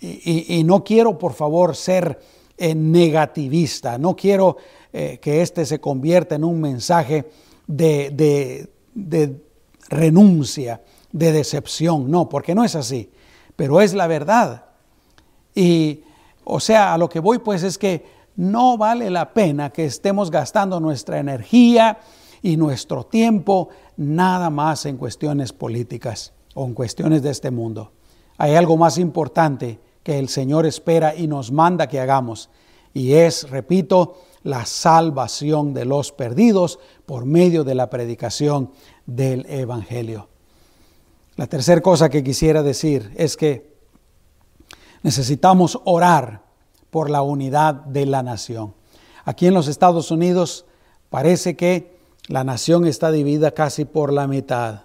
Y, 0.00 0.62
no 0.64 0.84
quiero, 0.84 1.18
por 1.18 1.32
favor, 1.32 1.74
ser 1.74 2.18
eh, 2.58 2.74
negativista, 2.74 3.96
no 3.96 4.14
quiero 4.14 4.58
eh, 4.92 5.18
que 5.20 5.40
este 5.40 5.64
se 5.64 5.80
convierta 5.80 6.34
en 6.34 6.44
un 6.44 6.60
mensaje 6.60 7.30
de, 7.66 8.68
de 8.94 9.40
renuncia, 9.88 10.82
de 11.10 11.32
decepción, 11.32 12.10
no, 12.10 12.28
porque 12.28 12.54
no 12.54 12.64
es 12.64 12.74
así, 12.74 13.10
pero 13.56 13.80
es 13.80 13.94
la 13.94 14.06
verdad. 14.06 14.64
Y, 15.54 16.02
o 16.44 16.60
sea, 16.60 16.94
a 16.94 16.98
lo 16.98 17.08
que 17.08 17.20
voy 17.20 17.38
pues 17.38 17.62
es 17.62 17.78
que 17.78 18.04
no 18.36 18.76
vale 18.76 19.10
la 19.10 19.32
pena 19.32 19.70
que 19.70 19.84
estemos 19.84 20.30
gastando 20.30 20.80
nuestra 20.80 21.18
energía 21.18 21.98
y 22.42 22.56
nuestro 22.56 23.04
tiempo 23.04 23.68
nada 23.96 24.50
más 24.50 24.86
en 24.86 24.96
cuestiones 24.96 25.52
políticas 25.52 26.32
o 26.54 26.66
en 26.66 26.74
cuestiones 26.74 27.22
de 27.22 27.30
este 27.30 27.50
mundo. 27.50 27.92
Hay 28.36 28.54
algo 28.54 28.76
más 28.76 28.98
importante 28.98 29.78
que 30.02 30.18
el 30.18 30.28
Señor 30.28 30.66
espera 30.66 31.14
y 31.14 31.26
nos 31.28 31.52
manda 31.52 31.88
que 31.88 32.00
hagamos. 32.00 32.50
Y 32.92 33.14
es, 33.14 33.48
repito, 33.48 34.16
la 34.42 34.66
salvación 34.66 35.72
de 35.72 35.84
los 35.84 36.12
perdidos 36.12 36.78
por 37.06 37.24
medio 37.24 37.64
de 37.64 37.74
la 37.74 37.88
predicación 37.88 38.70
del 39.06 39.46
Evangelio. 39.48 40.28
La 41.36 41.46
tercera 41.48 41.80
cosa 41.80 42.08
que 42.08 42.22
quisiera 42.22 42.62
decir 42.62 43.12
es 43.16 43.36
que 43.36 43.74
necesitamos 45.02 45.80
orar 45.84 46.42
por 46.90 47.10
la 47.10 47.22
unidad 47.22 47.74
de 47.74 48.06
la 48.06 48.22
nación. 48.22 48.74
Aquí 49.24 49.46
en 49.46 49.54
los 49.54 49.66
Estados 49.66 50.10
Unidos 50.12 50.64
parece 51.10 51.56
que 51.56 51.98
la 52.28 52.44
nación 52.44 52.86
está 52.86 53.10
dividida 53.10 53.50
casi 53.50 53.84
por 53.84 54.12
la 54.12 54.28
mitad, 54.28 54.82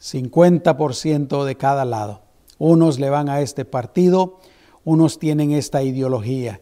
50% 0.00 1.44
de 1.44 1.56
cada 1.56 1.84
lado. 1.84 2.20
Unos 2.58 2.98
le 2.98 3.08
van 3.08 3.28
a 3.28 3.40
este 3.40 3.64
partido, 3.64 4.40
unos 4.84 5.18
tienen 5.18 5.52
esta 5.52 5.82
ideología, 5.82 6.60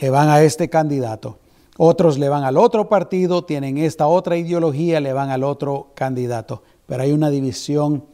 le 0.00 0.10
van 0.10 0.28
a 0.28 0.42
este 0.42 0.70
candidato. 0.70 1.38
Otros 1.76 2.18
le 2.18 2.28
van 2.28 2.44
al 2.44 2.56
otro 2.56 2.88
partido, 2.88 3.44
tienen 3.44 3.76
esta 3.76 4.06
otra 4.06 4.36
ideología, 4.36 5.00
le 5.00 5.12
van 5.12 5.30
al 5.30 5.44
otro 5.44 5.92
candidato. 5.94 6.62
Pero 6.86 7.02
hay 7.02 7.12
una 7.12 7.30
división 7.30 8.04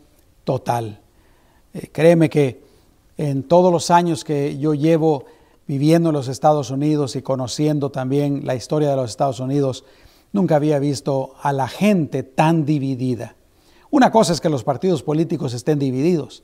total. 0.45 1.01
Eh, 1.75 1.89
créeme 1.93 2.29
que 2.29 2.63
en 3.17 3.43
todos 3.45 3.73
los 3.73 3.91
años 3.91 4.25
que 4.25 4.59
yo 4.59 4.75
llevo 4.75 5.27
viviendo 5.67 6.11
en 6.11 6.15
los 6.15 6.29
Estados 6.29 6.71
Unidos 6.71 7.17
y 7.17 7.23
conociendo 7.23 7.91
también 7.91 8.45
la 8.45 8.55
historia 8.55 8.91
de 8.91 8.97
los 8.97 9.11
Estados 9.11 9.41
Unidos, 9.41 9.85
nunca 10.33 10.57
había 10.57 10.79
visto 10.79 11.35
a 11.41 11.53
la 11.53 11.69
gente 11.69 12.23
tan 12.23 12.65
dividida. 12.65 13.37
Una 13.91 14.11
cosa 14.11 14.33
es 14.33 14.41
que 14.41 14.49
los 14.49 14.65
partidos 14.65 15.03
políticos 15.03 15.53
estén 15.55 15.79
divididos, 15.79 16.43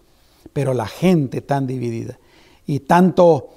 pero 0.53 0.75
la 0.75 0.87
gente 0.87 1.41
tan 1.41 1.67
dividida 1.67 2.19
y 2.67 2.81
tanto 2.81 3.49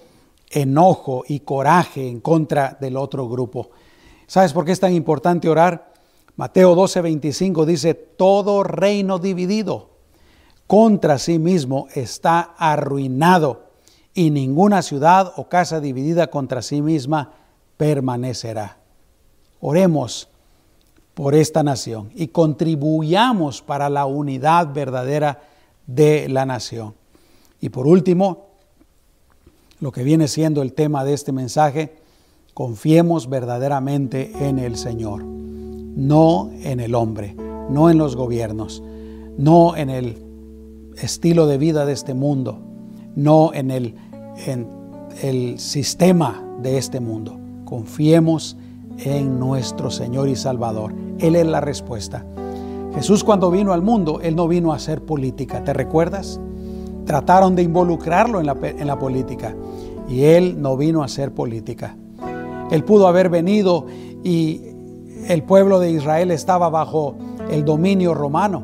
enojo 0.50 1.24
y 1.28 1.42
coraje 1.42 2.08
en 2.08 2.22
contra 2.22 2.78
del 2.80 2.98
otro 2.98 3.28
grupo. 3.28 3.70
¿Sabes 4.28 4.54
por 4.54 4.66
qué 4.66 4.72
es 4.72 4.80
tan 4.80 4.94
importante 4.94 5.50
orar? 5.50 5.91
Mateo 6.42 6.74
12, 6.74 7.02
25 7.02 7.68
dice, 7.68 7.94
todo 7.94 8.64
reino 8.64 9.20
dividido 9.20 9.92
contra 10.66 11.20
sí 11.20 11.38
mismo 11.38 11.88
está 11.94 12.56
arruinado 12.58 13.68
y 14.16 14.32
ninguna 14.32 14.82
ciudad 14.82 15.34
o 15.36 15.50
casa 15.50 15.80
dividida 15.80 16.32
contra 16.32 16.64
sí 16.64 16.82
misma 16.82 17.34
permanecerá. 17.78 18.80
Oremos 19.60 20.30
por 21.14 21.36
esta 21.36 21.62
nación 21.62 22.10
y 22.16 22.30
contribuyamos 22.30 23.62
para 23.62 23.88
la 23.92 24.08
unidad 24.08 24.74
verdadera 24.74 25.44
de 25.86 26.28
la 26.28 26.48
nación. 26.48 26.96
Y 27.60 27.70
por 27.70 27.86
último, 27.86 28.48
lo 29.80 29.92
que 29.92 30.02
viene 30.02 30.28
siendo 30.28 30.64
el 30.64 30.74
tema 30.74 31.06
de 31.06 31.14
este 31.14 31.32
mensaje, 31.32 31.98
confiemos 32.56 33.30
verdaderamente 33.30 34.32
en 34.40 34.58
el 34.58 34.76
Señor, 34.76 35.24
no 35.96 36.50
en 36.64 36.80
el 36.80 36.96
hombre, 36.96 37.36
no 37.70 37.90
en 37.90 37.98
los 37.98 38.16
gobiernos, 38.16 38.84
no 39.38 39.76
en 39.76 39.90
el 39.90 40.18
estilo 41.02 41.48
de 41.48 41.58
vida 41.58 41.86
de 41.86 41.94
este 41.94 42.14
mundo, 42.14 42.60
no 43.16 43.54
en 43.54 43.72
el, 43.72 43.96
en 44.46 44.68
el 45.22 45.60
sistema 45.60 46.44
de 46.62 46.78
este 46.78 47.00
mundo. 47.00 47.40
Confiemos 47.66 48.58
en 49.00 49.40
nuestro 49.40 49.90
Señor 49.90 50.30
y 50.30 50.36
Salvador. 50.36 50.94
Él 51.20 51.36
es 51.36 51.46
la 51.46 51.62
respuesta. 51.62 52.26
Jesús 52.96 53.24
cuando 53.24 53.50
vino 53.52 53.74
al 53.74 53.82
mundo, 53.82 54.20
Él 54.22 54.36
no 54.36 54.48
vino 54.48 54.74
a 54.74 54.76
hacer 54.76 55.02
política, 55.02 55.64
¿te 55.64 55.74
recuerdas? 55.74 56.40
Trataron 57.06 57.56
de 57.56 57.64
involucrarlo 57.64 58.40
en 58.40 58.46
la, 58.46 58.58
en 58.62 58.86
la 58.86 59.00
política 59.00 59.56
y 60.10 60.24
Él 60.24 60.62
no 60.62 60.76
vino 60.76 61.02
a 61.02 61.06
hacer 61.06 61.34
política. 61.34 61.96
Él 62.70 62.84
pudo 62.84 63.08
haber 63.08 63.30
venido 63.30 63.86
y 64.24 64.62
el 65.28 65.44
pueblo 65.44 65.80
de 65.80 65.92
Israel 65.92 66.32
estaba 66.32 66.70
bajo 66.70 67.16
el 67.50 67.66
dominio 67.66 68.14
romano. 68.14 68.64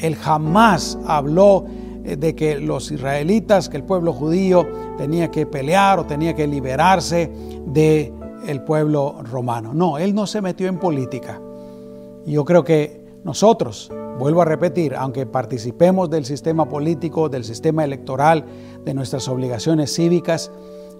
Él 0.00 0.16
jamás 0.16 0.98
habló 1.06 1.64
eh, 2.04 2.16
de 2.16 2.34
que 2.34 2.58
los 2.58 2.90
israelitas, 2.90 3.68
que 3.68 3.76
el 3.76 3.84
pueblo 3.84 4.12
judío 4.12 4.66
tenía 4.98 5.30
que 5.30 5.46
pelear 5.46 6.00
o 6.00 6.06
tenía 6.06 6.34
que 6.34 6.46
liberarse 6.46 7.30
de 7.66 8.12
el 8.46 8.62
pueblo 8.62 9.22
romano. 9.22 9.72
No, 9.72 9.98
él 9.98 10.14
no 10.14 10.26
se 10.26 10.40
metió 10.40 10.68
en 10.68 10.78
política. 10.78 11.40
Yo 12.26 12.44
creo 12.44 12.64
que 12.64 13.04
nosotros, 13.24 13.90
vuelvo 14.18 14.42
a 14.42 14.44
repetir, 14.44 14.94
aunque 14.96 15.26
participemos 15.26 16.10
del 16.10 16.24
sistema 16.24 16.68
político, 16.68 17.28
del 17.28 17.44
sistema 17.44 17.84
electoral, 17.84 18.44
de 18.84 18.94
nuestras 18.94 19.28
obligaciones 19.28 19.94
cívicas, 19.94 20.50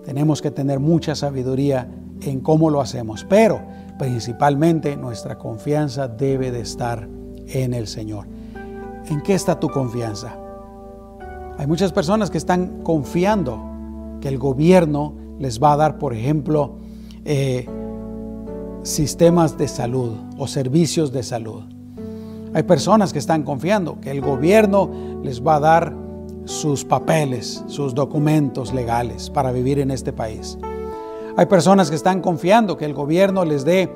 tenemos 0.04 0.40
que 0.40 0.50
tener 0.50 0.78
mucha 0.78 1.14
sabiduría 1.14 1.88
en 2.22 2.40
cómo 2.40 2.70
lo 2.70 2.80
hacemos, 2.80 3.24
pero 3.28 3.60
principalmente 4.02 4.96
nuestra 4.96 5.38
confianza 5.38 6.08
debe 6.08 6.50
de 6.50 6.58
estar 6.58 7.08
en 7.46 7.72
el 7.72 7.86
Señor. 7.86 8.26
¿En 9.08 9.20
qué 9.20 9.32
está 9.32 9.60
tu 9.60 9.68
confianza? 9.68 10.36
Hay 11.56 11.68
muchas 11.68 11.92
personas 11.92 12.28
que 12.28 12.36
están 12.36 12.82
confiando 12.82 14.18
que 14.20 14.26
el 14.26 14.38
gobierno 14.38 15.14
les 15.38 15.62
va 15.62 15.74
a 15.74 15.76
dar, 15.76 15.98
por 15.98 16.14
ejemplo, 16.14 16.78
eh, 17.24 17.68
sistemas 18.82 19.56
de 19.56 19.68
salud 19.68 20.14
o 20.36 20.48
servicios 20.48 21.12
de 21.12 21.22
salud. 21.22 21.62
Hay 22.54 22.64
personas 22.64 23.12
que 23.12 23.20
están 23.20 23.44
confiando 23.44 24.00
que 24.00 24.10
el 24.10 24.20
gobierno 24.20 24.90
les 25.22 25.46
va 25.46 25.54
a 25.54 25.60
dar 25.60 25.96
sus 26.44 26.84
papeles, 26.84 27.62
sus 27.68 27.94
documentos 27.94 28.74
legales 28.74 29.30
para 29.30 29.52
vivir 29.52 29.78
en 29.78 29.92
este 29.92 30.12
país. 30.12 30.58
Hay 31.36 31.46
personas 31.46 31.88
que 31.88 31.96
están 31.96 32.20
confiando 32.20 32.76
que 32.76 32.84
el 32.84 32.94
gobierno 32.94 33.44
les 33.44 33.64
dé 33.64 33.90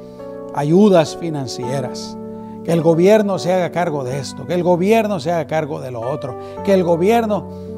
ayudas 0.55 1.17
financieras, 1.17 2.17
que 2.65 2.73
el 2.73 2.81
gobierno 2.81 3.39
se 3.39 3.53
haga 3.53 3.71
cargo 3.71 4.05
de 4.05 4.19
esto, 4.19 4.47
que 4.47 4.55
el 4.55 4.63
gobierno 4.63 5.21
se 5.21 5.31
haga 5.31 5.47
cargo 5.47 5.81
de 5.81 5.91
lo 5.91 6.01
otro, 6.01 6.37
que 6.65 6.75
el 6.75 6.85
gobierno... 6.85 7.77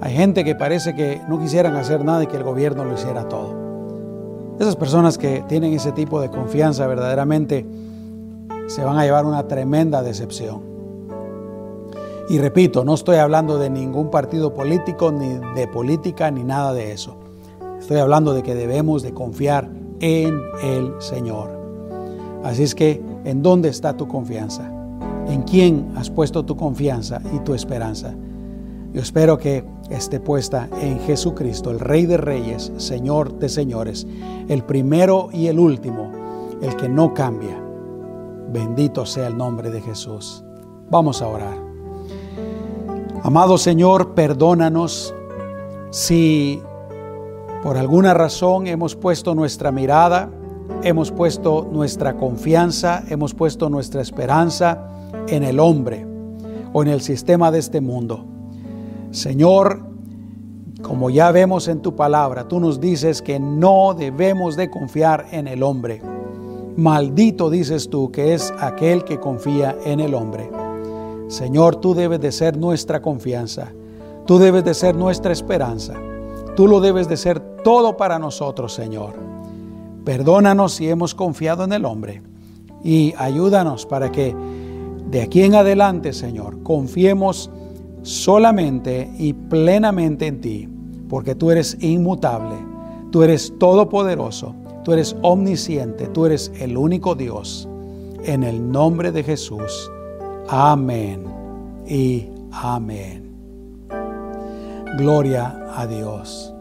Hay 0.00 0.14
gente 0.14 0.44
que 0.44 0.54
parece 0.54 0.94
que 0.94 1.20
no 1.28 1.40
quisieran 1.40 1.74
hacer 1.74 2.04
nada 2.04 2.22
y 2.22 2.28
que 2.28 2.36
el 2.36 2.44
gobierno 2.44 2.84
lo 2.84 2.94
hiciera 2.94 3.28
todo. 3.28 3.52
Esas 4.60 4.76
personas 4.76 5.18
que 5.18 5.42
tienen 5.48 5.72
ese 5.72 5.90
tipo 5.90 6.20
de 6.20 6.30
confianza 6.30 6.86
verdaderamente 6.86 7.66
se 8.68 8.84
van 8.84 8.96
a 8.96 9.04
llevar 9.04 9.24
una 9.24 9.48
tremenda 9.48 10.02
decepción. 10.02 10.60
Y 12.28 12.38
repito, 12.38 12.84
no 12.84 12.94
estoy 12.94 13.16
hablando 13.16 13.58
de 13.58 13.70
ningún 13.70 14.10
partido 14.10 14.54
político, 14.54 15.10
ni 15.10 15.40
de 15.56 15.66
política, 15.66 16.30
ni 16.30 16.44
nada 16.44 16.72
de 16.72 16.92
eso. 16.92 17.16
Estoy 17.78 17.98
hablando 17.98 18.34
de 18.34 18.42
que 18.42 18.54
debemos 18.54 19.02
de 19.02 19.12
confiar 19.12 19.70
en 20.00 20.40
el 20.62 20.92
Señor. 20.98 21.50
Así 22.44 22.62
es 22.62 22.74
que, 22.74 23.02
¿en 23.24 23.42
dónde 23.42 23.68
está 23.68 23.96
tu 23.96 24.06
confianza? 24.08 24.70
¿En 25.28 25.42
quién 25.42 25.92
has 25.96 26.10
puesto 26.10 26.44
tu 26.44 26.56
confianza 26.56 27.20
y 27.34 27.38
tu 27.40 27.54
esperanza? 27.54 28.14
Yo 28.92 29.02
espero 29.02 29.38
que 29.38 29.64
esté 29.90 30.18
puesta 30.18 30.68
en 30.80 30.98
Jesucristo, 31.00 31.70
el 31.70 31.78
Rey 31.78 32.06
de 32.06 32.16
Reyes, 32.16 32.72
Señor 32.78 33.38
de 33.38 33.48
Señores, 33.48 34.06
el 34.48 34.64
primero 34.64 35.28
y 35.32 35.46
el 35.46 35.58
último, 35.58 36.10
el 36.62 36.74
que 36.76 36.88
no 36.88 37.12
cambia. 37.12 37.62
Bendito 38.50 39.04
sea 39.04 39.26
el 39.26 39.36
nombre 39.36 39.70
de 39.70 39.82
Jesús. 39.82 40.42
Vamos 40.90 41.20
a 41.20 41.28
orar. 41.28 41.58
Amado 43.22 43.58
Señor, 43.58 44.14
perdónanos 44.14 45.14
si 45.90 46.62
por 47.62 47.76
alguna 47.76 48.14
razón 48.14 48.66
hemos 48.66 48.94
puesto 48.94 49.34
nuestra 49.34 49.72
mirada, 49.72 50.30
hemos 50.82 51.10
puesto 51.10 51.68
nuestra 51.70 52.16
confianza, 52.16 53.02
hemos 53.08 53.34
puesto 53.34 53.68
nuestra 53.68 54.00
esperanza 54.00 54.90
en 55.28 55.42
el 55.42 55.58
hombre 55.58 56.06
o 56.72 56.82
en 56.82 56.88
el 56.88 57.00
sistema 57.00 57.50
de 57.50 57.58
este 57.58 57.80
mundo. 57.80 58.24
Señor, 59.10 59.80
como 60.82 61.10
ya 61.10 61.32
vemos 61.32 61.66
en 61.66 61.80
tu 61.80 61.96
palabra, 61.96 62.46
tú 62.46 62.60
nos 62.60 62.80
dices 62.80 63.22
que 63.22 63.40
no 63.40 63.94
debemos 63.94 64.56
de 64.56 64.70
confiar 64.70 65.26
en 65.32 65.48
el 65.48 65.62
hombre. 65.62 66.00
Maldito 66.76 67.50
dices 67.50 67.90
tú 67.90 68.12
que 68.12 68.34
es 68.34 68.54
aquel 68.60 69.02
que 69.02 69.18
confía 69.18 69.76
en 69.84 69.98
el 69.98 70.14
hombre. 70.14 70.48
Señor, 71.26 71.76
tú 71.76 71.94
debes 71.94 72.20
de 72.20 72.30
ser 72.30 72.56
nuestra 72.56 73.02
confianza. 73.02 73.72
Tú 74.26 74.38
debes 74.38 74.64
de 74.64 74.74
ser 74.74 74.94
nuestra 74.94 75.32
esperanza. 75.32 75.94
Tú 76.58 76.66
lo 76.66 76.80
debes 76.80 77.08
de 77.08 77.16
ser 77.16 77.38
todo 77.62 77.96
para 77.96 78.18
nosotros, 78.18 78.74
Señor. 78.74 79.14
Perdónanos 80.04 80.72
si 80.72 80.88
hemos 80.88 81.14
confiado 81.14 81.62
en 81.62 81.72
el 81.72 81.84
hombre 81.84 82.20
y 82.82 83.14
ayúdanos 83.16 83.86
para 83.86 84.10
que 84.10 84.34
de 85.08 85.22
aquí 85.22 85.42
en 85.42 85.54
adelante, 85.54 86.12
Señor, 86.12 86.60
confiemos 86.64 87.48
solamente 88.02 89.08
y 89.20 89.34
plenamente 89.34 90.26
en 90.26 90.40
ti, 90.40 90.68
porque 91.08 91.36
tú 91.36 91.52
eres 91.52 91.76
inmutable, 91.80 92.56
tú 93.12 93.22
eres 93.22 93.56
todopoderoso, 93.60 94.52
tú 94.82 94.94
eres 94.94 95.14
omnisciente, 95.22 96.08
tú 96.08 96.26
eres 96.26 96.50
el 96.58 96.76
único 96.76 97.14
Dios. 97.14 97.68
En 98.24 98.42
el 98.42 98.68
nombre 98.68 99.12
de 99.12 99.22
Jesús. 99.22 99.88
Amén 100.48 101.22
y 101.86 102.26
amén. 102.50 103.27
Gloria 104.98 105.70
a 105.76 105.86
Dios. 105.86 106.52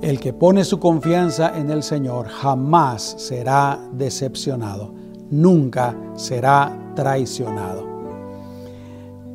El 0.00 0.18
que 0.18 0.32
pone 0.32 0.64
su 0.64 0.80
confianza 0.80 1.58
en 1.58 1.70
el 1.70 1.82
Señor 1.82 2.26
jamás 2.26 3.16
será 3.18 3.78
decepcionado, 3.92 4.94
nunca 5.30 5.94
será 6.14 6.74
traicionado. 6.96 7.86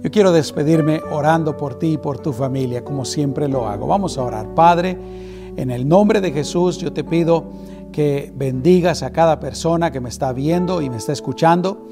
Yo 0.02 0.10
quiero 0.10 0.32
despedirme 0.32 1.02
orando 1.12 1.56
por 1.56 1.78
ti 1.78 1.94
y 1.94 1.98
por 2.00 2.18
tu 2.18 2.34
familia, 2.34 2.84
como 2.84 3.06
siempre 3.06 3.48
lo 3.48 3.68
hago. 3.68 3.86
Vamos 3.86 4.18
a 4.18 4.24
orar. 4.24 4.56
Padre, 4.56 4.98
en 5.56 5.70
el 5.70 5.88
nombre 5.88 6.20
de 6.20 6.32
Jesús 6.32 6.80
yo 6.80 6.92
te 6.92 7.04
pido 7.04 7.44
que 7.92 8.34
bendigas 8.36 9.04
a 9.04 9.12
cada 9.12 9.40
persona 9.40 9.92
que 9.92 10.02
me 10.02 10.10
está 10.10 10.34
viendo 10.34 10.82
y 10.82 10.90
me 10.90 10.98
está 10.98 11.14
escuchando 11.14 11.88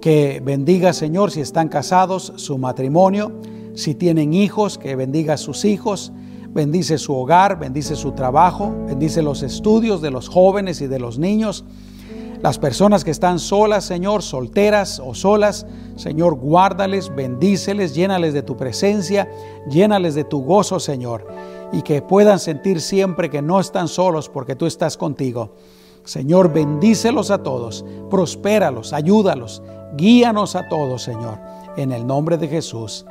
que 0.00 0.42
bendiga, 0.44 0.92
Señor, 0.92 1.30
si 1.30 1.40
están 1.40 1.68
casados, 1.68 2.32
su 2.34 2.58
matrimonio, 2.58 3.30
si 3.74 3.94
tienen 3.94 4.34
hijos, 4.34 4.78
que 4.78 4.96
bendiga 4.96 5.34
a 5.34 5.38
sus 5.38 5.64
hijos, 5.64 6.12
bendice 6.48 6.98
su 6.98 7.14
hogar, 7.14 7.58
bendice 7.58 7.96
su 7.96 8.12
trabajo, 8.12 8.74
bendice 8.86 9.22
los 9.22 9.42
estudios 9.42 10.02
de 10.02 10.10
los 10.10 10.28
jóvenes 10.28 10.80
y 10.80 10.86
de 10.86 10.98
los 10.98 11.18
niños. 11.18 11.64
Las 12.42 12.58
personas 12.58 13.04
que 13.04 13.12
están 13.12 13.38
solas, 13.38 13.84
Señor, 13.84 14.22
solteras 14.22 15.00
o 15.04 15.14
solas, 15.14 15.64
Señor, 15.96 16.34
guárdales, 16.34 17.14
bendíceles, 17.14 17.94
llénales 17.94 18.34
de 18.34 18.42
tu 18.42 18.56
presencia, 18.56 19.30
llénales 19.70 20.14
de 20.14 20.24
tu 20.24 20.42
gozo, 20.42 20.80
Señor, 20.80 21.26
y 21.72 21.82
que 21.82 22.02
puedan 22.02 22.40
sentir 22.40 22.80
siempre 22.80 23.30
que 23.30 23.42
no 23.42 23.60
están 23.60 23.86
solos 23.86 24.28
porque 24.28 24.56
tú 24.56 24.66
estás 24.66 24.96
contigo. 24.96 25.54
Señor, 26.04 26.52
bendícelos 26.52 27.30
a 27.30 27.44
todos, 27.44 27.84
prospéralos, 28.10 28.92
ayúdalos, 28.92 29.62
Guíanos 29.94 30.56
a 30.56 30.68
todos, 30.68 31.02
Señor. 31.02 31.38
En 31.76 31.92
el 31.92 32.06
nombre 32.06 32.38
de 32.38 32.48
Jesús, 32.48 33.04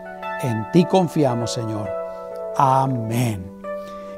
en 0.43 0.69
ti 0.71 0.85
confiamos, 0.85 1.51
Señor. 1.53 1.89
Amén. 2.57 3.51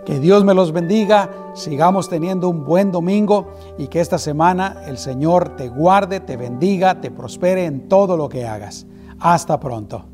Que 0.05 0.19
Dios 0.19 0.43
me 0.43 0.53
los 0.53 0.71
bendiga, 0.71 1.29
sigamos 1.53 2.09
teniendo 2.09 2.49
un 2.49 2.65
buen 2.65 2.91
domingo 2.91 3.53
y 3.77 3.87
que 3.87 4.01
esta 4.01 4.17
semana 4.17 4.83
el 4.85 4.97
Señor 4.97 5.55
te 5.55 5.69
guarde, 5.69 6.19
te 6.19 6.35
bendiga, 6.35 6.99
te 6.99 7.09
prospere 7.09 7.65
en 7.65 7.87
todo 7.87 8.17
lo 8.17 8.27
que 8.27 8.45
hagas. 8.45 8.85
Hasta 9.19 9.59
pronto. 9.59 10.12